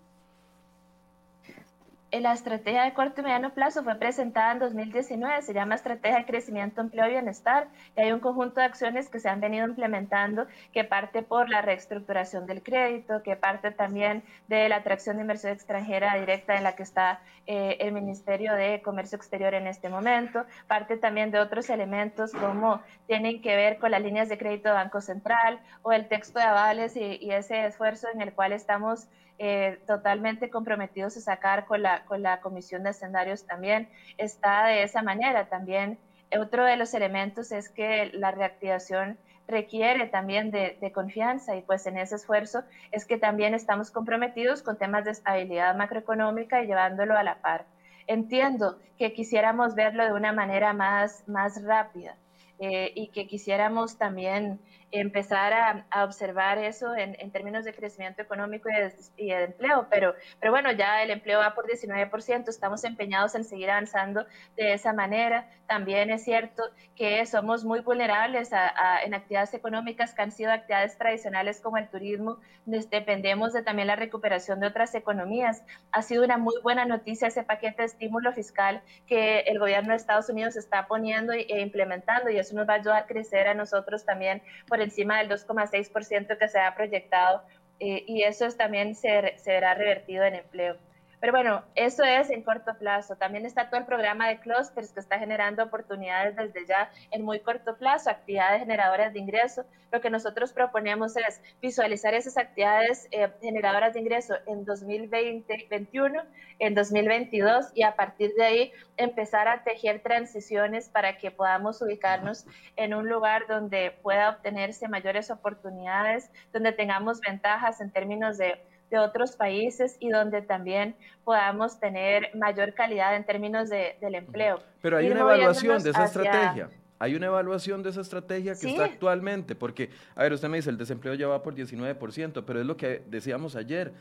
La 2.12 2.32
estrategia 2.32 2.84
de 2.84 2.94
corto 2.94 3.20
y 3.20 3.24
mediano 3.24 3.52
plazo 3.52 3.82
fue 3.82 3.96
presentada 3.96 4.52
en 4.52 4.58
2019, 4.60 5.42
se 5.42 5.52
llama 5.52 5.74
Estrategia 5.74 6.18
de 6.18 6.24
Crecimiento, 6.24 6.80
Empleo 6.80 7.06
y 7.06 7.10
Bienestar, 7.10 7.68
y 7.96 8.00
hay 8.00 8.12
un 8.12 8.20
conjunto 8.20 8.60
de 8.60 8.66
acciones 8.66 9.08
que 9.08 9.20
se 9.20 9.28
han 9.28 9.40
venido 9.40 9.66
implementando 9.66 10.46
que 10.72 10.84
parte 10.84 11.22
por 11.22 11.50
la 11.50 11.62
reestructuración 11.62 12.46
del 12.46 12.62
crédito, 12.62 13.22
que 13.22 13.36
parte 13.36 13.70
también 13.70 14.22
de 14.48 14.68
la 14.68 14.76
atracción 14.76 15.16
de 15.16 15.22
inversión 15.22 15.52
extranjera 15.52 16.14
directa 16.14 16.56
en 16.56 16.64
la 16.64 16.76
que 16.76 16.84
está 16.84 17.20
eh, 17.46 17.76
el 17.80 17.92
Ministerio 17.92 18.54
de 18.54 18.80
Comercio 18.82 19.16
Exterior 19.16 19.54
en 19.54 19.66
este 19.66 19.88
momento, 19.88 20.44
parte 20.68 20.96
también 20.96 21.30
de 21.30 21.40
otros 21.40 21.68
elementos 21.70 22.32
como 22.32 22.80
tienen 23.06 23.42
que 23.42 23.56
ver 23.56 23.78
con 23.78 23.90
las 23.90 24.02
líneas 24.02 24.28
de 24.28 24.38
crédito 24.38 24.68
de 24.68 24.74
Banco 24.74 25.00
Central 25.00 25.60
o 25.82 25.92
el 25.92 26.08
texto 26.08 26.38
de 26.38 26.44
avales 26.44 26.96
y, 26.96 27.18
y 27.20 27.32
ese 27.32 27.66
esfuerzo 27.66 28.08
en 28.12 28.20
el 28.22 28.32
cual 28.32 28.52
estamos 28.52 29.08
eh, 29.38 29.78
totalmente 29.86 30.48
comprometidos 30.48 31.14
a 31.18 31.20
sacar 31.20 31.66
con 31.66 31.82
la, 31.82 31.95
con 32.04 32.22
la 32.22 32.40
Comisión 32.40 32.82
de 32.82 32.90
Escenarios 32.90 33.46
también 33.46 33.88
está 34.18 34.66
de 34.66 34.82
esa 34.82 35.02
manera. 35.02 35.48
También 35.48 35.98
otro 36.38 36.64
de 36.64 36.76
los 36.76 36.94
elementos 36.94 37.52
es 37.52 37.68
que 37.68 38.10
la 38.12 38.30
reactivación 38.30 39.18
requiere 39.48 40.06
también 40.08 40.50
de, 40.50 40.76
de, 40.80 40.92
confianza 40.92 41.54
y 41.54 41.62
pues 41.62 41.86
en 41.86 41.96
ese 41.98 42.16
esfuerzo 42.16 42.64
es 42.90 43.04
que 43.04 43.16
también 43.16 43.54
estamos 43.54 43.92
comprometidos 43.92 44.62
con 44.62 44.76
temas 44.76 45.04
de 45.04 45.12
estabilidad 45.12 45.76
macroeconómica 45.76 46.62
y 46.62 46.66
llevándolo 46.66 47.16
a 47.16 47.22
la 47.22 47.40
par. 47.40 47.66
Entiendo 48.08 48.78
que 48.98 49.12
quisiéramos 49.12 49.74
verlo 49.74 50.04
de 50.04 50.12
una 50.12 50.32
manera 50.32 50.72
más, 50.72 51.22
más 51.28 51.62
rápida 51.62 52.16
eh, 52.58 52.92
y 52.94 53.08
que 53.08 53.26
quisiéramos 53.26 53.98
también 53.98 54.60
empezar 54.92 55.52
a, 55.90 56.04
observar 56.04 56.58
eso 56.58 56.94
en, 56.94 57.30
términos 57.30 57.64
de 57.64 57.74
crecimiento 57.74 58.22
económico 58.22 58.68
y 59.16 59.28
de, 59.28 59.44
empleo, 59.44 59.86
pero, 59.90 60.14
pero 60.40 60.52
bueno, 60.52 60.70
ya 60.72 61.02
el 61.02 61.10
empleo 61.10 61.40
va 61.40 61.54
por 61.54 61.66
19%, 61.66 62.48
estamos 62.48 62.84
empeñados 62.84 63.34
en 63.34 63.44
seguir 63.44 63.70
avanzando 63.70 64.26
de 64.56 64.74
esa 64.74 64.92
manera. 64.92 65.48
También 65.66 66.10
es 66.10 66.24
cierto 66.24 66.62
que 66.94 67.24
somos 67.26 67.64
muy 67.64 67.80
vulnerables 67.80 68.52
a, 68.52 69.02
en 69.04 69.14
actividades 69.14 69.54
económicas 69.54 70.14
que 70.14 70.22
han 70.22 70.32
sido 70.32 70.52
actividades 70.52 70.96
tradicionales 70.96 71.60
como 71.60 71.78
el 71.78 71.88
turismo, 71.88 72.38
dependemos 72.64 73.52
de 73.52 73.62
también 73.62 73.88
la 73.88 73.96
recuperación 73.96 74.60
de 74.60 74.68
otras 74.68 74.94
economías. 74.94 75.62
Ha 75.92 76.02
sido 76.02 76.24
una 76.24 76.38
muy 76.38 76.54
buena 76.62 76.84
noticia 76.84 77.28
ese 77.28 77.42
paquete 77.42 77.82
de 77.82 77.86
estímulo 77.86 78.32
fiscal 78.32 78.82
que 79.06 79.40
el 79.40 79.58
gobierno 79.58 79.90
de 79.90 79.96
Estados 79.96 80.28
Unidos 80.28 80.56
está 80.56 80.86
poniendo 80.86 81.32
e 81.32 81.60
implementando 81.60 82.30
y 82.30 82.38
eso 82.38 82.54
nos 82.54 82.68
va 82.68 82.74
a 82.74 82.76
ayudar 82.76 83.02
a 83.02 83.06
crecer 83.06 83.48
a 83.48 83.54
nosotros 83.54 84.04
también 84.04 84.42
por 84.68 84.75
encima 84.80 85.18
del 85.18 85.28
2,6% 85.28 86.38
que 86.38 86.48
se 86.48 86.58
ha 86.58 86.74
proyectado 86.74 87.42
eh, 87.78 88.04
y 88.06 88.22
eso 88.22 88.48
también 88.52 88.94
se, 88.94 89.36
se 89.38 89.50
verá 89.52 89.74
revertido 89.74 90.24
en 90.24 90.36
empleo. 90.36 90.76
Pero 91.20 91.32
bueno, 91.32 91.64
eso 91.74 92.04
es 92.04 92.30
en 92.30 92.42
corto 92.42 92.76
plazo. 92.78 93.16
También 93.16 93.46
está 93.46 93.68
todo 93.68 93.80
el 93.80 93.86
programa 93.86 94.28
de 94.28 94.38
clusters 94.38 94.92
que 94.92 95.00
está 95.00 95.18
generando 95.18 95.62
oportunidades 95.64 96.36
desde 96.36 96.66
ya 96.66 96.90
en 97.10 97.22
muy 97.24 97.40
corto 97.40 97.76
plazo, 97.76 98.10
actividades 98.10 98.60
generadoras 98.60 99.12
de 99.12 99.20
ingreso. 99.20 99.64
Lo 99.92 100.00
que 100.00 100.10
nosotros 100.10 100.52
proponemos 100.52 101.16
es 101.16 101.40
visualizar 101.62 102.12
esas 102.14 102.36
actividades 102.36 103.08
eh, 103.12 103.30
generadoras 103.40 103.94
de 103.94 104.00
ingreso 104.00 104.34
en 104.46 104.64
2020, 104.64 105.46
2021, 105.46 106.22
en 106.58 106.74
2022 106.74 107.66
y 107.74 107.82
a 107.82 107.96
partir 107.96 108.32
de 108.34 108.44
ahí 108.44 108.72
empezar 108.96 109.48
a 109.48 109.64
tejer 109.64 110.02
transiciones 110.02 110.88
para 110.88 111.16
que 111.18 111.30
podamos 111.30 111.80
ubicarnos 111.82 112.46
en 112.76 112.94
un 112.94 113.08
lugar 113.08 113.46
donde 113.46 113.92
pueda 114.02 114.30
obtenerse 114.30 114.88
mayores 114.88 115.30
oportunidades, 115.30 116.30
donde 116.52 116.72
tengamos 116.72 117.20
ventajas 117.20 117.80
en 117.80 117.90
términos 117.90 118.38
de 118.38 118.60
de 118.90 118.98
otros 118.98 119.36
países 119.36 119.96
y 120.00 120.10
donde 120.10 120.42
también 120.42 120.94
podamos 121.24 121.80
tener 121.80 122.30
mayor 122.34 122.74
calidad 122.74 123.16
en 123.16 123.24
términos 123.24 123.68
de, 123.68 123.96
del 124.00 124.14
empleo. 124.14 124.60
Pero 124.82 124.98
hay 124.98 125.10
una 125.10 125.20
evaluación 125.20 125.82
de 125.82 125.90
esa 125.90 126.04
estrategia. 126.04 126.70
Hay 126.98 127.14
una 127.14 127.26
evaluación 127.26 127.82
de 127.82 127.90
esa 127.90 128.00
estrategia 128.00 128.54
que 128.54 128.70
está 128.70 128.84
actualmente, 128.84 129.54
porque, 129.54 129.90
a 130.14 130.22
ver, 130.22 130.32
usted 130.32 130.48
me 130.48 130.56
dice, 130.56 130.70
el 130.70 130.78
desempleo 130.78 131.12
ya 131.14 131.28
va 131.28 131.42
por 131.42 131.54
19%, 131.54 132.44
pero 132.46 132.60
es 132.60 132.66
lo 132.66 132.76
que 132.78 133.02
decíamos 133.06 133.54
ayer, 133.54 133.92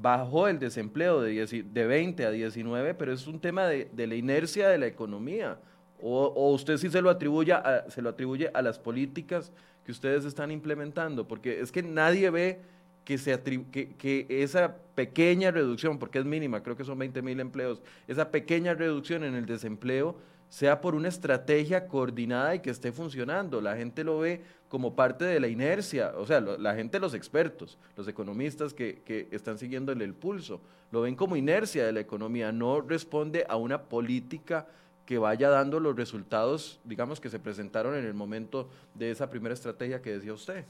bajó 0.00 0.48
el 0.48 0.58
desempleo 0.58 1.20
de, 1.20 1.46
de 1.46 1.86
20 1.86 2.24
a 2.24 2.30
19, 2.30 2.94
pero 2.94 3.12
es 3.12 3.26
un 3.26 3.40
tema 3.40 3.66
de, 3.66 3.90
de 3.92 4.06
la 4.06 4.14
inercia 4.14 4.68
de 4.68 4.78
la 4.78 4.86
economía. 4.86 5.58
O, 6.00 6.26
o, 6.26 6.52
usted 6.52 6.78
sí 6.78 6.88
se 6.88 7.02
lo, 7.02 7.10
atribuye 7.10 7.52
a, 7.52 7.84
se 7.88 8.00
lo 8.00 8.10
atribuye 8.10 8.50
a 8.52 8.62
las 8.62 8.78
políticas 8.78 9.52
que 9.84 9.92
ustedes 9.92 10.24
están 10.24 10.50
implementando, 10.50 11.28
porque 11.28 11.60
es 11.60 11.70
que 11.70 11.82
nadie 11.82 12.30
ve 12.30 12.60
que, 13.04 13.18
se 13.18 13.40
que, 13.70 13.94
que, 13.96 14.26
esa 14.28 14.76
pequeña 14.94 15.50
reducción, 15.50 15.98
porque 15.98 16.18
es 16.18 16.24
mínima, 16.24 16.62
creo 16.62 16.76
que 16.76 16.84
son 16.84 16.98
20 16.98 17.22
mil 17.22 17.38
empleos, 17.40 17.82
esa 18.08 18.30
pequeña 18.30 18.74
reducción 18.74 19.24
en 19.24 19.34
el 19.34 19.46
desempleo 19.46 20.16
sea 20.48 20.80
por 20.80 20.94
una 20.94 21.08
estrategia 21.08 21.88
coordinada 21.88 22.54
y 22.54 22.60
que 22.60 22.70
esté 22.70 22.92
funcionando. 22.92 23.60
La 23.60 23.76
gente 23.76 24.04
lo 24.04 24.20
ve 24.20 24.40
como 24.68 24.94
parte 24.94 25.24
de 25.24 25.40
la 25.40 25.48
inercia, 25.48 26.12
o 26.16 26.26
sea, 26.26 26.40
la 26.40 26.74
gente, 26.74 27.00
los 27.00 27.14
expertos, 27.14 27.78
los 27.96 28.06
economistas 28.08 28.72
que, 28.72 29.02
que 29.04 29.28
están 29.32 29.58
siguiéndole 29.58 30.04
el 30.04 30.14
pulso, 30.14 30.60
lo 30.92 31.02
ven 31.02 31.16
como 31.16 31.36
inercia 31.36 31.84
de 31.84 31.92
la 31.92 32.00
economía, 32.00 32.52
no 32.52 32.80
responde 32.80 33.44
a 33.48 33.56
una 33.56 33.82
política 33.82 34.66
que 35.06 35.18
vaya 35.18 35.48
dando 35.48 35.80
los 35.80 35.96
resultados, 35.96 36.80
digamos, 36.84 37.20
que 37.20 37.28
se 37.28 37.38
presentaron 37.38 37.96
en 37.96 38.04
el 38.04 38.14
momento 38.14 38.68
de 38.94 39.10
esa 39.10 39.28
primera 39.28 39.54
estrategia 39.54 40.00
que 40.00 40.12
decía 40.12 40.32
usted 40.32 40.64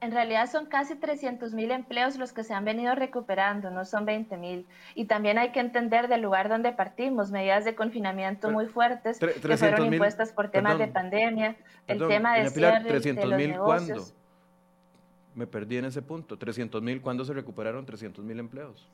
en 0.00 0.12
realidad 0.12 0.50
son 0.50 0.66
casi 0.66 0.94
300 0.94 1.52
mil 1.52 1.70
empleos 1.70 2.16
los 2.16 2.32
que 2.32 2.42
se 2.42 2.54
han 2.54 2.64
venido 2.64 2.94
recuperando, 2.94 3.70
no 3.70 3.84
son 3.84 4.06
20 4.06 4.36
mil. 4.38 4.66
Y 4.94 5.04
también 5.04 5.36
hay 5.36 5.52
que 5.52 5.60
entender 5.60 6.08
del 6.08 6.22
lugar 6.22 6.48
donde 6.48 6.72
partimos, 6.72 7.30
medidas 7.30 7.64
de 7.64 7.74
confinamiento 7.74 8.50
muy 8.50 8.66
fuertes 8.66 9.18
que 9.18 9.56
fueron 9.56 9.92
impuestas 9.92 10.32
por 10.32 10.50
temas 10.50 10.78
de 10.78 10.88
pandemia, 10.88 11.56
el 11.86 11.98
tema 12.08 12.34
de 12.36 12.48
cierre 12.48 12.88
300, 12.88 13.30
de 13.30 13.48
los 13.48 13.58
¿cuándo? 13.58 14.06
Me 15.34 15.46
perdí 15.46 15.76
en 15.76 15.84
ese 15.84 16.00
punto. 16.00 16.38
300 16.38 16.82
mil, 16.82 17.00
¿cuándo 17.02 17.24
se 17.24 17.34
recuperaron 17.34 17.84
300 17.84 18.24
mil 18.24 18.38
empleos? 18.40 18.88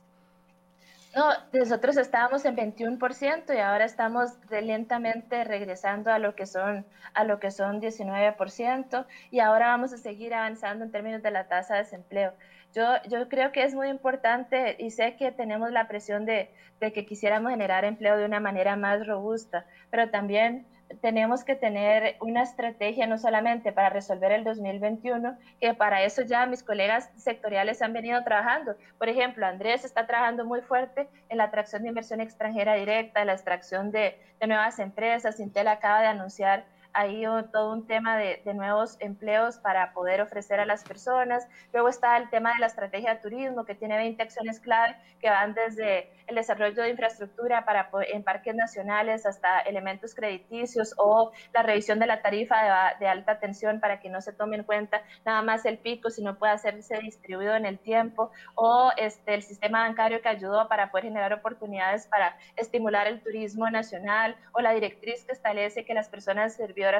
No, 1.17 1.31
nosotros 1.51 1.97
estábamos 1.97 2.45
en 2.45 2.55
21% 2.55 3.55
y 3.55 3.57
ahora 3.57 3.85
estamos 3.85 4.33
lentamente 4.51 5.43
regresando 5.45 6.11
a 6.11 6.19
lo 6.19 6.35
que 6.35 6.45
son 6.45 6.85
a 7.15 7.23
lo 7.23 7.39
que 7.39 7.49
son 7.49 7.81
19% 7.81 9.07
y 9.31 9.39
ahora 9.39 9.69
vamos 9.69 9.93
a 9.93 9.97
seguir 9.97 10.35
avanzando 10.35 10.85
en 10.85 10.91
términos 10.91 11.23
de 11.23 11.31
la 11.31 11.47
tasa 11.47 11.73
de 11.73 11.79
desempleo. 11.79 12.33
Yo, 12.75 12.83
yo 13.09 13.27
creo 13.29 13.51
que 13.51 13.63
es 13.63 13.73
muy 13.73 13.87
importante 13.87 14.75
y 14.77 14.91
sé 14.91 15.15
que 15.15 15.31
tenemos 15.31 15.71
la 15.71 15.87
presión 15.87 16.27
de, 16.27 16.51
de 16.79 16.93
que 16.93 17.07
quisiéramos 17.07 17.49
generar 17.49 17.83
empleo 17.83 18.15
de 18.15 18.25
una 18.25 18.39
manera 18.39 18.75
más 18.75 19.07
robusta, 19.07 19.65
pero 19.89 20.11
también 20.11 20.67
tenemos 21.01 21.43
que 21.43 21.55
tener 21.55 22.17
una 22.21 22.43
estrategia 22.43 23.07
no 23.07 23.17
solamente 23.17 23.71
para 23.71 23.89
resolver 23.89 24.31
el 24.31 24.43
2021, 24.43 25.37
que 25.59 25.73
para 25.73 26.03
eso 26.03 26.21
ya 26.21 26.45
mis 26.45 26.63
colegas 26.63 27.09
sectoriales 27.17 27.81
han 27.81 27.93
venido 27.93 28.23
trabajando. 28.23 28.75
Por 28.97 29.09
ejemplo, 29.09 29.45
Andrés 29.45 29.85
está 29.85 30.07
trabajando 30.07 30.45
muy 30.45 30.61
fuerte 30.61 31.07
en 31.29 31.37
la 31.37 31.45
atracción 31.45 31.83
de 31.83 31.89
inversión 31.89 32.21
extranjera 32.21 32.75
directa, 32.75 33.25
la 33.25 33.33
extracción 33.33 33.91
de, 33.91 34.19
de 34.39 34.47
nuevas 34.47 34.79
empresas. 34.79 35.39
Intel 35.39 35.67
acaba 35.67 36.01
de 36.01 36.07
anunciar 36.07 36.65
ahí 36.97 37.23
todo 37.51 37.73
un 37.73 37.85
tema 37.85 38.17
de, 38.17 38.41
nuevos 38.55 38.97
empleos 38.99 39.57
para 39.59 39.93
poder 39.93 40.19
ofrecer 40.21 40.59
a 40.59 40.65
las 40.65 40.83
personas. 40.83 41.47
Luego 41.71 41.89
está 41.89 42.17
el 42.17 42.29
tema 42.29 42.53
de 42.53 42.59
la 42.59 42.65
estrategia 42.65 43.13
de 43.13 43.19
turismo, 43.19 43.65
que 43.65 43.75
tiene 43.75 43.97
20 43.97 44.23
acciones 44.23 44.59
clave 44.59 44.95
que 45.21 45.29
van 45.29 45.53
desde 45.53 46.09
el 46.25 46.35
desarrollo 46.35 46.81
de 46.81 46.89
infraestructura 46.89 47.65
para, 47.65 47.89
en 48.11 48.23
parques 48.23 48.55
nacionales 48.55 49.25
hasta 49.25 49.59
elementos 49.59 50.15
crediticios 50.15 50.95
o 50.97 51.31
la 51.53 51.61
revisión 51.61 51.99
de 51.99 52.07
la 52.07 52.21
tarifa 52.21 52.95
de, 52.99 53.07
alta 53.07 53.39
tensión 53.39 53.79
para 53.79 53.99
que 53.99 54.09
no 54.09 54.21
se 54.21 54.33
tome 54.33 54.57
en 54.57 54.63
cuenta 54.63 55.01
nada 55.23 55.41
más 55.43 55.65
el 55.65 55.77
pico, 55.77 56.09
sino 56.09 56.37
pueda 56.37 56.53
hacerse 56.53 56.97
distribuido 56.97 57.55
en 57.55 57.65
el 57.65 57.77
tiempo, 57.77 58.31
o 58.55 58.91
este, 58.97 59.35
el 59.35 59.43
sistema 59.43 59.87
bancario 59.87 60.21
que 60.21 60.29
ayudó 60.29 60.67
para 60.67 60.89
poder 60.89 61.05
generar 61.05 61.31
oportunidades 61.33 62.07
para 62.07 62.37
estimular 62.55 63.07
el 63.07 63.21
turismo 63.21 63.69
nacional, 63.69 64.35
o 64.51 64.61
la 64.61 64.71
directriz 64.71 65.23
que 65.25 65.33
establece 65.33 65.85
que 65.85 65.93
las 65.93 66.09
personas 66.09 66.57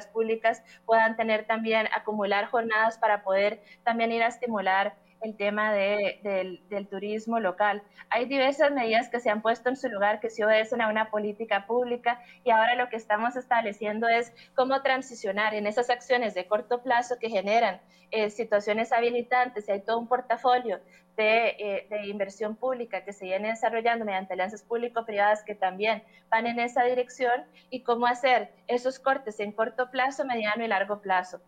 públicas 0.07 0.63
puedan 0.85 1.15
tener 1.15 1.45
también, 1.45 1.87
acumular 1.93 2.45
jornadas 2.47 2.97
para 2.97 3.23
poder 3.23 3.61
también 3.83 4.11
ir 4.11 4.23
a 4.23 4.27
estimular 4.27 4.95
el 5.21 5.35
tema 5.35 5.73
de, 5.73 6.59
del, 6.69 6.87
turismo 6.87 7.39
local. 7.39 7.81
Hay 8.09 8.25
diversas 8.25 8.71
medidas 8.71 9.09
que 9.09 9.19
se 9.19 9.29
han 9.29 9.41
puesto 9.41 9.69
en 9.69 9.75
su 9.75 9.89
lugar 9.89 10.19
que 10.19 10.29
se 10.29 10.45
obedecen 10.45 10.81
a 10.81 10.89
una 10.89 11.09
política 11.09 11.65
pública 11.65 12.21
y 12.43 12.51
ahora 12.51 12.75
lo 12.75 12.89
que 12.89 12.95
estamos 12.95 13.35
estableciendo 13.35 14.07
es 14.07 14.33
cómo 14.55 14.81
transicionar 14.81 15.53
en 15.53 15.67
esas 15.67 15.89
acciones 15.89 16.33
de 16.33 16.45
corto 16.45 16.81
plazo 16.81 17.17
que 17.19 17.29
generan 17.29 17.81
eh, 18.11 18.29
situaciones 18.29 18.93
habilitantes 18.93 19.67
hay 19.67 19.81
todo 19.81 19.99
un 19.99 20.07
portafolio 20.07 20.79
de, 21.17 21.47
eh, 21.59 21.87
de, 21.89 22.07
inversión 22.07 22.55
pública 22.55 23.03
que 23.03 23.11
se 23.11 23.25
viene 23.25 23.49
desarrollando 23.49 24.05
mediante 24.05 24.33
alianzas 24.33 24.63
público-privadas 24.63 25.43
que 25.43 25.55
también 25.55 26.03
van 26.29 26.47
en 26.47 26.59
esa 26.59 26.83
dirección 26.83 27.43
y 27.69 27.81
cómo 27.81 28.05
hacer 28.05 28.49
esos 28.67 28.99
cortes 28.99 29.41
en 29.41 29.51
corto 29.51 29.91
plazo, 29.91 30.23
mediano 30.23 30.63
y 30.63 30.69
largo 30.69 31.01
plazo 31.01 31.41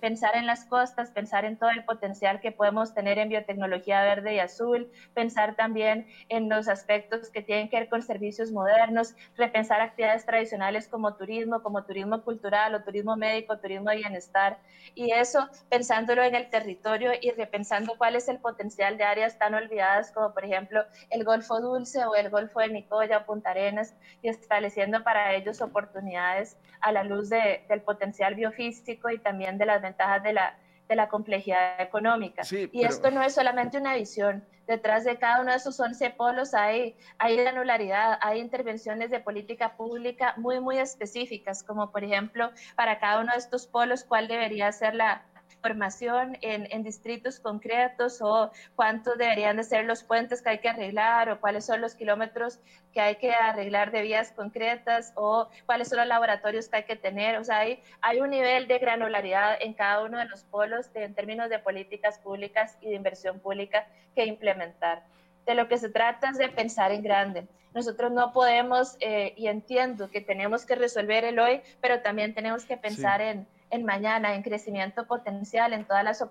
pensar 0.00 0.36
en 0.36 0.46
las 0.46 0.66
costas, 0.66 1.10
pensar 1.10 1.46
en 1.46 1.56
todo 1.56 1.70
el 1.70 1.84
potencial 1.84 2.40
que 2.40 2.52
podemos 2.52 2.92
tener 2.92 3.18
en 3.18 3.30
biotecnología 3.30 4.02
verde 4.02 4.34
y 4.34 4.38
azul, 4.38 4.90
pensar 5.14 5.56
también 5.56 6.06
en 6.28 6.48
los 6.48 6.68
aspectos 6.68 7.30
que 7.30 7.42
tienen 7.42 7.70
que 7.70 7.78
ver 7.78 7.88
con 7.88 8.02
servicios 8.02 8.52
modernos, 8.52 9.14
repensar 9.36 9.80
actividades 9.80 10.26
tradicionales 10.26 10.88
como 10.88 11.14
turismo, 11.14 11.62
como 11.62 11.84
turismo 11.84 12.22
cultural 12.22 12.74
o 12.74 12.82
turismo 12.82 13.16
médico, 13.16 13.58
turismo 13.58 13.90
de 13.90 13.96
bienestar. 13.96 14.58
Y 14.94 15.12
eso 15.12 15.48
pensándolo 15.70 16.22
en 16.22 16.34
el 16.34 16.50
territorio 16.50 17.12
y 17.20 17.30
repensando 17.30 17.94
cuál 17.96 18.16
es 18.16 18.28
el 18.28 18.38
potencial 18.38 18.98
de 18.98 19.04
áreas 19.04 19.38
tan 19.38 19.54
olvidadas 19.54 20.12
como 20.12 20.34
por 20.34 20.44
ejemplo 20.44 20.84
el 21.10 21.24
Golfo 21.24 21.60
Dulce 21.60 22.04
o 22.04 22.14
el 22.14 22.28
Golfo 22.28 22.60
de 22.60 22.68
Nicoya 22.68 23.18
o 23.18 23.26
Punta 23.26 23.50
Arenas 23.50 23.94
y 24.22 24.28
estableciendo 24.28 25.02
para 25.02 25.34
ellos 25.34 25.62
oportunidades 25.62 26.58
a 26.80 26.92
la 26.92 27.04
luz 27.04 27.30
de, 27.30 27.64
del 27.68 27.80
potencial 27.80 28.34
biofísico 28.34 29.10
y 29.10 29.18
también 29.18 29.45
de 29.52 29.66
las 29.66 29.80
ventajas 29.80 30.22
de 30.22 30.32
la, 30.32 30.56
de 30.88 30.96
la 30.96 31.08
complejidad 31.08 31.80
económica. 31.80 32.42
y 32.50 32.84
esto 32.84 33.10
no 33.10 33.22
es 33.22 33.34
solamente 33.34 33.78
una 33.78 33.94
visión. 33.94 34.44
Detrás 34.66 35.04
de 35.04 35.16
cada 35.16 35.40
uno 35.40 35.52
de 35.52 35.58
esos 35.58 35.78
11 35.78 36.10
polos 36.10 36.52
hay, 36.52 36.96
hay 37.18 37.36
granularidad, 37.36 38.18
hay 38.20 38.40
intervenciones 38.40 39.10
de 39.10 39.20
política 39.20 39.76
pública 39.76 40.34
muy, 40.36 40.58
muy 40.58 40.78
específicas, 40.78 41.62
como 41.62 41.92
por 41.92 42.02
ejemplo, 42.02 42.50
para 42.74 42.98
cada 42.98 43.20
uno 43.20 43.32
de 43.32 43.38
estos 43.38 43.68
polos, 43.68 44.02
cuál 44.02 44.26
debería 44.26 44.72
ser 44.72 44.96
la, 44.96 45.22
formación 45.62 46.36
en, 46.42 46.68
en, 46.70 46.82
distritos 46.82 47.40
concretos 47.40 48.20
o 48.22 48.50
cuántos 48.74 49.18
deberían 49.18 49.56
de 49.56 49.64
ser 49.64 49.84
los 49.84 50.04
puentes 50.04 50.42
que 50.42 50.50
hay 50.50 50.58
que 50.58 50.68
arreglar 50.68 51.28
o 51.28 51.40
cuáles 51.40 51.64
son 51.66 51.80
los 51.80 51.94
kilómetros 51.94 52.60
que 52.92 53.00
hay 53.00 53.16
que 53.16 53.32
arreglar 53.32 53.90
de 53.90 54.02
vías 54.02 54.32
concretas 54.32 55.12
o 55.16 55.48
cuáles 55.66 55.88
son 55.88 55.98
los 55.98 56.06
laboratorios 56.06 56.68
que 56.68 56.76
hay 56.76 56.84
que 56.84 56.96
tener. 56.96 57.36
O 57.38 57.44
sea, 57.44 57.58
hay, 57.58 57.82
hay 58.00 58.20
un 58.20 58.30
nivel 58.30 58.68
de 58.68 58.78
granularidad 58.78 59.58
en 59.60 59.74
cada 59.74 60.02
uno 60.02 60.18
de 60.18 60.26
los 60.26 60.44
polos 60.44 60.90
en 60.94 61.14
términos 61.14 61.50
de 61.50 61.58
políticas 61.58 62.18
públicas 62.18 62.78
y 62.80 62.90
de 62.90 62.94
inversión 62.94 63.40
pública 63.40 63.86
que 64.14 64.24
implementar. 64.24 65.02
De 65.44 65.54
lo 65.54 65.68
que 65.68 65.78
se 65.78 65.90
trata 65.90 66.30
es 66.30 66.38
de 66.38 66.48
pensar 66.48 66.90
en 66.90 67.02
grande. 67.02 67.46
Nosotros 67.74 68.10
no 68.10 68.32
podemos, 68.32 68.96
eh, 69.00 69.34
y 69.36 69.48
entiendo 69.48 70.10
que 70.10 70.22
tenemos 70.22 70.64
que 70.64 70.76
resolver 70.76 71.24
el 71.24 71.38
hoy, 71.38 71.60
pero 71.82 72.00
también 72.00 72.34
tenemos 72.34 72.64
que 72.64 72.78
pensar 72.78 73.20
en 73.20 73.46
en 73.70 73.84
mañana, 73.84 74.34
en 74.34 74.42
crecimiento 74.42 75.06
potencial, 75.06 75.72
en 75.72 75.84
todas 75.84 76.04
las 76.04 76.22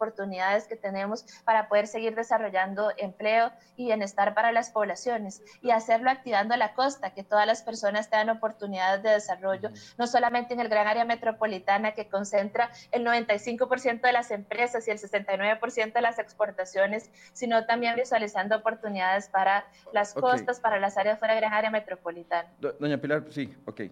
oportunidades 0.00 0.66
que 0.66 0.76
tenemos 0.76 1.26
para 1.44 1.68
poder 1.68 1.86
seguir 1.86 2.14
desarrollando 2.14 2.90
empleo 2.96 3.52
y 3.76 3.84
bienestar 3.84 4.34
para 4.34 4.50
las 4.50 4.70
poblaciones 4.70 5.42
y 5.60 5.72
hacerlo 5.72 6.10
activando 6.10 6.56
la 6.56 6.72
costa, 6.72 7.12
que 7.12 7.22
todas 7.22 7.46
las 7.46 7.62
personas 7.62 8.08
tengan 8.08 8.30
oportunidades 8.30 9.02
de 9.02 9.10
desarrollo, 9.10 9.70
no 9.98 10.06
solamente 10.06 10.54
en 10.54 10.60
el 10.60 10.70
gran 10.70 10.86
área 10.86 11.04
metropolitana 11.04 11.92
que 11.92 12.08
concentra 12.08 12.70
el 12.92 13.04
95% 13.04 14.00
de 14.00 14.12
las 14.12 14.30
empresas 14.30 14.88
y 14.88 14.90
el 14.90 14.98
69% 14.98 15.92
de 15.92 16.00
las 16.00 16.18
exportaciones, 16.18 17.10
sino 17.34 17.66
también 17.66 17.94
visualizando 17.94 18.56
oportunidades 18.56 19.28
para 19.28 19.66
las 19.92 20.14
costas, 20.14 20.60
para 20.60 20.80
las 20.80 20.96
áreas 20.96 21.18
fuera 21.18 21.34
del 21.34 21.42
gran 21.42 21.52
área 21.52 21.70
metropolitana. 21.70 22.48
Doña 22.58 22.96
Pilar, 22.98 23.24
sí, 23.28 23.54
ok. 23.66 23.82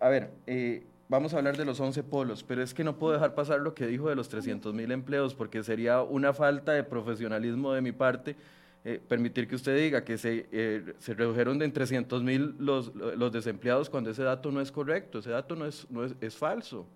A 0.00 0.08
ver, 0.08 0.30
eh, 0.46 0.84
vamos 1.10 1.34
a 1.34 1.38
hablar 1.38 1.56
de 1.56 1.64
los 1.64 1.80
11 1.80 2.04
polos, 2.04 2.44
pero 2.44 2.62
es 2.62 2.72
que 2.72 2.84
no 2.84 2.96
puedo 2.96 3.12
dejar 3.12 3.34
pasar 3.34 3.60
lo 3.60 3.74
que 3.74 3.86
dijo 3.86 4.08
de 4.08 4.14
los 4.14 4.28
300 4.28 4.72
mil 4.72 4.90
empleos, 4.92 5.34
porque 5.34 5.62
sería 5.64 6.02
una 6.02 6.32
falta 6.32 6.72
de 6.72 6.84
profesionalismo 6.84 7.72
de 7.72 7.82
mi 7.82 7.90
parte 7.90 8.36
eh, 8.84 9.00
permitir 9.08 9.48
que 9.48 9.56
usted 9.56 9.76
diga 9.76 10.04
que 10.04 10.16
se, 10.16 10.46
eh, 10.52 10.94
se 10.98 11.12
redujeron 11.12 11.58
de 11.58 11.64
en 11.66 11.72
300 11.72 12.22
mil 12.22 12.54
los, 12.58 12.94
los 12.94 13.32
desempleados 13.32 13.90
cuando 13.90 14.10
ese 14.10 14.22
dato 14.22 14.52
no 14.52 14.60
es 14.60 14.70
correcto, 14.70 15.18
ese 15.18 15.30
dato 15.30 15.56
no 15.56 15.66
es, 15.66 15.90
no 15.90 16.04
es, 16.04 16.14
es 16.20 16.36
falso. 16.36 16.86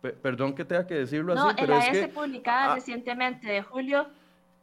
perdón 0.00 0.54
que 0.54 0.64
tenga 0.64 0.86
que 0.86 0.94
decirlo 0.94 1.34
así, 1.34 1.56
pero 1.60 1.76
es 1.78 1.90
que... 1.90 2.08
publicada 2.08 2.72
ah, 2.72 2.74
recientemente 2.74 3.48
de 3.48 3.62
julio 3.62 4.08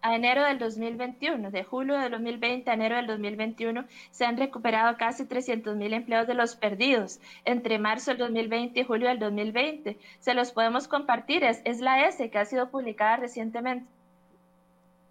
a 0.03 0.15
enero 0.15 0.43
del 0.43 0.59
2021, 0.59 1.49
de 1.49 1.63
julio 1.63 1.97
del 1.97 2.11
2020 2.11 2.69
a 2.69 2.73
enero 2.73 2.97
del 2.97 3.07
2021, 3.07 3.85
se 4.11 4.25
han 4.25 4.37
recuperado 4.37 4.97
casi 4.97 5.25
300 5.25 5.77
mil 5.77 5.93
empleos 5.93 6.27
de 6.27 6.33
los 6.33 6.57
perdidos 6.57 7.21
entre 7.45 7.79
marzo 7.79 8.11
del 8.11 8.17
2020 8.19 8.81
y 8.81 8.83
julio 8.83 9.07
del 9.07 9.19
2020. 9.19 9.97
Se 10.19 10.33
los 10.33 10.51
podemos 10.51 10.89
compartir, 10.89 11.45
es, 11.45 11.61
es 11.63 11.79
la 11.79 12.05
S 12.05 12.29
que 12.29 12.37
ha 12.37 12.43
sido 12.43 12.69
publicada 12.69 13.15
recientemente. 13.15 13.89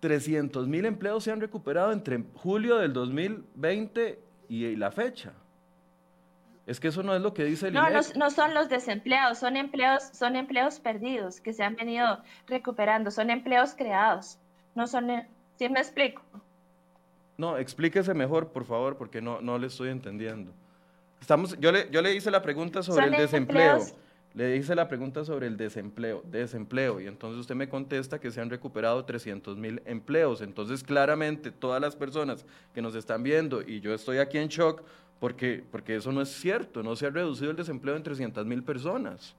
300 0.01 0.69
mil 0.69 0.85
empleos 0.85 1.25
se 1.25 1.33
han 1.33 1.41
recuperado 1.41 1.93
entre 1.93 2.23
julio 2.35 2.77
del 2.77 2.93
2020 2.93 4.21
y 4.51 4.77
la 4.77 4.91
fecha. 4.91 5.33
Es 6.67 6.81
que 6.81 6.89
eso 6.89 7.03
no 7.03 7.15
es 7.15 7.23
lo 7.23 7.33
que 7.33 7.45
dice 7.45 7.69
el 7.69 7.75
no, 7.75 7.89
no, 7.89 8.01
no, 8.17 8.31
son 8.31 8.53
los 8.53 8.69
desempleados, 8.69 9.39
son 9.39 9.57
empleos, 9.57 10.03
son 10.13 10.37
empleos 10.37 10.81
perdidos 10.81 11.41
que 11.41 11.55
se 11.55 11.65
han 11.65 11.77
venido 11.77 12.23
recuperando, 12.47 13.11
son 13.11 13.31
empleos 13.31 13.75
creados 13.75 14.39
no 14.75 14.87
son, 14.87 15.09
¿sí 15.59 15.69
me 15.69 15.81
explico? 15.81 16.23
No, 17.37 17.57
explíquese 17.57 18.15
mejor, 18.15 18.49
por 18.49 18.65
favor, 18.65 18.97
porque 18.97 19.21
no, 19.21 19.41
no 19.41 19.59
le 19.59 19.67
estoy 19.67 19.89
entendiendo. 19.89 20.53
Estamos, 21.21 21.59
yo, 21.59 21.73
le, 21.73 21.89
yo 21.91 22.03
le 22.03 22.15
hice 22.15 22.31
la 22.31 22.43
pregunta 22.43 22.83
sobre 22.83 23.07
el 23.07 23.13
desempleo. 23.13 23.79
Le 24.35 24.57
hice 24.57 24.75
la 24.75 24.89
pregunta 24.89 25.27
sobre 25.27 25.47
el 25.47 25.59
desempleo, 25.59 26.23
desempleo, 26.25 27.01
y 27.01 27.07
entonces 27.07 27.39
usted 27.39 27.55
me 27.55 27.69
contesta 27.69 28.19
que 28.19 28.31
se 28.31 28.41
han 28.41 28.49
recuperado 28.49 29.05
300 29.05 29.59
mil 29.59 29.83
empleos. 29.85 30.41
Entonces, 30.41 30.83
claramente, 30.83 31.51
todas 31.51 31.83
las 31.83 31.97
personas 31.97 32.47
que 32.75 32.81
nos 32.81 32.95
están 32.95 33.23
viendo, 33.23 33.61
y 33.61 33.81
yo 33.81 33.93
estoy 33.93 34.19
aquí 34.19 34.39
en 34.39 34.49
shock, 34.49 34.83
porque, 35.21 35.63
porque 35.71 35.97
eso 35.97 36.13
no 36.13 36.23
es 36.23 36.31
cierto, 36.31 36.83
no 36.83 36.97
se 36.97 37.07
ha 37.07 37.11
reducido 37.11 37.51
el 37.51 37.57
desempleo 37.57 37.95
en 37.95 38.03
300 38.03 38.47
mil 38.47 38.63
personas. 38.63 39.37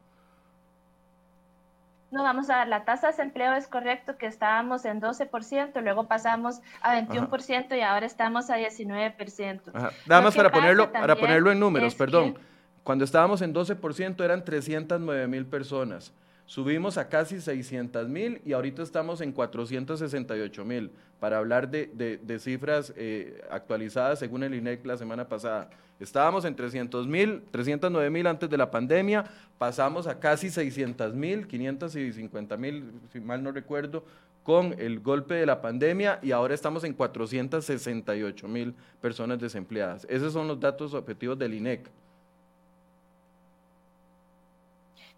No, 2.14 2.22
vamos 2.22 2.48
a 2.52 2.60
ver, 2.60 2.68
la 2.68 2.86
tasa 2.86 3.08
de 3.08 3.14
desempleo 3.14 3.56
es 3.56 3.68
correcto 3.68 4.20
que 4.20 4.28
estábamos 4.28 4.86
en 4.86 5.02
12%, 5.02 5.82
luego 5.82 6.08
pasamos 6.08 6.62
a 6.84 6.96
21% 6.96 7.76
y 7.76 7.82
ahora 7.82 8.06
estamos 8.06 8.52
a 8.52 8.60
19%. 8.60 9.74
Nada 10.06 10.22
más 10.22 10.36
para 10.36 10.52
ponerlo, 10.52 10.92
para 10.92 11.16
ponerlo 11.16 11.52
en 11.52 11.60
números, 11.60 11.96
perdón. 11.96 12.38
Cuando 12.84 13.04
estábamos 13.04 13.42
en 13.42 13.52
12% 13.52 14.24
eran 14.24 14.46
309 14.46 15.28
mil 15.28 15.48
personas. 15.48 16.14
Subimos 16.46 16.98
a 16.98 17.10
casi 17.10 17.42
600 17.42 18.08
mil 18.10 18.42
y 18.46 18.54
ahorita 18.54 18.84
estamos 18.84 19.22
en 19.22 19.32
468 19.32 20.66
mil, 20.66 20.92
para 21.20 21.38
hablar 21.38 21.70
de, 21.70 22.40
cifras 22.40 22.94
eh, 22.98 23.42
actualizadas 23.50 24.20
según 24.20 24.44
el 24.44 24.54
INEC 24.54 24.86
la 24.86 24.98
semana 24.98 25.28
pasada. 25.28 25.70
Estábamos 26.00 26.44
en 26.44 26.56
300 26.56 27.08
mil, 27.08 27.44
309 27.52 28.10
mil 28.10 28.28
antes 28.28 28.50
de 28.50 28.58
la 28.58 28.70
pandemia, 28.70 29.24
pasamos 29.58 30.06
a 30.08 30.20
casi 30.20 30.50
600 30.50 31.14
mil, 31.16 31.48
550 31.48 32.58
mil, 32.58 32.92
si 33.12 33.22
mal 33.22 33.42
no 33.42 33.54
recuerdo, 33.54 34.04
con 34.44 34.76
el 34.78 35.00
golpe 35.00 35.36
de 35.36 35.46
la 35.46 35.62
pandemia 35.62 36.20
y 36.22 36.32
ahora 36.32 36.54
estamos 36.54 36.84
en 36.84 36.94
468 36.94 38.48
mil 38.50 38.76
personas 39.00 39.40
desempleadas. 39.40 40.06
Esos 40.10 40.34
son 40.34 40.48
los 40.48 40.60
datos 40.60 40.94
objetivos 40.94 41.40
del 41.40 41.54
INEC. 41.54 41.90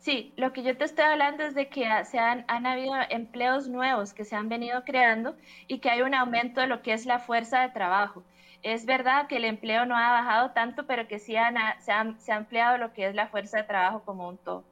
Sí, 0.05 0.35
lo 0.37 0.53
que 0.53 0.61
yo 0.61 0.77
te 0.77 0.83
estoy 0.83 1.03
hablando 1.03 1.41
es 1.41 1.55
de 1.55 1.67
que 1.67 1.87
se 2.05 2.19
han, 2.19 2.45
habido 2.47 2.93
empleos 3.09 3.67
nuevos 3.67 4.13
que 4.13 4.23
se 4.23 4.35
han 4.35 4.49
venido 4.49 4.83
creando 4.83 5.35
y 5.65 5.79
que 5.79 5.89
hay 5.89 6.03
un 6.03 6.13
aumento 6.13 6.61
de 6.61 6.67
lo 6.67 6.83
que 6.83 6.93
es 6.93 7.07
la 7.07 7.17
fuerza 7.17 7.61
de 7.61 7.69
trabajo. 7.69 8.21
Es 8.61 8.85
verdad 8.85 9.25
que 9.25 9.37
el 9.37 9.45
empleo 9.45 9.87
no 9.87 9.97
ha 9.97 10.11
bajado 10.11 10.51
tanto, 10.51 10.85
pero 10.85 11.07
que 11.07 11.17
sí 11.17 11.33
se, 11.79 12.19
se 12.19 12.31
ha 12.31 12.35
ampliado 12.35 12.77
lo 12.77 12.93
que 12.93 13.07
es 13.07 13.15
la 13.15 13.29
fuerza 13.29 13.57
de 13.57 13.63
trabajo 13.63 14.03
como 14.05 14.27
un 14.29 14.37
todo. 14.37 14.63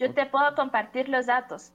Yo 0.00 0.12
te 0.12 0.26
puedo 0.26 0.56
compartir 0.56 1.08
los 1.08 1.26
datos. 1.26 1.70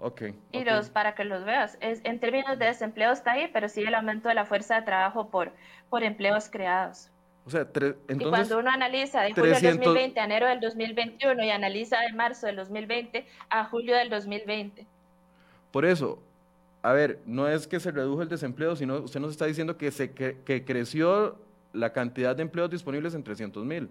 Ok. 0.00 0.22
Y 0.50 0.64
los 0.64 0.90
para 0.90 1.14
que 1.14 1.22
los 1.22 1.44
veas. 1.44 1.78
Es, 1.80 2.00
en 2.02 2.18
términos 2.18 2.58
de 2.58 2.66
desempleo 2.66 3.12
está 3.12 3.32
ahí, 3.32 3.48
pero 3.52 3.68
sí 3.68 3.82
el 3.82 3.94
aumento 3.94 4.28
de 4.28 4.34
la 4.34 4.46
fuerza 4.46 4.74
de 4.74 4.82
trabajo 4.82 5.28
por, 5.28 5.52
por 5.90 6.02
empleos 6.02 6.50
creados. 6.50 7.08
O 7.46 7.50
sea, 7.50 7.60
entonces, 7.60 7.94
y 8.08 8.24
cuando 8.24 8.58
uno 8.58 8.70
analiza 8.70 9.22
de 9.22 9.32
julio 9.32 9.54
del 9.54 9.76
2020 9.76 10.18
a 10.18 10.24
enero 10.24 10.48
del 10.48 10.58
2021 10.58 11.44
y 11.44 11.50
analiza 11.50 12.00
de 12.00 12.12
marzo 12.12 12.48
del 12.48 12.56
2020 12.56 13.24
a 13.50 13.64
julio 13.66 13.96
del 13.96 14.10
2020. 14.10 14.84
Por 15.70 15.84
eso, 15.84 16.20
a 16.82 16.92
ver, 16.92 17.20
no 17.24 17.46
es 17.46 17.68
que 17.68 17.78
se 17.78 17.92
redujo 17.92 18.22
el 18.22 18.28
desempleo, 18.28 18.74
sino 18.74 18.96
usted 18.96 19.20
nos 19.20 19.30
está 19.30 19.46
diciendo 19.46 19.76
que, 19.76 19.92
se, 19.92 20.12
que, 20.12 20.64
creció 20.64 21.38
la 21.72 21.92
cantidad 21.92 22.34
de 22.34 22.42
empleos 22.42 22.68
disponibles 22.68 23.14
en 23.14 23.22
300 23.22 23.64
mil. 23.64 23.90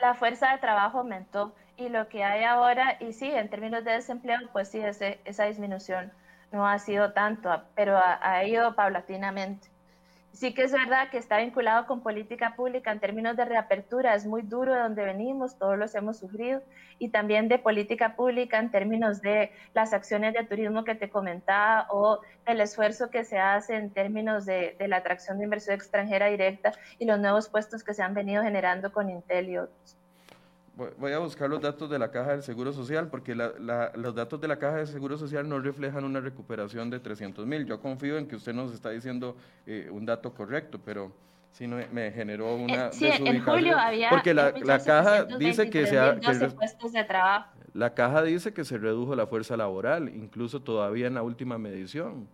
La 0.00 0.14
fuerza 0.14 0.52
de 0.52 0.58
trabajo 0.58 1.00
aumentó 1.00 1.54
y 1.76 1.90
lo 1.90 2.08
que 2.08 2.24
hay 2.24 2.44
ahora, 2.44 2.96
y 3.00 3.12
sí, 3.12 3.26
en 3.26 3.50
términos 3.50 3.84
de 3.84 3.92
desempleo, 3.92 4.38
pues 4.54 4.68
sí, 4.68 4.78
ese, 4.78 5.20
esa 5.26 5.44
disminución 5.44 6.10
no 6.52 6.66
ha 6.66 6.78
sido 6.78 7.12
tanto, 7.12 7.50
pero 7.74 7.98
ha 7.98 8.44
ido 8.44 8.74
paulatinamente. 8.74 9.75
Sí 10.36 10.52
que 10.52 10.64
es 10.64 10.72
verdad 10.72 11.08
que 11.08 11.16
está 11.16 11.38
vinculado 11.38 11.86
con 11.86 12.02
política 12.02 12.56
pública 12.56 12.92
en 12.92 13.00
términos 13.00 13.38
de 13.38 13.46
reapertura, 13.46 14.14
es 14.14 14.26
muy 14.26 14.42
duro 14.42 14.74
de 14.74 14.80
donde 14.80 15.02
venimos, 15.02 15.58
todos 15.58 15.78
los 15.78 15.94
hemos 15.94 16.18
sufrido, 16.18 16.60
y 16.98 17.08
también 17.08 17.48
de 17.48 17.58
política 17.58 18.16
pública 18.16 18.58
en 18.58 18.70
términos 18.70 19.22
de 19.22 19.50
las 19.72 19.94
acciones 19.94 20.34
de 20.34 20.44
turismo 20.44 20.84
que 20.84 20.94
te 20.94 21.08
comentaba 21.08 21.86
o 21.88 22.20
el 22.44 22.60
esfuerzo 22.60 23.08
que 23.08 23.24
se 23.24 23.38
hace 23.38 23.76
en 23.76 23.90
términos 23.90 24.44
de, 24.44 24.76
la 24.78 24.98
atracción 24.98 25.38
de 25.38 25.44
inversión 25.44 25.74
extranjera 25.74 26.26
directa 26.26 26.72
y 26.98 27.06
los 27.06 27.18
nuevos 27.18 27.48
puestos 27.48 27.82
que 27.82 27.94
se 27.94 28.02
han 28.02 28.12
venido 28.12 28.42
generando 28.42 28.92
con 28.92 29.08
Intel 29.08 29.48
y 29.48 29.56
otros 29.56 29.96
voy 30.76 31.12
a 31.12 31.18
buscar 31.18 31.48
los 31.48 31.60
datos 31.60 31.88
de 31.88 31.98
la 31.98 32.10
Caja 32.10 32.32
del 32.32 32.42
Seguro 32.42 32.72
Social, 32.72 33.08
porque 33.08 33.34
los 33.34 34.14
datos 34.14 34.40
de 34.40 34.48
la 34.48 34.58
Caja 34.58 34.76
del 34.76 34.86
Seguro 34.86 35.16
Social 35.16 35.48
no 35.48 35.58
reflejan 35.58 36.04
una 36.04 36.20
recuperación 36.20 36.90
de 36.90 37.00
300 37.00 37.46
mil. 37.46 37.66
Yo 37.66 37.80
confío 37.80 38.18
en 38.18 38.26
que 38.26 38.36
usted 38.36 38.52
nos 38.52 38.72
está 38.72 38.90
diciendo 38.90 39.36
eh, 39.66 39.88
un 39.90 40.04
dato 40.04 40.34
correcto, 40.34 40.78
pero 40.84 41.12
sí 41.50 41.66
no, 41.66 41.78
me 41.92 42.12
generó 42.12 42.50
eh, 42.50 42.64
una 42.64 42.92
sí, 42.92 43.06
en 43.06 43.42
julio 43.42 43.78
había 43.78 44.10
porque 44.10 44.34
la, 44.34 44.52
la 44.62 44.78
caja 44.78 45.24
dice 45.24 45.70
que 45.70 45.86
se 45.86 45.98
ha, 45.98 46.18
puestos 46.54 46.92
de 46.92 47.04
trabajo. 47.04 47.50
La 47.72 47.94
caja 47.94 48.22
dice 48.22 48.52
que 48.52 48.64
se 48.64 48.78
redujo 48.78 49.14
la 49.14 49.26
fuerza 49.26 49.56
laboral, 49.56 50.08
incluso 50.08 50.60
todavía 50.60 51.06
en 51.06 51.14
la 51.14 51.22
última 51.22 51.58
medición. 51.58 52.28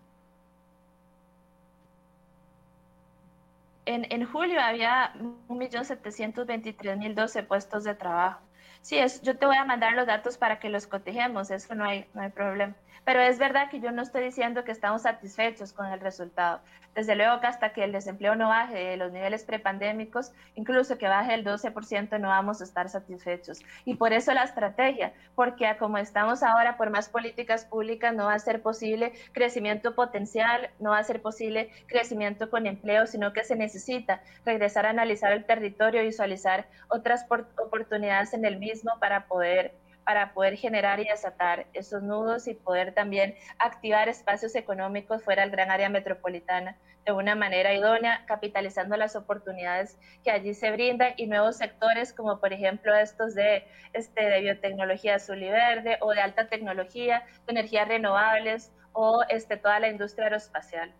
En, 3.93 4.07
en 4.11 4.27
julio 4.27 4.61
había 4.61 5.13
1.723.012 5.49 7.47
puestos 7.47 7.85
de 7.85 7.95
trabajo. 7.95 8.41
Sí, 8.81 8.99
es, 8.99 9.23
yo 9.23 9.39
te 9.39 9.47
voy 9.47 9.57
a 9.57 9.65
mandar 9.65 9.93
los 9.95 10.07
datos 10.07 10.37
para 10.39 10.59
que 10.59 10.69
los 10.69 10.87
cotejemos, 10.87 11.51
eso 11.51 11.75
no 11.75 11.85
hay, 11.85 12.07
no 12.15 12.23
hay 12.23 12.31
problema. 12.31 12.75
Pero 13.05 13.21
es 13.21 13.39
verdad 13.39 13.69
que 13.71 13.81
yo 13.81 13.91
no 13.91 14.03
estoy 14.03 14.25
diciendo 14.25 14.65
que 14.65 14.73
estamos 14.73 15.03
satisfechos 15.03 15.73
con 15.73 15.87
el 15.87 16.01
resultado. 16.01 16.61
Desde 16.95 17.17
luego 17.17 17.41
que 17.41 17.47
hasta 17.47 17.73
que 17.73 17.85
el 17.85 17.93
desempleo 17.93 18.37
no 18.37 18.49
baje 18.49 18.75
de 18.75 18.97
los 18.99 19.11
niveles 19.13 19.45
prepandémicos, 19.45 20.33
incluso 20.55 20.99
que 20.99 21.09
baje 21.09 21.33
el 21.33 21.45
12%, 21.45 22.21
no 22.21 22.29
vamos 22.29 22.61
a 22.61 22.65
estar 22.65 22.89
satisfechos. 22.91 23.61
Y 23.87 23.95
por 23.95 24.13
eso 24.13 24.35
la 24.35 24.45
estrategia, 24.45 25.15
porque 25.35 25.75
como 25.79 25.97
estamos 25.97 26.43
ahora, 26.43 26.77
por 26.77 26.91
más 26.91 27.09
políticas 27.09 27.65
públicas, 27.65 28.15
no 28.15 28.27
va 28.27 28.35
a 28.35 28.39
ser 28.39 28.61
posible 28.61 29.13
crecimiento 29.33 29.95
potencial, 29.95 30.71
no 30.81 30.91
va 30.91 30.99
a 30.99 31.05
ser 31.05 31.23
posible 31.23 31.71
crecimiento 31.87 32.51
con 32.51 32.67
empleo, 32.67 33.07
sino 33.07 33.33
que 33.33 33.45
se 33.45 33.57
necesita 33.57 34.21
regresar 34.45 34.85
a 34.85 34.91
analizar 34.91 35.33
el 35.33 35.47
territorio, 35.47 36.03
visualizar 36.03 36.67
otras 36.89 37.27
oportunidades 37.57 38.35
en 38.35 38.45
el 38.45 38.59
mismo 38.59 38.93
para 39.01 39.27
poder 39.27 39.75
para 40.05 40.33
poder 40.35 40.57
generar 40.57 41.01
y 41.01 41.05
desatar 41.05 41.67
esos 41.73 42.03
nudos 42.03 42.49
y 42.49 42.55
poder 42.55 42.95
también 42.95 43.35
activar 43.59 44.09
espacios 44.09 44.55
económicos 44.55 45.23
fuera 45.23 45.43
del 45.43 45.51
gran 45.51 45.71
área 45.71 45.89
metropolitana 45.89 46.77
de 47.05 47.13
una 47.13 47.35
manera 47.35 47.75
idónea, 47.75 48.25
capitalizando 48.27 48.97
las 48.97 49.17
oportunidades 49.17 49.99
que 50.23 50.31
allí 50.31 50.55
se 50.55 50.71
brindan 50.71 51.15
y 51.17 51.27
nuevos 51.27 51.57
sectores 51.57 52.13
como 52.13 52.39
por 52.39 52.53
ejemplo 52.53 52.95
estos 52.95 53.35
de, 53.35 53.65
este, 53.93 54.25
de 54.25 54.41
biotecnología 54.41 55.17
azul 55.17 55.43
y 55.43 55.51
verde 55.51 55.99
o 56.01 56.13
de 56.13 56.21
alta 56.21 56.49
tecnología, 56.49 57.25
de 57.47 57.53
energías 57.53 57.89
renovables 57.89 58.71
o 58.93 59.23
este, 59.29 59.57
toda 59.57 59.81
la 59.81 59.89
industria 59.89 60.25
aeroespacial. 60.25 60.93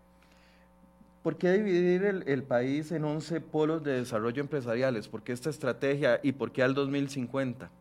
¿Por 1.21 1.37
qué 1.37 1.51
dividir 1.51 2.03
el, 2.03 2.27
el, 2.27 2.43
país 2.43 2.91
en 2.91 3.05
11 3.05 3.39
polos 3.39 3.81
de 3.81 3.93
desarrollo 3.93 4.41
empresariales? 4.41 5.07
¿Por 5.07 5.23
qué 5.23 5.31
esta 5.31 5.49
estrategia 5.49 6.19
y 6.21 6.33
por 6.33 6.51
qué 6.51 6.63
al 6.63 6.73
2050? 6.73 7.71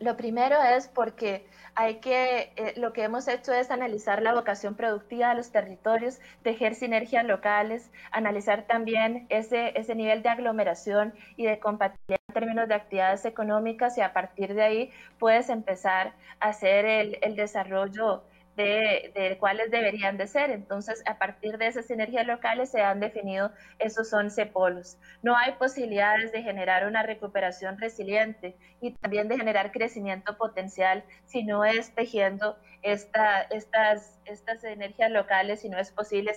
Lo 0.00 0.16
primero 0.16 0.56
es 0.62 0.88
porque 0.88 1.46
hay 1.74 1.96
que, 1.96 2.52
eh, 2.56 2.72
lo 2.76 2.92
que 2.94 3.02
hemos 3.04 3.28
hecho 3.28 3.52
es 3.52 3.70
analizar 3.70 4.22
la 4.22 4.32
vocación 4.32 4.74
productiva 4.74 5.28
de 5.28 5.34
los 5.34 5.52
territorios, 5.52 6.20
tejer 6.42 6.74
sinergias 6.74 7.24
locales, 7.26 7.90
analizar 8.10 8.66
también 8.66 9.26
ese, 9.28 9.78
ese 9.78 9.94
nivel 9.94 10.22
de 10.22 10.30
aglomeración 10.30 11.14
y 11.36 11.44
de 11.44 11.58
compatibilidad 11.58 12.20
en 12.28 12.34
términos 12.34 12.68
de 12.68 12.74
actividades 12.74 13.24
económicas 13.26 13.98
y 13.98 14.00
a 14.00 14.12
partir 14.14 14.54
de 14.54 14.62
ahí 14.62 14.90
puedes 15.18 15.50
empezar 15.50 16.14
a 16.40 16.48
hacer 16.48 16.86
el, 16.86 17.18
el 17.20 17.36
desarrollo 17.36 18.22
de, 18.56 19.36
cuáles 19.38 19.70
deberían 19.70 20.16
de 20.16 20.26
ser. 20.26 20.50
Entonces, 20.50 21.02
a 21.06 21.18
partir 21.18 21.58
de 21.58 21.66
esas 21.66 21.86
sinergias 21.86 22.26
locales 22.26 22.70
se 22.70 22.82
han 22.82 23.00
definido 23.00 23.52
esos 23.78 24.12
11 24.12 24.46
polos. 24.46 24.98
No 25.22 25.36
hay 25.36 25.52
posibilidades 25.52 26.32
de 26.32 26.42
generar 26.42 26.86
una 26.86 27.02
recuperación 27.02 27.78
resiliente 27.78 28.56
y 28.80 28.92
también 28.92 29.28
de 29.28 29.36
generar 29.36 29.72
crecimiento 29.72 30.36
potencial 30.36 31.04
si 31.26 31.44
no 31.44 31.64
es 31.64 31.94
tejiendo 31.94 32.56
esta, 32.82 33.42
estas, 33.42 34.18
estas 34.24 34.64
energías 34.64 35.10
locales, 35.10 35.60
si 35.60 35.68
no 35.68 35.78
es 35.78 35.90
posible 35.90 36.32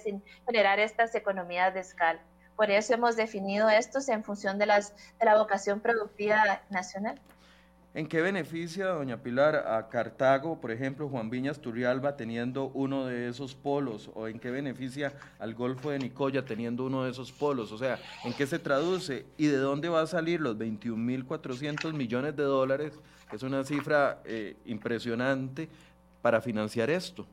generar 0.45 0.79
estas 0.79 1.15
economías 1.15 1.73
de 1.73 1.81
escala. 1.81 2.19
Por 2.55 2.69
eso 2.69 2.93
hemos 2.93 3.15
definido 3.15 3.69
estos 3.69 4.07
en 4.09 4.23
función 4.23 4.59
de 4.59 4.67
la 4.67 5.37
vocación 5.37 5.79
productiva 5.79 6.61
nacional. 6.69 7.19
¿En 7.95 8.07
qué 8.07 8.21
beneficia, 8.21 8.87
doña 8.87 9.21
Pilar, 9.21 9.55
a 9.55 9.87
Cartago, 9.87 10.59
por 10.59 10.71
ejemplo, 10.71 11.09
Juan 11.09 11.29
Viñas 11.29 11.59
Turrialba 11.59 12.17
teniendo 12.17 12.71
uno 12.73 13.05
de 13.05 13.29
esos 13.29 13.53
polos? 13.53 14.09
¿O 14.15 14.27
en 14.27 14.39
qué 14.39 14.49
beneficia 14.49 15.13
al 15.37 15.53
Golfo 15.53 15.91
de 15.91 15.99
Nicoya 15.99 16.43
teniendo 16.43 16.85
uno 16.85 17.03
de 17.03 17.11
esos 17.11 17.31
polos? 17.31 17.71
O 17.71 17.77
sea, 17.77 17.99
¿en 18.23 18.33
qué 18.33 18.47
se 18.47 18.57
traduce? 18.57 19.27
¿Y 19.37 19.45
de 19.45 19.57
dónde 19.57 19.89
va 19.89 20.01
a 20.01 20.07
salir 20.07 20.41
los 20.41 20.57
21.400 20.57 21.93
millones 21.93 22.35
de 22.35 22.41
dólares, 22.41 22.93
que 23.29 23.35
es 23.35 23.43
una 23.43 23.63
cifra 23.63 24.23
eh, 24.25 24.55
impresionante, 24.65 25.69
para 26.23 26.41
financiar 26.41 26.89
esto? 26.89 27.27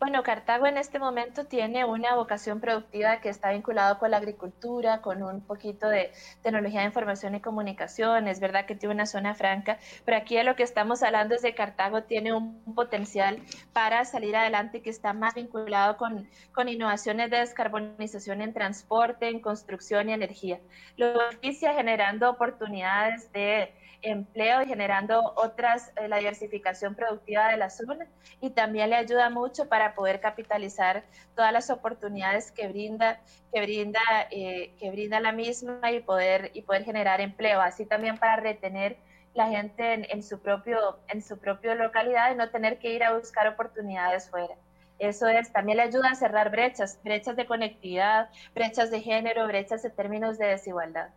Bueno, 0.00 0.22
Cartago 0.22 0.68
en 0.68 0.78
este 0.78 1.00
momento 1.00 1.46
tiene 1.46 1.84
una 1.84 2.14
vocación 2.14 2.60
productiva 2.60 3.20
que 3.20 3.30
está 3.30 3.50
vinculada 3.50 3.98
con 3.98 4.12
la 4.12 4.18
agricultura, 4.18 5.00
con 5.00 5.24
un 5.24 5.40
poquito 5.40 5.88
de 5.88 6.12
tecnología 6.40 6.80
de 6.80 6.86
información 6.86 7.34
y 7.34 7.40
comunicación. 7.40 8.28
Es 8.28 8.38
verdad 8.38 8.64
que 8.64 8.76
tiene 8.76 8.94
una 8.94 9.06
zona 9.06 9.34
franca, 9.34 9.78
pero 10.04 10.16
aquí 10.16 10.36
de 10.36 10.44
lo 10.44 10.54
que 10.54 10.62
estamos 10.62 11.02
hablando 11.02 11.34
es 11.34 11.42
de 11.42 11.52
Cartago 11.56 12.04
tiene 12.04 12.32
un 12.32 12.62
potencial 12.76 13.42
para 13.72 14.04
salir 14.04 14.36
adelante 14.36 14.82
que 14.82 14.90
está 14.90 15.12
más 15.14 15.34
vinculado 15.34 15.96
con, 15.96 16.28
con 16.52 16.68
innovaciones 16.68 17.28
de 17.30 17.38
descarbonización 17.38 18.40
en 18.40 18.54
transporte, 18.54 19.26
en 19.26 19.40
construcción 19.40 20.10
y 20.10 20.12
energía. 20.12 20.60
Lo 20.96 21.18
beneficia 21.18 21.74
generando 21.74 22.30
oportunidades 22.30 23.32
de 23.32 23.74
empleo 24.02 24.62
y 24.62 24.66
generando 24.66 25.32
otras, 25.36 25.92
eh, 25.96 26.08
la 26.08 26.18
diversificación 26.18 26.94
productiva 26.94 27.48
de 27.48 27.56
la 27.56 27.70
zona 27.70 28.06
y 28.40 28.50
también 28.50 28.90
le 28.90 28.96
ayuda 28.96 29.30
mucho 29.30 29.68
para 29.68 29.94
poder 29.94 30.20
capitalizar 30.20 31.04
todas 31.34 31.52
las 31.52 31.70
oportunidades 31.70 32.52
que 32.52 32.68
brinda, 32.68 33.20
que 33.52 33.60
brinda, 33.60 34.00
eh, 34.30 34.74
que 34.78 34.90
brinda 34.90 35.20
la 35.20 35.32
misma 35.32 35.90
y 35.90 36.00
poder, 36.00 36.50
y 36.54 36.62
poder 36.62 36.84
generar 36.84 37.20
empleo, 37.20 37.60
así 37.60 37.86
también 37.86 38.18
para 38.18 38.36
retener 38.36 38.96
la 39.34 39.48
gente 39.48 40.12
en, 40.12 40.22
su 40.22 40.40
propio, 40.40 40.98
en 41.08 41.22
su 41.22 41.38
propia 41.38 41.74
localidad 41.74 42.32
y 42.32 42.36
no 42.36 42.50
tener 42.50 42.78
que 42.78 42.92
ir 42.92 43.04
a 43.04 43.16
buscar 43.16 43.46
oportunidades 43.46 44.30
fuera. 44.30 44.54
Eso 44.98 45.28
es, 45.28 45.52
también 45.52 45.76
le 45.78 45.84
ayuda 45.84 46.10
a 46.10 46.14
cerrar 46.16 46.50
brechas, 46.50 46.98
brechas 47.04 47.36
de 47.36 47.46
conectividad, 47.46 48.30
brechas 48.52 48.90
de 48.90 49.00
género, 49.00 49.46
brechas 49.46 49.84
en 49.84 49.94
términos 49.94 50.38
de 50.38 50.46
desigualdad. 50.46 51.10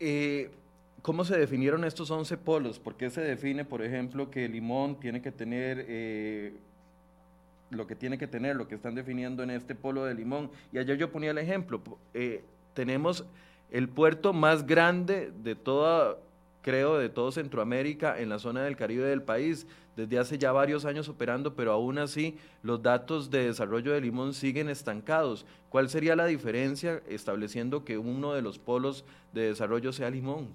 Eh, 0.00 0.50
¿Cómo 1.06 1.24
se 1.24 1.38
definieron 1.38 1.84
estos 1.84 2.10
11 2.10 2.36
polos? 2.38 2.80
¿Por 2.80 2.96
qué 2.96 3.10
se 3.10 3.20
define, 3.20 3.64
por 3.64 3.80
ejemplo, 3.80 4.28
que 4.28 4.48
Limón 4.48 4.98
tiene 4.98 5.22
que 5.22 5.30
tener 5.30 5.86
eh, 5.88 6.52
lo 7.70 7.86
que 7.86 7.94
tiene 7.94 8.18
que 8.18 8.26
tener, 8.26 8.56
lo 8.56 8.66
que 8.66 8.74
están 8.74 8.96
definiendo 8.96 9.44
en 9.44 9.50
este 9.50 9.76
polo 9.76 10.04
de 10.04 10.14
Limón? 10.14 10.50
Y 10.72 10.78
ayer 10.78 10.98
yo 10.98 11.12
ponía 11.12 11.30
el 11.30 11.38
ejemplo, 11.38 11.80
eh, 12.12 12.42
tenemos 12.74 13.24
el 13.70 13.88
puerto 13.88 14.32
más 14.32 14.66
grande 14.66 15.32
de 15.44 15.54
toda, 15.54 16.16
creo, 16.66 16.98
de 16.98 17.08
todo 17.08 17.30
Centroamérica 17.30 18.18
en 18.18 18.28
la 18.28 18.40
zona 18.40 18.64
del 18.64 18.74
Caribe 18.74 19.04
del 19.04 19.22
país, 19.22 19.68
desde 19.94 20.18
hace 20.18 20.36
ya 20.36 20.50
varios 20.50 20.84
años 20.84 21.08
operando, 21.08 21.54
pero 21.54 21.70
aún 21.70 21.96
así 21.96 22.38
los 22.64 22.82
datos 22.82 23.30
de 23.30 23.46
desarrollo 23.46 23.92
de 23.92 24.00
Limón 24.00 24.34
siguen 24.34 24.68
estancados. 24.68 25.46
¿Cuál 25.68 25.88
sería 25.88 26.16
la 26.16 26.26
diferencia 26.26 27.00
estableciendo 27.08 27.84
que 27.84 27.98
uno 27.98 28.32
de 28.32 28.42
los 28.42 28.58
polos 28.58 29.04
de 29.32 29.42
desarrollo 29.42 29.92
sea 29.92 30.10
Limón? 30.10 30.48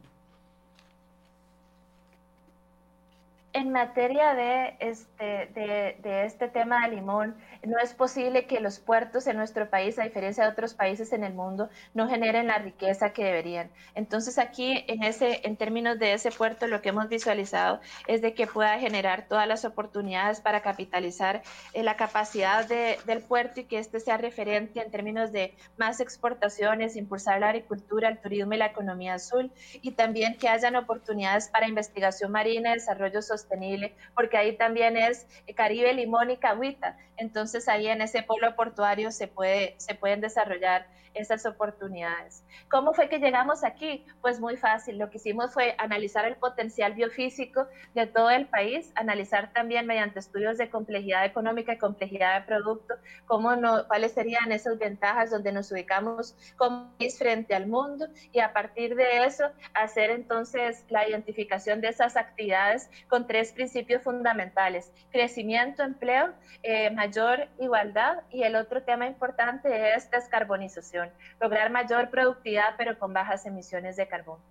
En 3.54 3.72
materia 3.72 4.34
de 4.34 4.78
este, 4.80 5.52
de, 5.54 5.98
de, 6.02 6.26
este 6.26 6.48
tema 6.48 6.88
de 6.88 6.96
limón, 6.96 7.36
no 7.64 7.80
es 7.80 7.94
posible 7.94 8.46
que 8.46 8.62
los 8.62 8.80
puertos 8.80 9.28
en 9.28 9.36
nuestro 9.36 9.70
país, 9.70 10.00
a 10.00 10.04
diferencia 10.04 10.46
de 10.46 10.52
otros 10.52 10.74
países 10.74 11.12
en 11.12 11.26
el 11.26 11.34
mundo, 11.34 11.70
no 11.94 12.08
generen 12.08 12.48
la 12.48 12.60
riqueza 12.60 13.12
que 13.12 13.26
deberían. 13.26 13.70
Entonces 13.94 14.38
aquí, 14.38 14.86
en, 14.88 15.04
ese, 15.04 15.42
en 15.44 15.58
términos 15.58 16.00
de 16.00 16.14
ese 16.14 16.32
puerto, 16.32 16.68
lo 16.68 16.82
que 16.82 16.90
hemos 16.90 17.10
visualizado 17.10 17.82
es 18.08 18.22
de 18.22 18.34
que 18.34 18.48
pueda 18.48 18.80
generar 18.80 19.28
todas 19.28 19.50
las 19.50 19.66
oportunidades 19.66 20.40
para 20.40 20.62
capitalizar 20.62 21.42
eh, 21.74 21.84
la 21.84 21.98
capacidad 21.98 22.66
de, 22.66 23.00
del 23.06 23.22
puerto 23.22 23.60
y 23.60 23.66
que 23.66 23.80
este 23.80 24.00
sea 24.00 24.16
referente 24.16 24.82
en 24.82 24.92
términos 24.92 25.34
de 25.34 25.56
más 25.76 26.00
exportaciones, 26.00 26.96
impulsar 26.96 27.42
la 27.42 27.50
agricultura, 27.50 28.08
el 28.08 28.20
turismo 28.20 28.54
y 28.54 28.58
la 28.58 28.68
economía 28.68 29.16
azul, 29.16 29.52
y 29.82 29.92
también 29.92 30.38
que 30.38 30.48
hayan 30.48 30.78
oportunidades 30.78 31.50
para 31.50 31.68
investigación 31.68 32.32
marina, 32.32 32.72
desarrollo 32.72 33.22
social 33.22 33.41
sostenible, 33.42 33.96
porque 34.16 34.38
ahí 34.38 34.58
también 34.58 34.98
es 34.98 35.28
Caribe, 35.56 35.94
Limón 35.94 36.32
y 36.32 36.38
Cahuita. 36.38 36.98
Entonces 37.18 37.68
ahí 37.68 37.88
en 37.88 38.02
ese 38.02 38.24
polo 38.24 38.56
portuario 38.56 39.12
se, 39.12 39.28
puede, 39.28 39.76
se 39.78 39.96
pueden 39.96 40.22
desarrollar 40.22 40.88
esas 41.14 41.46
oportunidades. 41.46 42.44
¿Cómo 42.70 42.94
fue 42.94 43.10
que 43.10 43.20
llegamos 43.20 43.64
aquí? 43.64 44.06
Pues 44.22 44.40
muy 44.40 44.58
fácil. 44.58 44.98
Lo 44.98 45.10
que 45.10 45.18
hicimos 45.18 45.54
fue 45.54 45.76
analizar 45.78 46.26
el 46.26 46.36
potencial 46.36 46.94
biofísico 46.94 47.68
de 47.94 48.08
todo 48.08 48.30
el 48.30 48.48
país, 48.48 48.92
analizar 48.96 49.52
también 49.54 49.86
mediante 49.88 50.20
estudios 50.20 50.58
de 50.58 50.70
complejidad 50.70 51.26
económica 51.26 51.74
y 51.74 51.78
complejidad 51.78 52.40
de 52.40 52.48
producto, 52.48 52.96
cómo 53.26 53.56
no, 53.56 53.88
cuáles 53.88 54.14
serían 54.14 54.52
esas 54.52 54.78
ventajas 54.78 55.32
donde 55.32 55.52
nos 55.52 55.72
ubicamos 55.72 56.36
como 56.56 56.92
país 56.98 57.18
frente 57.18 57.56
al 57.56 57.68
mundo 57.68 58.08
y 58.32 58.40
a 58.40 58.54
partir 58.54 58.96
de 58.96 59.26
eso 59.26 59.46
hacer 59.74 60.12
entonces 60.12 60.86
la 60.90 61.08
identificación 61.08 61.82
de 61.82 61.90
esas 61.90 62.16
actividades 62.16 62.90
con 63.08 63.28
tres 63.32 63.54
principios 63.54 64.02
fundamentales, 64.04 64.92
crecimiento, 65.10 65.84
empleo, 65.84 66.34
eh, 66.64 66.90
mayor 66.90 67.48
igualdad 67.60 68.24
y 68.30 68.44
el 68.44 68.58
otro 68.58 68.84
tema 68.84 69.08
importante 69.08 69.96
es 69.96 70.12
descarbonización, 70.12 71.10
lograr 71.40 71.72
mayor 71.72 72.10
productividad 72.10 72.76
pero 72.78 73.00
con 73.00 73.14
bajas 73.14 73.46
emisiones 73.46 73.96
de 73.96 74.06
carbono. 74.06 74.42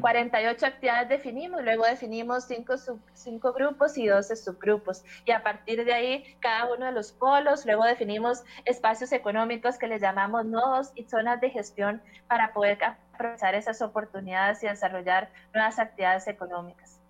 48 0.00 0.66
actividades 0.66 1.08
definimos, 1.08 1.64
luego 1.64 1.84
definimos 1.84 2.44
cinco, 2.44 2.74
cinco 3.14 3.52
grupos 3.52 3.98
y 3.98 4.06
12 4.06 4.36
subgrupos. 4.36 5.04
Y 5.24 5.32
a 5.32 5.42
partir 5.42 5.84
de 5.84 5.92
ahí, 5.92 6.36
cada 6.38 6.72
uno 6.72 6.86
de 6.86 6.92
los 6.92 7.10
polos, 7.10 7.66
luego 7.66 7.84
definimos 7.84 8.44
espacios 8.64 9.10
económicos 9.10 9.78
que 9.78 9.88
les 9.88 10.00
llamamos 10.00 10.44
nodos 10.44 10.92
y 10.94 11.02
zonas 11.02 11.40
de 11.40 11.50
gestión 11.50 12.00
para 12.28 12.52
poder 12.52 12.78
aprovechar 12.84 13.56
esas 13.56 13.82
oportunidades 13.82 14.62
y 14.62 14.68
desarrollar 14.68 15.30
nuevas 15.52 15.80
actividades 15.80 16.28
económicas. 16.28 17.01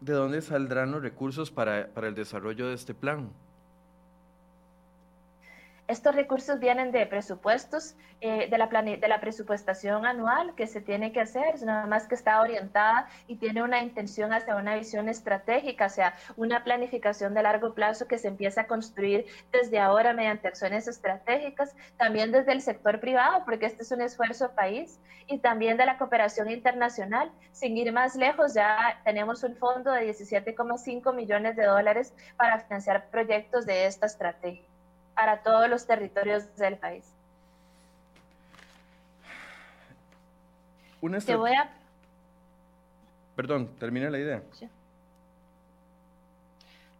¿De 0.00 0.12
dónde 0.12 0.42
saldrán 0.42 0.92
los 0.92 1.02
recursos 1.02 1.50
para, 1.50 1.88
para 1.94 2.08
el 2.08 2.14
desarrollo 2.14 2.68
de 2.68 2.74
este 2.74 2.94
plan? 2.94 3.30
Estos 5.88 6.16
recursos 6.16 6.58
vienen 6.58 6.90
de 6.90 7.06
presupuestos, 7.06 7.94
eh, 8.20 8.48
de, 8.50 8.58
la 8.58 8.66
de 8.66 9.08
la 9.08 9.20
presupuestación 9.20 10.04
anual 10.04 10.56
que 10.56 10.66
se 10.66 10.80
tiene 10.80 11.12
que 11.12 11.20
hacer, 11.20 11.62
nada 11.62 11.86
más 11.86 12.08
que 12.08 12.16
está 12.16 12.40
orientada 12.40 13.08
y 13.28 13.36
tiene 13.36 13.62
una 13.62 13.80
intención 13.80 14.32
hacia 14.32 14.56
una 14.56 14.74
visión 14.74 15.08
estratégica, 15.08 15.86
o 15.86 15.88
sea, 15.88 16.14
una 16.36 16.64
planificación 16.64 17.34
de 17.34 17.44
largo 17.44 17.72
plazo 17.72 18.08
que 18.08 18.18
se 18.18 18.26
empieza 18.26 18.62
a 18.62 18.66
construir 18.66 19.26
desde 19.52 19.78
ahora 19.78 20.12
mediante 20.12 20.48
acciones 20.48 20.88
estratégicas, 20.88 21.76
también 21.96 22.32
desde 22.32 22.50
el 22.50 22.62
sector 22.62 22.98
privado, 22.98 23.44
porque 23.44 23.66
este 23.66 23.84
es 23.84 23.92
un 23.92 24.00
esfuerzo 24.00 24.50
país, 24.56 24.98
y 25.28 25.38
también 25.38 25.76
de 25.76 25.86
la 25.86 25.98
cooperación 25.98 26.50
internacional. 26.50 27.30
Sin 27.52 27.76
ir 27.76 27.92
más 27.92 28.16
lejos, 28.16 28.54
ya 28.54 29.00
tenemos 29.04 29.44
un 29.44 29.54
fondo 29.56 29.92
de 29.92 30.08
17,5 30.08 31.14
millones 31.14 31.54
de 31.54 31.64
dólares 31.64 32.12
para 32.36 32.58
financiar 32.58 33.08
proyectos 33.10 33.66
de 33.66 33.86
esta 33.86 34.06
estrategia 34.06 34.66
para 35.16 35.42
todos 35.42 35.68
los 35.68 35.86
territorios 35.86 36.54
del 36.56 36.76
país. 36.76 37.10
Te 41.24 41.36
voy 41.36 41.52
a... 41.52 41.70
Perdón, 43.34 43.68
termina 43.78 44.10
la 44.10 44.18
idea. 44.18 44.42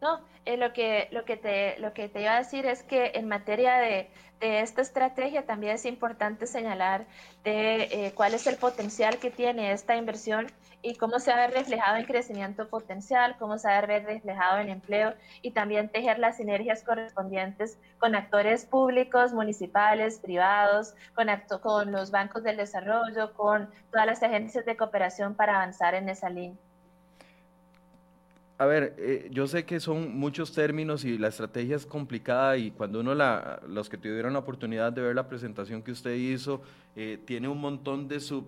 No, 0.01 0.21
eh, 0.47 0.57
lo, 0.57 0.73
que, 0.73 1.09
lo, 1.11 1.25
que 1.25 1.37
te, 1.37 1.79
lo 1.79 1.93
que 1.93 2.09
te 2.09 2.23
iba 2.23 2.33
a 2.33 2.39
decir 2.39 2.67
es 2.67 2.83
que 2.83 3.13
en 3.15 3.29
materia 3.29 3.77
de, 3.77 4.09
de 4.41 4.61
esta 4.61 4.83
estrategia 4.83 5.47
también 5.47 5.75
es 5.75 5.85
importante 5.87 6.47
señalar 6.47 7.07
de 7.43 7.85
eh, 7.85 8.13
cuál 8.15 8.35
es 8.35 8.47
el 8.47 8.57
potencial 8.57 9.19
que 9.19 9.31
tiene 9.31 9.73
esta 9.73 9.97
inversión 9.97 10.47
y 10.83 10.95
cómo 10.97 11.19
se 11.19 11.31
va 11.31 11.39
a 11.39 11.47
ver 11.47 11.53
reflejado 11.53 11.97
en 11.97 12.05
crecimiento 12.05 12.69
potencial, 12.69 13.37
cómo 13.39 13.59
se 13.59 13.69
va 13.69 13.79
a 13.79 13.87
ver 13.87 14.05
reflejado 14.05 14.59
en 14.59 14.69
empleo 14.69 15.15
y 15.43 15.53
también 15.53 15.89
tejer 15.89 16.19
las 16.19 16.37
sinergias 16.37 16.83
correspondientes 16.83 17.79
con 17.99 18.15
actores 18.15 18.67
públicos, 18.67 19.33
municipales, 19.33 20.19
privados, 20.19 20.95
con, 21.15 21.29
con 21.61 21.93
los 21.93 22.11
bancos 22.11 22.43
del 22.43 22.57
desarrollo, 22.57 23.33
con 23.35 23.71
todas 23.91 24.07
las 24.07 24.23
agencias 24.23 24.65
de 24.67 24.77
cooperación 24.77 25.35
para 25.35 25.57
avanzar 25.57 25.95
en 25.95 26.09
esa 26.09 26.29
línea. 26.29 26.66
A 28.59 28.65
ver, 28.65 28.95
eh, 28.97 29.29
yo 29.31 29.47
sé 29.47 29.67
que 29.67 29.81
son 29.81 30.17
muchos 30.17 30.55
términos 30.55 31.05
y 31.05 31.19
la 31.19 31.29
estrategia 31.29 31.77
es 31.77 31.85
complicada 31.85 32.57
y 32.57 32.71
cuando 32.71 33.01
uno, 33.01 33.15
la, 33.15 33.61
los 33.69 33.91
que 33.91 33.99
tuvieron 33.99 34.33
la 34.33 34.39
oportunidad 34.39 34.95
de 34.95 35.03
ver 35.03 35.15
la 35.15 35.29
presentación 35.29 35.83
que 35.83 35.93
usted 35.93 36.15
hizo, 36.15 36.63
eh, 36.95 37.19
tiene 37.27 37.49
un 37.49 37.61
montón 37.61 38.09
de 38.09 38.19
sub, 38.19 38.47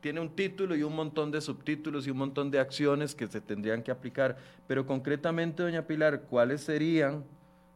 tiene 0.00 0.18
un 0.18 0.30
título 0.34 0.74
y 0.74 0.82
un 0.82 0.96
montón 0.96 1.30
de 1.30 1.40
subtítulos 1.40 2.04
y 2.04 2.10
un 2.10 2.16
montón 2.16 2.50
de 2.50 2.58
acciones 2.58 3.14
que 3.14 3.28
se 3.28 3.40
tendrían 3.40 3.84
que 3.84 3.92
aplicar. 3.92 4.36
Pero 4.66 4.86
concretamente, 4.86 5.62
doña 5.62 5.86
Pilar, 5.86 6.22
¿cuáles 6.22 6.62
serían, 6.62 7.22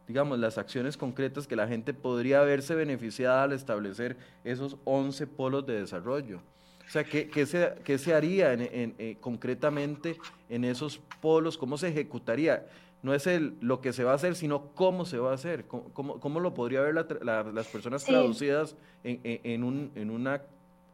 digamos, 0.08 0.36
las 0.40 0.58
acciones 0.58 0.96
concretas 0.96 1.46
que 1.46 1.54
la 1.54 1.68
gente 1.68 1.94
podría 1.94 2.40
verse 2.40 2.74
beneficiada 2.74 3.44
al 3.44 3.52
establecer 3.52 4.16
esos 4.42 4.76
11 4.82 5.28
polos 5.28 5.64
de 5.64 5.78
desarrollo? 5.80 6.40
O 6.89 6.91
sea, 6.91 7.05
¿qué, 7.05 7.28
qué, 7.28 7.45
se, 7.45 7.74
qué 7.84 7.99
se, 7.99 8.14
haría 8.14 8.55
en, 8.55 8.95
eh, 8.99 9.18
concretamente 9.20 10.16
en 10.49 10.64
esos 10.64 10.99
polos? 11.20 11.59
¿Cómo 11.59 11.76
se 11.76 11.89
ejecutaría? 11.89 12.66
No 13.03 13.12
es 13.12 13.26
el, 13.26 13.59
lo 13.61 13.82
que 13.82 13.93
se 13.93 14.05
va 14.05 14.12
a 14.12 14.14
hacer, 14.14 14.34
sino 14.34 14.68
cómo 14.74 15.05
se 15.05 15.18
va 15.18 15.32
a 15.32 15.34
hacer. 15.34 15.66
¿Cómo, 15.66 16.18
cómo, 16.18 16.41
lo 16.41 16.55
podría 16.55 16.80
ver 16.80 16.95
las 16.95 17.66
personas 17.66 18.05
traducidas 18.05 18.74
en, 19.05 19.20
en, 19.22 19.64
un, 19.64 19.93
en, 19.97 20.11
una, 20.11 20.41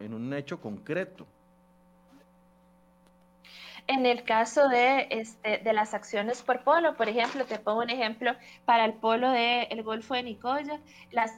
en 0.00 0.14
un 0.14 0.34
hecho 0.34 0.60
concreto? 0.60 1.26
En 3.86 4.04
el 4.04 4.24
caso 4.24 4.68
de, 4.68 5.06
este, 5.10 5.58
de 5.58 5.72
las 5.74 5.94
acciones 5.94 6.42
por 6.42 6.64
polo, 6.64 6.96
por 6.96 7.08
ejemplo, 7.08 7.44
te 7.44 7.58
pongo 7.58 7.82
un 7.82 7.90
ejemplo 7.90 8.32
para 8.64 8.84
el 8.84 8.94
polo 8.94 9.30
del 9.30 9.82
Golfo 9.82 10.14
de 10.14 10.22
Nicoya, 10.22 10.80
las 11.12 11.30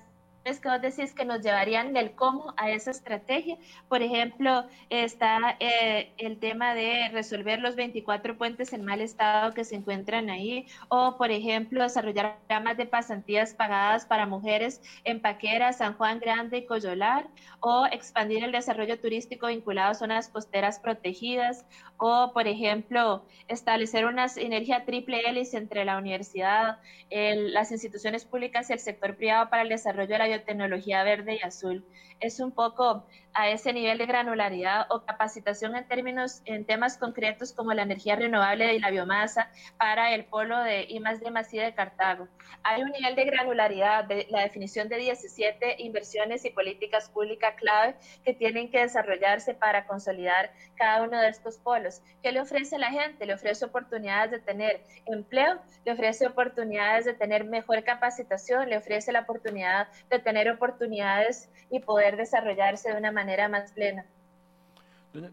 que 0.46 0.68
vos 0.68 0.80
decís 0.80 1.12
que 1.12 1.24
nos 1.24 1.42
llevarían 1.42 1.92
del 1.92 2.12
cómo 2.12 2.54
a 2.56 2.70
esa 2.70 2.92
estrategia. 2.92 3.58
Por 3.88 4.00
ejemplo, 4.00 4.64
está 4.90 5.56
eh, 5.58 6.12
el 6.18 6.38
tema 6.38 6.72
de 6.74 7.08
resolver 7.12 7.58
los 7.58 7.74
24 7.74 8.38
puentes 8.38 8.72
en 8.72 8.84
mal 8.84 9.00
estado 9.00 9.52
que 9.52 9.64
se 9.64 9.74
encuentran 9.74 10.30
ahí, 10.30 10.66
o 10.88 11.16
por 11.16 11.32
ejemplo, 11.32 11.82
desarrollar 11.82 12.38
programas 12.38 12.76
de 12.76 12.86
pasantías 12.86 13.54
pagadas 13.54 14.06
para 14.06 14.26
mujeres 14.26 14.80
en 15.02 15.20
Paquera, 15.20 15.72
San 15.72 15.94
Juan 15.94 16.20
Grande 16.20 16.58
y 16.58 16.66
Coyolar, 16.66 17.26
o 17.58 17.86
expandir 17.90 18.44
el 18.44 18.52
desarrollo 18.52 19.00
turístico 19.00 19.48
vinculado 19.48 19.90
a 19.90 19.94
zonas 19.94 20.28
costeras 20.28 20.78
protegidas, 20.78 21.64
o 21.96 22.30
por 22.32 22.46
ejemplo, 22.46 23.24
establecer 23.48 24.04
una 24.04 24.28
sinergia 24.28 24.84
triple 24.84 25.22
hélice 25.28 25.56
entre 25.56 25.84
la 25.84 25.98
universidad, 25.98 26.78
las 27.10 27.72
instituciones 27.72 28.24
públicas 28.24 28.70
y 28.70 28.74
el 28.74 28.78
sector 28.78 29.16
privado 29.16 29.50
para 29.50 29.62
el 29.62 29.68
desarrollo 29.68 30.10
de 30.10 30.18
la 30.18 30.35
biotecnología 30.36 31.02
verde 31.04 31.38
y 31.40 31.46
azul. 31.46 31.84
Es 32.20 32.40
un 32.40 32.52
poco 32.52 33.06
a 33.36 33.50
ese 33.50 33.74
nivel 33.74 33.98
de 33.98 34.06
granularidad 34.06 34.86
o 34.88 35.04
capacitación 35.04 35.76
en 35.76 35.86
términos, 35.86 36.40
en 36.46 36.64
temas 36.64 36.96
concretos 36.96 37.52
como 37.52 37.74
la 37.74 37.82
energía 37.82 38.16
renovable 38.16 38.74
y 38.74 38.78
la 38.78 38.90
biomasa 38.90 39.50
para 39.76 40.14
el 40.14 40.24
polo 40.24 40.58
de 40.62 40.86
I 40.88 41.00
más 41.00 41.20
D 41.20 41.60
de 41.60 41.74
Cartago. 41.74 42.28
Hay 42.62 42.82
un 42.82 42.90
nivel 42.92 43.14
de 43.14 43.26
granularidad 43.26 44.04
de 44.04 44.26
la 44.30 44.40
definición 44.40 44.88
de 44.88 44.96
17 44.96 45.76
inversiones 45.80 46.46
y 46.46 46.50
políticas 46.50 47.10
públicas 47.10 47.54
clave 47.56 47.96
que 48.24 48.32
tienen 48.32 48.70
que 48.70 48.80
desarrollarse 48.80 49.52
para 49.52 49.86
consolidar 49.86 50.50
cada 50.76 51.02
uno 51.02 51.20
de 51.20 51.28
estos 51.28 51.58
polos. 51.58 52.00
¿Qué 52.22 52.32
le 52.32 52.40
ofrece 52.40 52.76
a 52.76 52.78
la 52.78 52.90
gente? 52.90 53.26
Le 53.26 53.34
ofrece 53.34 53.66
oportunidades 53.66 54.30
de 54.30 54.38
tener 54.38 54.80
empleo, 55.04 55.60
le 55.84 55.92
ofrece 55.92 56.26
oportunidades 56.26 57.04
de 57.04 57.12
tener 57.12 57.44
mejor 57.44 57.84
capacitación, 57.84 58.70
le 58.70 58.78
ofrece 58.78 59.12
la 59.12 59.20
oportunidad 59.20 59.88
de 60.08 60.20
tener 60.20 60.48
oportunidades 60.48 61.50
y 61.70 61.80
poder 61.80 62.16
desarrollarse 62.16 62.90
de 62.90 62.96
una 62.96 63.12
manera 63.12 63.25
más 63.48 63.72
plena. 63.72 64.04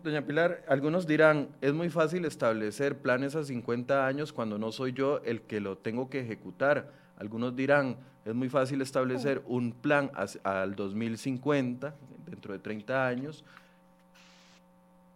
Doña, 0.02 0.22
Pilar, 0.22 0.64
algunos 0.70 1.06
dirán, 1.08 1.50
es 1.60 1.74
muy 1.74 1.90
fácil 1.90 2.24
establecer 2.24 2.98
planes 3.00 3.36
a 3.36 3.44
50 3.44 4.08
años 4.08 4.32
cuando 4.32 4.58
no 4.58 4.72
soy 4.72 4.94
yo 4.94 5.22
el 5.26 5.42
que 5.42 5.60
lo 5.60 5.78
tengo 5.78 6.10
que 6.10 6.22
ejecutar. 6.22 6.90
Algunos 7.18 7.56
dirán, 7.56 7.98
es 8.24 8.34
muy 8.34 8.48
fácil 8.48 8.82
establecer 8.82 9.42
un 9.46 9.74
plan 9.74 10.10
al 10.44 10.76
2050, 10.76 11.94
dentro 12.26 12.54
de 12.54 12.60
30 12.60 13.06
años, 13.06 13.44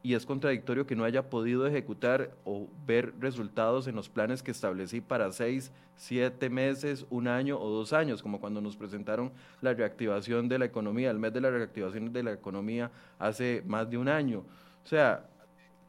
y 0.07 0.15
es 0.15 0.25
contradictorio 0.25 0.87
que 0.87 0.95
no 0.95 1.03
haya 1.03 1.29
podido 1.29 1.67
ejecutar 1.67 2.31
o 2.45 2.69
ver 2.85 3.13
resultados 3.19 3.87
en 3.87 3.95
los 3.97 4.07
planes 4.07 4.41
que 4.41 4.51
establecí 4.51 5.01
para 5.01 5.33
seis, 5.33 5.69
siete 5.97 6.49
meses, 6.49 7.05
un 7.09 7.27
año 7.27 7.59
o 7.59 7.69
dos 7.69 7.91
años, 7.91 8.23
como 8.23 8.39
cuando 8.39 8.61
nos 8.61 8.77
presentaron 8.77 9.33
la 9.59 9.73
reactivación 9.73 10.47
de 10.47 10.59
la 10.59 10.63
economía, 10.63 11.11
el 11.11 11.19
mes 11.19 11.33
de 11.33 11.41
la 11.41 11.51
reactivación 11.51 12.13
de 12.13 12.23
la 12.23 12.31
economía 12.31 12.89
hace 13.19 13.63
más 13.65 13.89
de 13.89 13.97
un 13.97 14.07
año. 14.07 14.45
O 14.85 14.87
sea, 14.87 15.25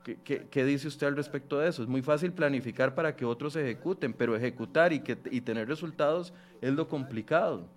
¿qué, 0.03 0.65
dice 0.65 0.89
usted 0.89 1.07
al 1.07 1.15
respecto 1.15 1.61
de 1.61 1.69
eso? 1.69 1.85
Es 1.85 1.89
muy 1.89 2.03
fácil 2.03 2.33
planificar 2.33 2.97
para 2.97 3.15
que 3.15 3.25
otros 3.25 3.55
ejecuten, 3.55 4.13
pero 4.13 4.35
ejecutar 4.35 4.93
y, 4.93 4.99
que, 4.99 5.17
y 5.31 5.43
tener 5.43 5.69
resultados 5.69 6.35
es 6.61 6.73
lo 6.73 6.89
complicado. 6.89 7.69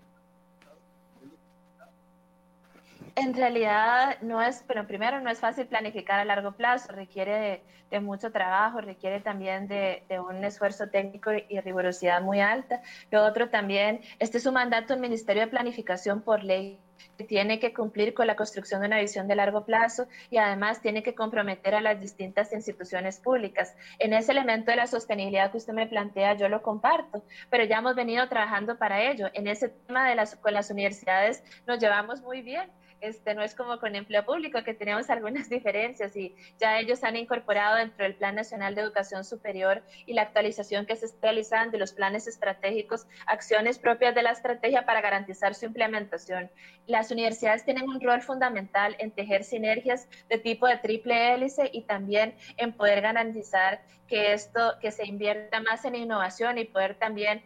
En 3.15 3.33
realidad 3.33 4.17
no 4.21 4.41
es, 4.41 4.63
pero 4.67 4.87
primero 4.87 5.19
no 5.19 5.29
es 5.29 5.39
fácil 5.39 5.67
planificar 5.67 6.19
a 6.19 6.25
largo 6.25 6.53
plazo, 6.53 6.93
requiere 6.93 7.61
de, 7.89 7.99
mucho 7.99 8.31
trabajo, 8.31 8.79
requiere 8.79 9.19
también 9.19 9.67
de, 9.67 10.03
un 10.29 10.43
esfuerzo 10.45 10.89
técnico 10.89 11.31
y 11.33 11.59
rigurosidad 11.59 12.21
muy 12.21 12.39
alta. 12.39 12.81
Lo 13.09 13.25
otro 13.25 13.49
también, 13.49 13.99
este 14.19 14.37
es 14.37 14.45
un 14.45 14.53
mandato 14.53 14.93
del 14.93 15.01
Ministerio 15.01 15.43
de 15.43 15.49
Planificación 15.49 16.21
por 16.21 16.43
ley 16.43 16.79
que 17.17 17.23
tiene 17.25 17.59
que 17.59 17.73
cumplir 17.73 18.13
con 18.13 18.27
la 18.27 18.35
construcción 18.35 18.81
de 18.81 18.87
una 18.87 18.99
visión 18.99 19.27
de 19.27 19.35
largo 19.35 19.65
plazo 19.65 20.07
y 20.29 20.37
además 20.37 20.81
tiene 20.81 21.03
que 21.03 21.15
comprometer 21.15 21.75
a 21.75 21.81
las 21.81 21.99
distintas 21.99 22.53
instituciones 22.53 23.19
públicas. 23.19 23.75
En 23.99 24.13
ese 24.13 24.31
elemento 24.31 24.71
de 24.71 24.77
la 24.77 24.87
sostenibilidad 24.87 25.51
que 25.51 25.57
usted 25.57 25.73
me 25.73 25.87
plantea, 25.87 26.35
yo 26.35 26.47
lo 26.47 26.61
comparto, 26.61 27.23
pero 27.49 27.65
ya 27.65 27.79
hemos 27.79 27.95
venido 27.95 28.29
trabajando 28.29 28.77
para 28.77 29.01
ello. 29.01 29.29
En 29.33 29.47
ese 29.47 29.69
tema 29.69 30.07
de 30.07 30.15
las, 30.15 30.35
con 30.35 30.53
las 30.53 30.69
universidades 30.69 31.43
nos 31.67 31.79
llevamos 31.79 32.21
muy 32.21 32.41
bien 32.41 32.69
este, 33.01 33.33
no 33.33 33.41
es 33.41 33.55
como 33.55 33.79
con 33.79 33.95
empleo 33.95 34.25
público, 34.25 34.63
que 34.63 34.73
tenemos 34.73 35.09
algunas 35.09 35.49
diferencias 35.49 36.15
y 36.15 36.35
ya 36.59 36.79
ellos 36.79 37.03
han 37.03 37.15
incorporado 37.15 37.77
dentro 37.77 38.03
del 38.03 38.15
Plan 38.15 38.35
Nacional 38.35 38.75
de 38.75 38.81
Educación 38.81 39.23
Superior 39.23 39.83
y 40.05 40.13
la 40.13 40.23
actualización 40.23 40.85
que 40.85 40.95
se 40.95 41.07
está 41.07 41.27
realizando 41.27 41.71
de 41.71 41.79
los 41.79 41.93
planes 41.93 42.27
estratégicos, 42.27 43.07
acciones 43.25 43.79
propias 43.79 44.15
de 44.15 44.23
la 44.23 44.31
estrategia 44.31 44.85
para 44.85 45.01
garantizar 45.01 45.55
su 45.55 45.65
implementación. 45.65 46.49
Las 46.87 47.11
universidades 47.11 47.65
tienen 47.65 47.89
un 47.89 48.01
rol 48.01 48.21
fundamental 48.21 48.95
en 48.99 49.11
tejer 49.11 49.43
sinergias 49.43 50.07
de 50.29 50.37
tipo 50.37 50.67
de 50.67 50.77
triple 50.77 51.33
hélice 51.33 51.69
y 51.73 51.83
también 51.83 52.35
en 52.57 52.73
poder 52.73 53.01
garantizar 53.01 53.81
que 54.11 54.33
esto, 54.33 54.73
que 54.81 54.91
se 54.91 55.07
invierta 55.07 55.61
más 55.61 55.85
en 55.85 55.95
innovación 55.95 56.57
y 56.57 56.65
poder 56.65 56.95
también 56.95 57.41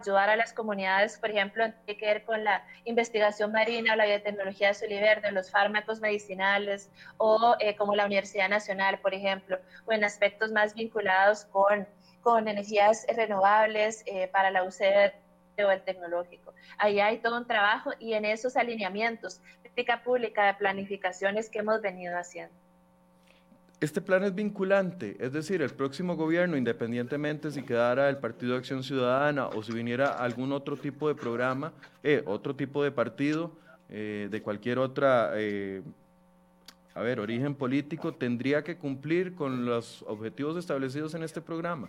ayudar 0.00 0.30
a 0.30 0.36
las 0.36 0.52
comunidades, 0.52 1.18
por 1.18 1.30
ejemplo, 1.30 1.64
tiene 1.84 1.98
que 1.98 2.06
ver 2.06 2.24
con 2.24 2.44
la 2.44 2.64
investigación 2.84 3.50
marina 3.50 3.92
o 3.92 3.96
la 3.96 4.06
biotecnología 4.06 4.72
azul 4.86 4.92
y 4.92 5.00
verde, 5.00 5.32
los 5.32 5.50
fármacos 5.50 6.00
medicinales 6.00 6.90
o 7.18 7.56
eh, 7.60 7.76
como 7.76 7.94
la 7.94 8.06
Universidad 8.06 8.48
Nacional, 8.48 8.98
por 9.00 9.14
ejemplo, 9.14 9.58
o 9.84 9.92
en 9.92 10.04
aspectos 10.04 10.52
más 10.52 10.74
vinculados 10.74 11.44
con, 11.46 11.86
con 12.22 12.48
energías 12.48 13.06
renovables 13.14 14.02
eh, 14.06 14.28
para 14.32 14.50
la 14.50 14.64
UCED 14.64 15.12
o 15.58 15.70
el 15.70 15.82
tecnológico. 15.82 16.54
Ahí 16.78 17.00
hay 17.00 17.18
todo 17.18 17.38
un 17.38 17.46
trabajo 17.46 17.90
y 17.98 18.12
en 18.12 18.24
esos 18.26 18.56
alineamientos, 18.56 19.40
política 19.62 20.02
pública 20.02 20.46
de 20.46 20.54
planificaciones 20.54 21.48
que 21.48 21.60
hemos 21.60 21.80
venido 21.80 22.16
haciendo. 22.16 22.54
Este 23.78 24.00
plan 24.00 24.24
es 24.24 24.34
vinculante, 24.34 25.18
es 25.20 25.34
decir, 25.34 25.60
el 25.60 25.68
próximo 25.68 26.16
gobierno, 26.16 26.56
independientemente 26.56 27.50
si 27.50 27.62
quedara 27.62 28.08
el 28.08 28.16
Partido 28.16 28.52
de 28.52 28.58
Acción 28.60 28.82
Ciudadana 28.82 29.48
o 29.48 29.62
si 29.62 29.70
viniera 29.72 30.08
algún 30.14 30.52
otro 30.52 30.78
tipo 30.78 31.08
de 31.08 31.14
programa, 31.14 31.74
eh, 32.02 32.22
otro 32.24 32.56
tipo 32.56 32.82
de 32.82 32.90
partido, 32.90 33.52
eh, 33.88 34.28
de 34.30 34.42
cualquier 34.42 34.78
otra, 34.78 35.32
eh, 35.34 35.82
a 36.94 37.00
ver, 37.02 37.20
origen 37.20 37.54
político, 37.54 38.14
tendría 38.14 38.64
que 38.64 38.76
cumplir 38.76 39.34
con 39.34 39.64
los 39.64 40.02
objetivos 40.08 40.56
establecidos 40.56 41.14
en 41.14 41.22
este 41.22 41.40
programa 41.40 41.88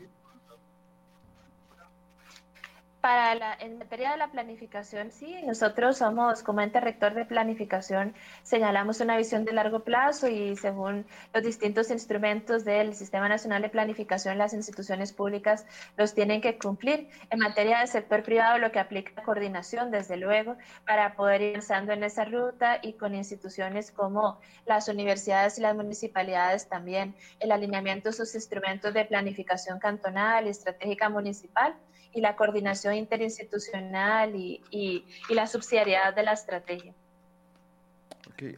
para 3.07 3.35
la, 3.35 3.57
en 3.61 3.77
materia 3.77 4.11
de 4.11 4.17
la 4.17 4.31
planificación, 4.31 5.13
sí, 5.13 5.41
nosotros 5.45 5.99
somos, 5.99 6.43
como 6.43 6.59
ente 6.59 6.81
rector 6.81 7.13
de 7.13 7.23
planificación, 7.23 8.13
señalamos 8.43 8.99
una 8.99 9.15
visión 9.15 9.45
de 9.45 9.53
largo 9.53 9.85
plazo 9.85 10.27
y 10.27 10.57
según 10.57 11.05
los 11.33 11.41
distintos 11.41 11.89
instrumentos 11.89 12.65
del 12.65 12.93
Sistema 12.95 13.29
Nacional 13.29 13.61
de 13.61 13.69
Planificación, 13.69 14.37
las 14.37 14.53
instituciones 14.53 15.13
públicas 15.13 15.65
los 15.95 16.13
tienen 16.15 16.41
que 16.41 16.57
cumplir. 16.57 17.07
En 17.29 17.39
materia 17.39 17.79
del 17.79 17.87
sector 17.87 18.23
privado, 18.23 18.57
lo 18.57 18.73
que 18.73 18.79
aplica 18.79 19.23
coordinación, 19.23 19.89
desde 19.89 20.17
luego, 20.17 20.57
para 20.85 21.15
poder 21.15 21.41
ir 21.41 21.49
avanzando 21.51 21.93
en 21.93 22.03
esa 22.03 22.25
ruta 22.25 22.79
y 22.81 22.91
con 22.91 23.15
instituciones 23.15 23.89
como 23.89 24.37
las 24.65 24.89
universidades 24.89 25.57
y 25.57 25.61
las 25.61 25.77
municipalidades 25.77 26.67
también, 26.67 27.15
el 27.39 27.53
alineamiento 27.53 28.09
de 28.09 28.13
sus 28.17 28.35
instrumentos 28.35 28.93
de 28.93 29.05
planificación 29.05 29.79
cantonal 29.79 30.45
y 30.45 30.49
estratégica 30.49 31.07
municipal 31.07 31.73
y 32.13 32.21
la 32.21 32.35
coordinación 32.35 32.95
interinstitucional 32.95 34.35
y, 34.35 34.61
y, 34.71 35.33
la 35.33 35.47
subsidiariedad 35.47 36.13
de 36.15 36.23
la 36.23 36.33
estrategia. 36.33 36.93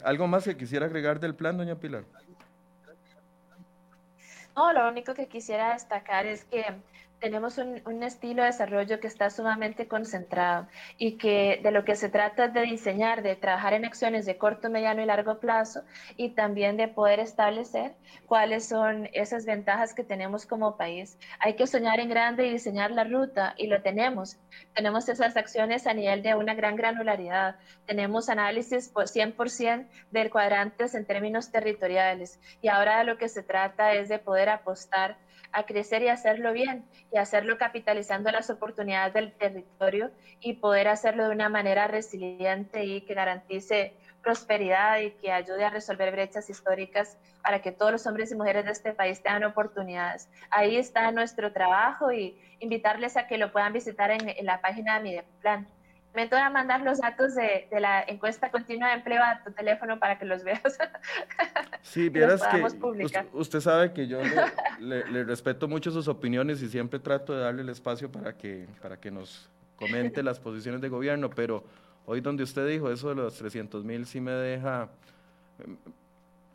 ¿Algo 0.04 0.28
más 0.28 0.44
que 0.44 0.58
quisiera 0.58 0.86
agregar 0.86 1.20
del 1.20 1.36
plan, 1.36 1.58
doña 1.58 1.76
Pilar? 1.76 2.04
No, 4.56 4.74
lo 4.74 4.90
único 4.90 5.14
que 5.14 5.28
quisiera 5.28 5.74
destacar 5.74 6.26
es 6.26 6.44
que 6.46 6.66
tenemos 7.20 7.58
un, 7.58 7.82
un, 7.86 8.04
estilo 8.04 8.42
de 8.44 8.48
desarrollo 8.48 9.00
que 9.00 9.08
está 9.08 9.30
sumamente 9.30 9.88
concentrado 9.88 10.68
y 10.98 11.18
que 11.18 11.60
de 11.62 11.72
lo 11.72 11.84
que 11.84 11.96
se 11.96 12.10
trata 12.10 12.46
es 12.46 12.54
de 12.54 12.62
diseñar, 12.62 13.22
de 13.22 13.36
trabajar 13.36 13.74
en 13.74 13.86
acciones 13.86 14.26
de 14.26 14.38
corto, 14.38 14.70
mediano 14.70 15.02
y 15.02 15.06
largo 15.06 15.40
plazo 15.40 15.84
y 16.18 16.30
también 16.30 16.78
de 16.78 16.88
poder 16.88 17.20
establecer 17.20 17.94
cuáles 18.26 18.68
son 18.68 19.10
esas 19.14 19.46
ventajas 19.46 19.94
que 19.94 20.04
tenemos 20.04 20.46
como 20.46 20.78
país. 20.78 21.18
Hay 21.40 21.56
que 21.56 21.68
soñar 21.68 22.00
en 22.00 22.10
grande 22.10 22.48
y 22.48 22.52
diseñar 22.52 22.92
la 22.92 23.04
ruta 23.04 23.54
y 23.58 23.68
lo 23.68 23.82
tenemos. 23.82 24.38
Tenemos 24.74 25.10
esas 25.10 25.36
acciones 25.36 25.88
a 25.88 25.94
nivel 25.94 26.22
de 26.22 26.36
una 26.36 26.54
gran 26.54 26.76
granularidad. 26.76 27.56
Tenemos 27.86 28.30
análisis 28.30 28.90
por 28.90 29.06
100% 29.06 29.88
del 30.12 30.30
cuadrantes 30.30 30.96
en 30.96 31.06
términos 31.06 31.52
territoriales 31.52 32.40
y 32.62 32.70
ahora 32.70 33.00
de 33.00 33.04
lo 33.04 33.18
que 33.18 33.30
se 33.30 33.44
trata 33.44 33.94
es 33.94 34.10
de 34.10 34.20
poder 34.20 34.50
apostar 34.50 35.18
a 35.52 35.64
crecer 35.64 36.04
y 36.04 36.08
hacerlo 36.10 36.54
bien 36.54 36.86
y 37.12 37.18
hacerlo 37.18 37.58
capitalizando 37.58 38.32
las 38.32 38.50
oportunidades 38.50 39.14
del 39.14 39.34
territorio 39.34 40.12
y 40.40 40.54
poder 40.54 40.88
hacerlo 40.88 41.28
de 41.28 41.36
una 41.36 41.50
manera 41.50 41.88
resiliente 41.88 42.86
y 42.86 43.02
que 43.02 43.14
garantice 43.14 43.94
prosperidad 44.22 45.00
y 45.00 45.12
que 45.12 45.32
ayude 45.32 45.66
a 45.66 45.70
resolver 45.70 46.12
brechas 46.12 46.50
históricas 46.50 47.18
para 47.42 47.62
que 47.62 47.72
todos 47.72 47.92
los 47.92 48.06
hombres 48.06 48.32
y 48.32 48.36
mujeres 48.36 48.66
de 48.66 48.72
este 48.72 48.94
país 48.94 49.22
tengan 49.22 49.46
oportunidades. 49.46 50.30
Ahí 50.50 50.78
está 50.78 51.12
nuestro 51.12 51.52
trabajo 51.52 52.12
y 52.12 52.38
invitarles 52.60 53.18
a 53.18 53.28
que 53.28 53.38
lo 53.38 53.52
puedan 53.52 53.74
visitar 53.74 54.12
en, 54.12 54.46
la 54.46 54.62
página 54.62 54.96
de 54.96 55.04
mi 55.04 55.18
me 56.14 56.28
voy 56.28 56.40
a 56.40 56.50
mandar 56.50 56.82
los 56.82 57.00
datos 57.00 57.36
de, 57.36 57.68
de, 57.70 57.80
la 57.80 58.04
encuesta 58.04 58.50
continua 58.52 58.90
de 58.90 58.96
empleo 58.96 59.22
a 59.24 59.44
tu 59.44 59.52
teléfono 59.52 60.00
para 60.00 60.18
que 60.18 60.26
los 60.26 60.44
veas. 60.44 60.62
Sí, 61.82 62.10
vieras 62.10 62.46
que 62.46 62.62
usted, 62.62 63.26
usted, 63.32 63.60
sabe 63.62 63.94
que 63.94 64.06
yo 64.06 64.20
le, 64.80 65.10
le, 65.10 65.24
respeto 65.24 65.68
mucho 65.68 65.92
sus 65.92 66.08
opiniones 66.08 66.62
y 66.62 66.70
siempre 66.70 67.00
trato 67.00 67.34
de 67.34 67.42
darle 67.42 67.62
el 67.62 67.70
espacio 67.70 68.12
para 68.12 68.34
que, 68.34 68.68
para 68.82 68.98
que 68.98 69.10
nos 69.10 69.50
comente 69.76 70.22
las 70.22 70.40
posiciones 70.40 70.82
de 70.82 70.90
gobierno, 70.90 71.30
pero 71.30 71.64
hoy 72.06 72.22
donde 72.22 72.44
usted 72.44 72.68
dijo 72.68 72.92
eso 72.92 73.10
de 73.10 73.16
los 73.16 73.36
300 73.38 73.86
mil 73.86 74.06
sí 74.06 74.20
me 74.20 74.32
deja 74.32 74.90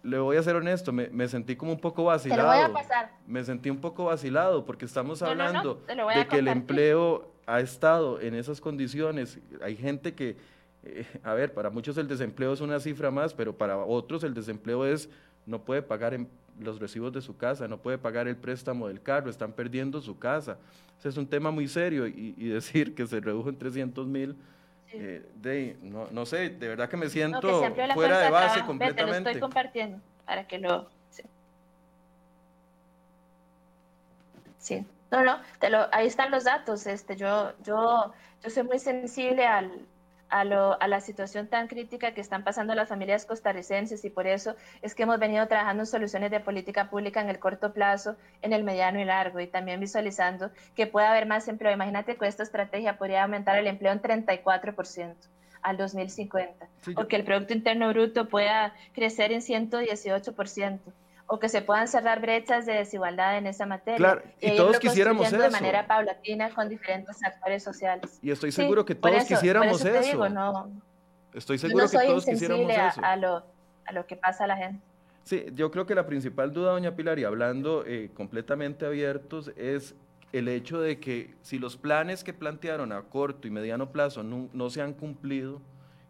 le 0.05 0.18
voy 0.18 0.36
a 0.36 0.42
ser 0.42 0.55
honesto, 0.57 0.92
me, 0.92 1.09
me, 1.09 1.26
sentí 1.26 1.57
como 1.57 1.72
un 1.72 1.80
poco 1.80 2.05
vacilado. 2.05 2.50
Te 2.50 2.59
lo 2.59 2.68
voy 2.68 2.70
a 2.70 2.72
pasar. 2.72 3.11
Me 3.26 3.42
sentí 3.42 3.70
un 3.70 3.80
poco 3.80 4.05
vacilado 4.05 4.64
porque 4.64 4.84
estamos 4.84 5.22
hablando 5.22 5.82
de 5.86 6.28
que 6.28 6.38
el 6.38 6.48
empleo 6.48 7.34
ha 7.47 7.61
estado 7.61 8.20
en 8.20 8.34
esas 8.34 8.61
condiciones. 8.61 9.38
Hay 9.62 9.76
gente 9.76 10.14
que, 10.14 10.36
eh, 10.84 11.07
a 11.22 11.34
ver, 11.34 11.53
para 11.53 11.70
muchos 11.70 11.97
el 11.99 12.09
desempleo 12.09 12.53
es 12.53 12.61
una 12.61 12.80
cifra 12.80 13.11
más, 13.11 13.34
pero 13.34 13.57
para 13.57 13.76
otros 13.78 14.24
el 14.24 14.34
desempleo 14.34 14.86
es 14.86 15.09
no 15.47 15.61
puede 15.62 15.82
pagar 15.82 16.18
los 16.59 16.80
recibos 16.80 17.12
de 17.12 17.20
su 17.20 17.36
casa, 17.36 17.68
no 17.68 17.78
puede 17.78 17.99
pagar 17.99 18.28
el 18.28 18.36
préstamo 18.36 18.88
del 18.88 19.03
carro, 19.03 19.28
están 19.28 19.53
perdiendo 19.53 20.01
su 20.01 20.18
casa. 20.18 20.59
Ese 20.99 21.09
es 21.09 21.16
un 21.16 21.26
tema 21.26 21.51
muy 21.51 21.68
serio 21.68 22.07
y, 22.07 22.34
y 22.38 22.49
decir 22.49 22.95
que 22.95 23.07
se 23.07 23.20
redujo 23.20 23.49
en 23.49 23.59
300 23.59 24.07
mil 24.07 24.36
eh, 24.97 25.26
de, 25.42 25.76
no, 25.82 26.07
no, 26.12 26.24
sé, 26.24 26.51
de 26.51 26.68
verdad 26.68 26.88
que 26.88 26.97
me 26.97 27.09
siento 27.09 27.40
fuera 27.95 28.20
de 28.20 28.30
base 28.30 28.64
completamente. 28.64 28.95
Te 28.95 29.07
lo 29.07 29.30
estoy 29.30 29.40
compartiendo 29.40 29.99
para 30.24 30.47
que 30.47 30.59
lo... 30.59 30.88
Sí. 34.59 34.86
No, 35.14 35.22
no, 35.22 35.38
te 35.60 35.70
lo, 35.70 35.86
ahí 35.92 36.08
están 36.08 36.32
los 36.32 36.42
datos. 36.42 36.88
Este, 36.88 37.14
yo, 37.14 37.52
yo, 37.62 38.12
yo 38.42 38.50
soy 38.50 38.64
muy 38.64 38.80
sensible 38.80 39.46
al, 39.46 39.86
a, 40.28 40.42
lo, 40.42 40.82
a, 40.82 40.88
la 40.88 41.00
situación 41.00 41.46
tan 41.46 41.68
crítica 41.68 42.14
que 42.14 42.20
están 42.20 42.42
pasando 42.42 42.74
las 42.74 42.88
familias 42.88 43.24
costarricenses 43.24 44.04
y 44.04 44.10
por 44.10 44.26
eso 44.26 44.56
es 44.82 44.92
que 44.96 45.04
hemos 45.04 45.20
venido 45.20 45.46
trabajando 45.46 45.84
en 45.84 45.86
soluciones 45.86 46.32
de 46.32 46.40
política 46.40 46.90
pública 46.90 47.20
en 47.20 47.30
el 47.30 47.38
corto 47.38 47.72
plazo, 47.72 48.16
en 48.42 48.52
el 48.52 48.64
mediano 48.64 48.98
y 48.98 49.04
largo 49.04 49.38
y 49.38 49.46
también 49.46 49.78
visualizando 49.78 50.50
que 50.74 50.88
puede 50.88 51.06
haber 51.06 51.26
más 51.26 51.46
empleo. 51.46 51.72
Imagínate 51.72 52.16
que 52.16 52.26
esta 52.26 52.42
estrategia 52.42 52.98
podría 52.98 53.22
aumentar 53.22 53.56
el 53.56 53.68
empleo 53.68 53.92
en 53.92 54.02
34% 54.02 55.14
al 55.62 55.76
2050 55.76 56.66
o 56.96 57.06
que 57.06 57.14
el 57.14 57.22
Producto 57.22 57.52
Interno 57.54 57.88
Bruto 57.90 58.28
pueda 58.28 58.74
crecer 58.92 59.30
en 59.30 59.42
118% 59.42 60.80
o 61.26 61.38
que 61.38 61.48
se 61.48 61.62
puedan 61.62 61.88
cerrar 61.88 62.20
brechas 62.20 62.66
de 62.66 62.74
desigualdad 62.74 63.38
en 63.38 63.46
esa 63.46 63.66
materia. 63.66 63.96
Claro, 63.96 64.22
y, 64.40 64.56
todos 64.56 64.78
quisiéramos 64.78 65.26
eso. 65.26 65.38
De 65.38 65.50
manera 65.50 65.86
paulatina 65.86 66.50
con 66.50 66.68
diferentes 66.68 67.22
actores 67.24 67.62
sociales. 67.62 68.18
Y 68.22 68.30
estoy 68.30 68.52
seguro 68.52 68.84
que 68.84 68.94
todos 68.94 69.24
quisiéramos 69.24 69.84
eso. 69.84 70.28
no, 70.28 70.70
estoy 71.32 71.58
seguro 71.58 71.88
que 71.88 71.98
todos 71.98 72.26
quisiéramos 72.26 72.70
eso. 72.70 73.00
A, 73.02 73.16
lo, 73.16 73.42
a 73.86 73.92
lo 73.92 74.06
que 74.06 74.16
pasa 74.16 74.44
a 74.44 74.46
la 74.46 74.56
gente. 74.56 74.80
Sí, 75.24 75.46
yo 75.54 75.70
creo 75.70 75.86
que 75.86 75.94
la 75.94 76.06
principal 76.06 76.52
duda, 76.52 76.72
doña 76.72 76.94
Pilar, 76.94 77.18
y 77.18 77.24
hablando 77.24 77.82
eh, 77.86 78.10
completamente 78.12 78.84
abiertos, 78.84 79.50
es 79.56 79.94
el 80.32 80.48
hecho 80.48 80.80
de 80.80 81.00
que 81.00 81.34
si 81.40 81.58
los 81.58 81.78
planes 81.78 82.24
que 82.24 82.34
plantearon 82.34 82.92
a 82.92 83.02
corto 83.02 83.48
y 83.48 83.50
mediano 83.50 83.90
plazo 83.90 84.22
no, 84.22 84.50
no 84.52 84.68
se 84.68 84.82
han 84.82 84.92
cumplido, 84.92 85.62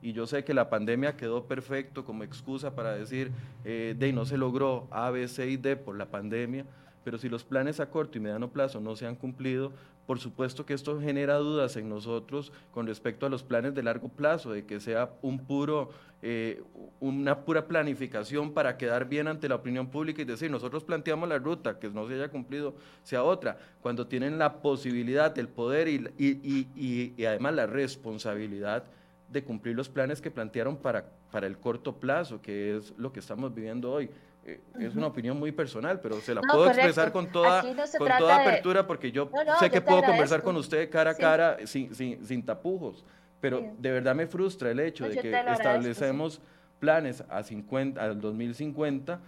y 0.05 0.13
yo 0.13 0.27
sé 0.27 0.45
que 0.45 0.53
la 0.53 0.69
pandemia 0.69 1.17
quedó 1.17 1.47
perfecto 1.47 2.05
como 2.05 2.25
excusa 2.25 2.75
para 2.75 2.95
decir, 2.95 3.33
eh, 3.65 3.97
de 3.99 4.13
no 4.13 4.27
se 4.27 4.37
logró 4.37 4.87
A, 4.91 5.11
B, 5.11 5.27
C 5.29 5.49
y 5.49 5.57
D 5.57 5.77
por 5.77 5.97
la 5.97 6.11
pandemia, 6.11 6.67
pero 7.05 7.17
si 7.17 7.31
los 7.31 7.43
planes 7.43 7.81
a 7.81 7.89
corto 7.89 8.19
y 8.19 8.21
mediano 8.21 8.51
plazo 8.51 8.83
no 8.83 8.97
se 8.97 9.07
han 9.07 9.17
cumplido, 9.17 9.73
por 10.07 10.19
supuesto 10.19 10.67
que 10.67 10.75
esto 10.75 11.01
genera 11.01 11.37
dudas 11.37 11.79
en 11.79 11.89
nosotros 11.89 12.53
con 12.71 12.87
respecto 12.87 13.25
a 13.25 13.31
los 13.31 13.43
planes 13.43 13.75
de 13.75 13.83
largo 13.83 14.11
plazo, 14.11 14.53
de 14.53 14.67
que 14.67 14.79
sea 14.79 15.11
un 15.23 15.39
puro, 15.39 15.89
eh, 16.21 16.63
una 17.01 17.41
pura 17.41 17.67
planificación 17.67 18.53
para 18.53 18.77
quedar 18.77 19.09
bien 19.09 19.27
ante 19.27 19.49
la 19.49 19.55
opinión 19.55 19.87
pública 19.87 20.21
y 20.21 20.27
decir, 20.27 20.51
nosotros 20.51 20.85
planteamos 20.85 21.31
la 21.31 21.39
ruta, 21.39 21.79
que 21.79 21.89
no 21.89 22.07
se 22.07 22.17
haya 22.17 22.29
cumplido 22.29 22.75
sea 23.05 23.23
otra, 23.23 23.57
cuando 23.81 24.07
tienen 24.07 24.37
la 24.37 24.61
posibilidad, 24.61 25.39
el 25.39 25.49
poder 25.49 25.89
y, 25.89 26.11
y, 26.19 26.69
y, 26.77 27.15
y 27.17 27.25
además 27.25 27.55
la 27.55 27.67
responsabilidad 27.67 28.85
de 29.29 29.43
cumplir 29.43 29.75
los 29.75 29.89
planes 29.89 30.21
que 30.21 30.31
plantearon 30.31 30.77
para, 30.77 31.05
para 31.31 31.47
el 31.47 31.59
corto 31.59 31.97
plazo, 31.97 32.41
que 32.41 32.77
es 32.77 32.93
lo 32.97 33.13
que 33.13 33.21
estamos 33.21 33.55
viviendo 33.55 33.91
hoy. 33.93 34.11
Eh, 34.47 34.61
es 34.79 34.95
una 34.95 35.07
opinión 35.07 35.39
muy 35.39 35.53
personal, 35.53 36.01
pero 36.01 36.21
se 36.21 36.35
la 36.35 36.43
puedo 36.43 36.67
expresar 36.67 37.11
con 37.13 37.33
toda, 37.33 37.63
con 37.63 38.09
toda 38.19 38.43
apertura 38.43 38.87
porque 38.87 39.11
yo 39.11 39.31
sé 39.59 39.71
que 39.71 39.81
puedo 39.81 40.03
conversar 40.03 40.43
con 40.43 40.57
usted 40.57 40.91
cara 40.91 41.13
a 41.13 41.15
cara 41.15 41.57
sin, 41.65 41.95
sin, 41.95 42.25
sin, 42.27 42.45
tapujos, 42.45 43.05
pero 43.41 43.63
de 43.79 43.91
verdad 43.91 44.15
me 44.15 44.27
frustra 44.27 44.71
el 44.71 44.81
hecho 44.81 45.09
de 45.09 45.17
que 45.17 45.31
establecemos 45.31 46.43
planes 46.79 47.25
a 47.31 47.43
50, 47.43 48.03
al 48.03 48.21
2050, 48.21 49.19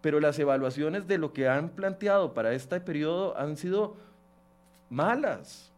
pero 0.00 0.20
las 0.20 0.38
evaluaciones 0.38 1.08
de 1.08 1.18
lo 1.18 1.32
que 1.32 1.48
han 1.48 1.70
planteado 1.70 2.32
para 2.32 2.52
este 2.52 2.80
periodo 2.80 3.36
han 3.36 3.56
sido 3.56 3.96
malas 4.90 5.71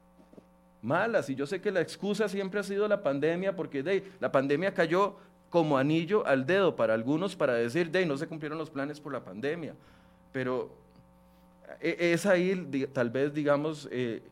malas. 0.84 1.28
Y 1.30 1.34
yo 1.34 1.46
sé 1.46 1.60
que 1.60 1.72
la 1.72 1.80
excusa 1.80 2.28
siempre 2.28 2.60
ha 2.60 2.62
sido 2.62 2.86
la 2.86 3.02
pandemia, 3.02 3.56
porque 3.56 3.82
de, 3.82 4.04
la 4.20 4.30
pandemia 4.30 4.74
cayó 4.74 5.16
como 5.50 5.78
anillo 5.78 6.26
al 6.26 6.46
dedo 6.46 6.76
para 6.76 6.94
algunos 6.94 7.36
para 7.36 7.54
decir, 7.54 7.90
de, 7.90 8.04
no 8.06 8.16
se 8.16 8.26
cumplieron 8.26 8.58
los 8.58 8.70
planes 8.70 9.00
por 9.00 9.12
la 9.12 9.24
pandemia. 9.24 9.74
Pero 10.32 10.70
e, 11.80 12.12
es 12.12 12.26
ahí, 12.26 12.88
tal 12.92 13.10
vez, 13.10 13.32
digamos, 13.32 13.88
eh, 13.90 14.22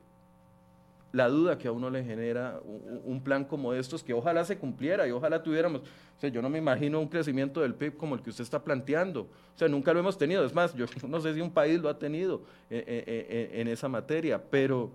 la 1.13 1.29
duda 1.29 1.59
que 1.59 1.69
a 1.69 1.73
uno 1.73 1.91
le 1.91 2.03
genera 2.03 2.61
un, 3.05 3.23
plan 3.23 3.45
como 3.45 3.75
estos, 3.75 4.03
que 4.03 4.15
ojalá 4.15 4.45
se 4.45 4.57
cumpliera 4.59 5.07
y 5.07 5.11
ojalá 5.11 5.43
tuviéramos, 5.43 5.83
o 5.83 6.21
sea, 6.21 6.31
yo 6.31 6.41
no 6.41 6.49
me 6.49 6.59
imagino 6.59 6.99
un 6.99 7.09
crecimiento 7.09 7.61
del 7.61 7.75
PIB 7.75 7.97
como 7.97 8.15
el 8.15 8.23
que 8.23 8.31
usted 8.31 8.43
está 8.43 8.65
planteando, 8.65 9.23
o 9.23 9.59
sea, 9.59 9.69
nunca 9.69 9.93
lo 9.93 10.01
hemos 10.01 10.17
tenido, 10.17 10.45
es 10.45 10.55
más, 10.55 10.75
yo 10.75 10.87
no 11.09 11.21
sé 11.21 11.35
si 11.35 11.41
un 11.41 11.51
país 11.51 11.81
lo 11.81 11.91
ha 11.91 11.99
tenido 11.99 12.43
eh, 12.71 13.05
eh, 13.07 13.51
en 13.61 13.69
esa 13.69 13.89
materia, 13.89 14.43
pero 14.43 14.91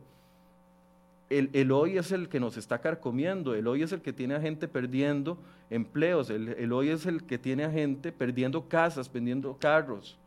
el, 1.30 1.72
hoy 1.72 1.98
es 1.98 2.12
el 2.12 2.30
que 2.30 2.40
nos 2.40 2.58
está 2.58 2.80
carcomiendo, 2.80 3.54
el 3.54 3.68
hoy 3.68 3.84
es 3.84 3.92
el 3.92 4.02
que 4.02 4.14
tiene 4.14 4.36
a 4.36 4.42
gente 4.42 4.68
perdiendo 4.68 5.38
empleos, 5.70 6.30
el, 6.30 6.50
el 6.50 6.72
hoy 6.72 6.90
es 6.90 7.06
el 7.06 7.24
que 7.24 7.38
tiene 7.38 7.66
a 7.66 7.72
gente 7.72 8.12
perdiendo 8.12 8.70
casas, 8.70 9.10
perdiendo 9.10 9.58
carros. 9.58 10.18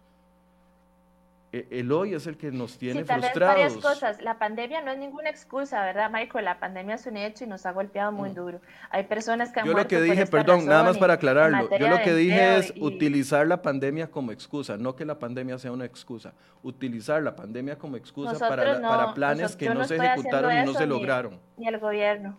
E, 1.52 1.66
el 1.70 1.90
hoy 1.90 2.14
es 2.14 2.26
el 2.26 2.36
que 2.36 2.52
nos 2.52 2.78
tiene 2.78 3.00
sí, 3.00 3.06
tal 3.06 3.20
frustrados. 3.20 3.56
Vez 3.56 3.74
varias 3.74 3.84
cosas. 3.84 4.22
La 4.22 4.38
pandemia 4.38 4.82
no 4.82 4.92
es 4.92 4.98
ninguna 4.98 5.30
excusa, 5.30 5.82
¿verdad, 5.84 6.10
Michael? 6.10 6.44
La 6.44 6.60
pandemia 6.60 6.94
es 6.94 7.06
un 7.06 7.16
hecho 7.16 7.44
y 7.44 7.46
nos 7.48 7.66
ha 7.66 7.72
golpeado 7.72 8.12
muy 8.12 8.30
mm. 8.30 8.34
duro. 8.34 8.60
Hay 8.90 9.04
personas 9.04 9.52
que 9.52 9.60
han 9.60 9.66
Yo 9.66 9.72
lo 9.72 9.86
que 9.88 10.00
dije, 10.00 10.26
perdón, 10.26 10.66
nada 10.66 10.84
más 10.84 10.98
para 10.98 11.14
aclararlo. 11.14 11.68
Yo 11.78 11.88
lo 11.88 12.00
que 12.02 12.14
dije 12.14 12.58
es 12.58 12.72
utilizar 12.80 13.46
la 13.46 13.62
pandemia 13.62 14.10
como 14.10 14.32
excusa, 14.32 14.76
no 14.76 14.94
que 14.94 15.04
la 15.04 15.18
pandemia 15.18 15.58
sea 15.58 15.72
una 15.72 15.84
excusa. 15.84 16.34
Utilizar 16.62 17.22
la 17.22 17.34
pandemia 17.34 17.76
como 17.76 17.96
excusa 17.96 18.38
para, 18.38 18.80
para 18.80 19.14
planes 19.14 19.56
que 19.56 19.70
no 19.70 19.84
se 19.84 19.96
ejecutaron 19.96 20.56
y 20.56 20.64
no 20.64 20.74
se 20.74 20.86
lograron. 20.86 21.40
Ni 21.56 21.66
el 21.66 21.78
gobierno. 21.78 22.38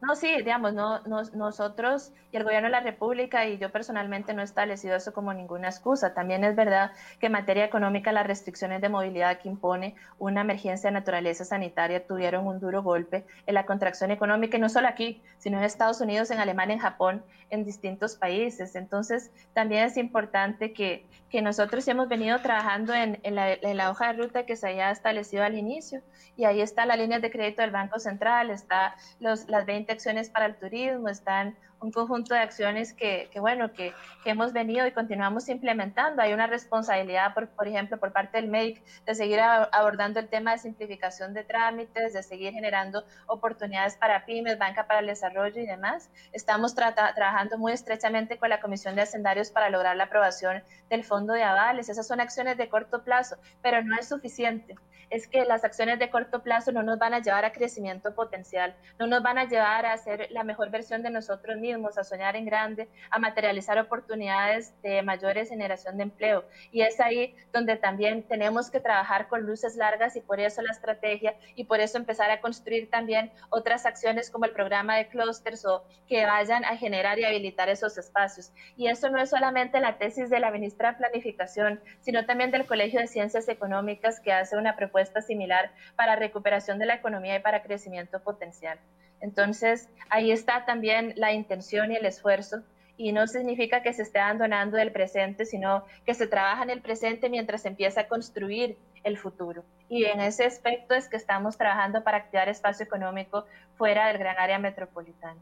No, 0.00 0.14
sí, 0.14 0.28
digamos, 0.38 0.74
no, 0.74 1.00
nosotros 1.34 2.12
y 2.30 2.36
el 2.36 2.44
gobierno 2.44 2.66
de 2.66 2.72
la 2.72 2.80
República 2.80 3.46
y 3.46 3.58
yo 3.58 3.70
personalmente 3.70 4.34
no 4.34 4.42
he 4.42 4.44
establecido 4.44 4.94
eso 4.94 5.12
como 5.12 5.32
ninguna 5.32 5.68
excusa. 5.68 6.14
También 6.14 6.44
es 6.44 6.54
verdad 6.54 6.92
que 7.18 7.26
en 7.26 7.32
materia 7.32 7.64
económica 7.64 8.12
las 8.12 8.26
restricciones 8.26 8.80
de 8.80 8.90
movilidad 8.90 9.40
que 9.40 9.48
impone 9.48 9.96
una 10.18 10.42
emergencia 10.42 10.90
de 10.90 10.94
naturaleza 10.94 11.44
sanitaria 11.44 12.06
tuvieron 12.06 12.46
un 12.46 12.60
duro 12.60 12.82
golpe 12.82 13.24
en 13.46 13.54
la 13.54 13.66
contracción 13.66 14.10
económica, 14.10 14.56
y 14.56 14.60
no 14.60 14.68
solo 14.68 14.88
aquí, 14.88 15.22
sino 15.38 15.58
en 15.58 15.64
Estados 15.64 16.00
Unidos, 16.00 16.30
en 16.30 16.38
Alemania, 16.38 16.74
en 16.74 16.80
Japón, 16.80 17.24
en 17.50 17.64
distintos 17.64 18.16
países. 18.16 18.76
Entonces, 18.76 19.30
también 19.54 19.84
es 19.84 19.96
importante 19.96 20.72
que, 20.72 21.06
que 21.30 21.42
nosotros 21.42 21.88
hemos 21.88 22.08
venido 22.08 22.38
trabajando 22.40 22.94
en, 22.94 23.18
en, 23.22 23.34
la, 23.34 23.90
hoja 23.90 24.12
de 24.12 24.22
ruta 24.22 24.44
que 24.44 24.56
se 24.56 24.68
haya 24.68 24.90
establecido 24.90 25.44
al 25.44 25.56
inicio, 25.56 26.02
y 26.36 26.44
ahí 26.44 26.60
está 26.60 26.84
la 26.86 26.96
línea 26.96 27.20
de 27.20 27.30
crédito 27.30 27.62
del 27.62 27.70
Banco 27.70 27.98
Central, 27.98 28.50
está 28.50 28.96
los, 29.18 29.48
las 29.48 29.64
20 29.66 29.87
acciones 29.92 30.30
para 30.30 30.46
el 30.46 30.56
turismo, 30.56 31.08
están 31.08 31.56
un 31.80 31.92
conjunto 31.92 32.34
de 32.34 32.40
acciones 32.40 32.92
que, 32.92 33.28
que 33.32 33.40
bueno, 33.40 33.72
que, 33.72 33.92
que, 34.24 34.30
hemos 34.30 34.52
venido 34.52 34.86
y 34.86 34.92
continuamos 34.92 35.48
implementando. 35.48 36.22
Hay 36.22 36.32
una 36.32 36.46
responsabilidad, 36.46 37.34
por, 37.34 37.48
por 37.48 37.68
ejemplo, 37.68 37.98
por 37.98 38.12
parte 38.12 38.38
del 38.38 38.48
MEIC 38.48 38.82
de 39.04 39.14
seguir 39.14 39.40
abordando 39.40 40.20
el 40.20 40.28
tema 40.28 40.52
de 40.52 40.58
simplificación 40.58 41.34
de 41.34 41.44
trámites, 41.44 42.12
de 42.12 42.22
seguir 42.22 42.52
generando 42.52 43.04
oportunidades 43.26 43.96
para 43.96 44.24
pymes, 44.24 44.58
banca 44.58 44.86
para 44.86 45.00
el 45.00 45.06
desarrollo 45.06 45.60
y 45.60 45.66
demás. 45.66 46.10
Estamos 46.32 46.74
trabajando 46.74 47.58
muy 47.58 47.72
estrechamente 47.72 48.38
con 48.38 48.48
la 48.48 48.60
Comisión 48.60 48.94
de 48.94 49.02
Hacendarios 49.02 49.50
para 49.50 49.70
lograr 49.70 49.96
la 49.96 50.04
aprobación 50.04 50.62
del 50.90 51.04
Fondo 51.04 51.32
de 51.32 51.42
Avales. 51.42 51.88
Esas 51.88 52.06
son 52.06 52.20
acciones 52.20 52.56
de 52.56 52.68
corto 52.68 53.02
plazo, 53.02 53.36
pero 53.62 53.82
no 53.82 53.96
es 53.98 54.08
suficiente. 54.08 54.74
Es 55.10 55.26
que 55.26 55.44
las 55.46 55.64
acciones 55.64 55.98
de 55.98 56.10
corto 56.10 56.42
plazo 56.42 56.70
no 56.70 56.82
nos 56.82 56.98
van 56.98 57.14
a 57.14 57.20
llevar 57.20 57.46
a 57.46 57.52
crecimiento 57.52 58.14
potencial, 58.14 58.74
no 58.98 59.06
nos 59.06 59.22
van 59.22 59.38
a 59.38 59.46
llevar 59.46 59.86
a 59.86 59.94
hacer 59.94 60.28
la 60.30 60.44
mejor 60.44 60.70
versión 60.70 61.02
de 61.02 61.10
nosotros 61.10 61.56
mismos, 61.56 61.67
a 61.72 62.04
soñar 62.04 62.34
en 62.34 62.46
grande, 62.46 62.88
a 63.10 63.18
materializar 63.18 63.78
oportunidades 63.78 64.72
de 64.82 65.02
mayores 65.02 65.50
generación 65.50 65.96
de 65.96 66.04
empleo. 66.04 66.44
Y 66.72 66.80
es 66.80 66.98
ahí 67.00 67.34
donde 67.52 67.76
también 67.76 68.22
tenemos 68.22 68.70
que 68.70 68.80
trabajar 68.80 69.28
con 69.28 69.42
luces 69.42 69.76
largas 69.76 70.16
y 70.16 70.20
por 70.20 70.40
eso 70.40 70.62
la 70.62 70.72
estrategia 70.72 71.36
y 71.56 71.64
por 71.64 71.80
eso 71.80 71.98
empezar 71.98 72.30
a 72.30 72.40
construir 72.40 72.88
también 72.90 73.30
otras 73.50 73.84
acciones 73.86 74.30
como 74.30 74.46
el 74.46 74.52
programa 74.52 74.96
de 74.96 75.08
clusters 75.08 75.64
o 75.66 75.84
que 76.06 76.24
vayan 76.24 76.64
a 76.64 76.76
generar 76.76 77.18
y 77.18 77.24
habilitar 77.24 77.68
esos 77.68 77.98
espacios. 77.98 78.52
Y 78.76 78.88
eso 78.88 79.10
no 79.10 79.20
es 79.20 79.30
solamente 79.30 79.80
la 79.80 79.98
tesis 79.98 80.30
de 80.30 80.40
la 80.40 80.50
ministra 80.50 80.92
de 80.92 80.98
Planificación, 80.98 81.80
sino 82.00 82.24
también 82.24 82.50
del 82.50 82.66
Colegio 82.66 83.00
de 83.00 83.08
Ciencias 83.08 83.48
Económicas 83.48 84.20
que 84.20 84.32
hace 84.32 84.56
una 84.56 84.76
propuesta 84.76 85.20
similar 85.20 85.70
para 85.96 86.16
recuperación 86.16 86.78
de 86.78 86.86
la 86.86 86.94
economía 86.94 87.36
y 87.36 87.40
para 87.40 87.62
crecimiento 87.62 88.20
potencial. 88.22 88.78
Entonces, 89.20 89.88
ahí 90.10 90.30
está 90.30 90.64
también 90.64 91.12
la 91.16 91.32
intención 91.32 91.92
y 91.92 91.96
el 91.96 92.06
esfuerzo 92.06 92.62
y 92.98 93.12
no 93.12 93.26
significa 93.28 93.80
que 93.80 93.92
se 93.92 94.02
esté 94.02 94.18
abandonando 94.18 94.76
del 94.76 94.90
presente, 94.90 95.46
sino 95.46 95.84
que 96.04 96.14
se 96.14 96.26
trabaja 96.26 96.64
en 96.64 96.70
el 96.70 96.82
presente 96.82 97.30
mientras 97.30 97.62
se 97.62 97.68
empieza 97.68 98.02
a 98.02 98.08
construir 98.08 98.76
el 99.04 99.16
futuro. 99.16 99.62
Y 99.88 100.04
en 100.04 100.20
ese 100.20 100.44
aspecto 100.44 100.94
es 100.94 101.08
que 101.08 101.16
estamos 101.16 101.56
trabajando 101.56 102.02
para 102.02 102.18
activar 102.18 102.48
espacio 102.48 102.84
económico 102.84 103.46
fuera 103.76 104.08
del 104.08 104.18
gran 104.18 104.36
área 104.36 104.58
metropolitana. 104.58 105.40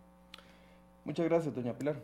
Muchas 1.04 1.26
gracias, 1.26 1.54
doña 1.54 1.72
Pilar. 1.72 1.96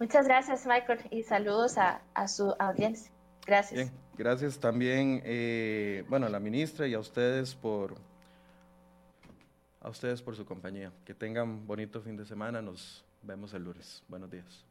Muchas 0.00 0.26
gracias, 0.26 0.66
Michael, 0.66 1.00
y 1.10 1.22
saludos 1.22 1.76
a, 1.76 2.00
su 2.26 2.54
audiencia. 2.58 3.12
Gracias. 3.44 3.92
gracias 4.16 4.58
también, 4.58 5.20
eh, 5.24 6.04
bueno, 6.08 6.26
a 6.26 6.30
la 6.30 6.40
ministra 6.40 6.86
y 6.86 6.94
a 6.94 6.98
ustedes 6.98 7.54
por 7.54 7.96
a 9.80 9.88
ustedes 9.88 10.22
por 10.22 10.36
su 10.36 10.44
compañía. 10.44 10.92
Que 11.04 11.14
tengan 11.14 11.66
bonito 11.66 12.00
fin 12.00 12.16
de 12.16 12.24
semana. 12.24 12.62
Nos 12.62 13.04
vemos 13.22 13.52
el 13.54 13.64
lunes. 13.64 14.02
Buenos 14.08 14.30
días. 14.30 14.69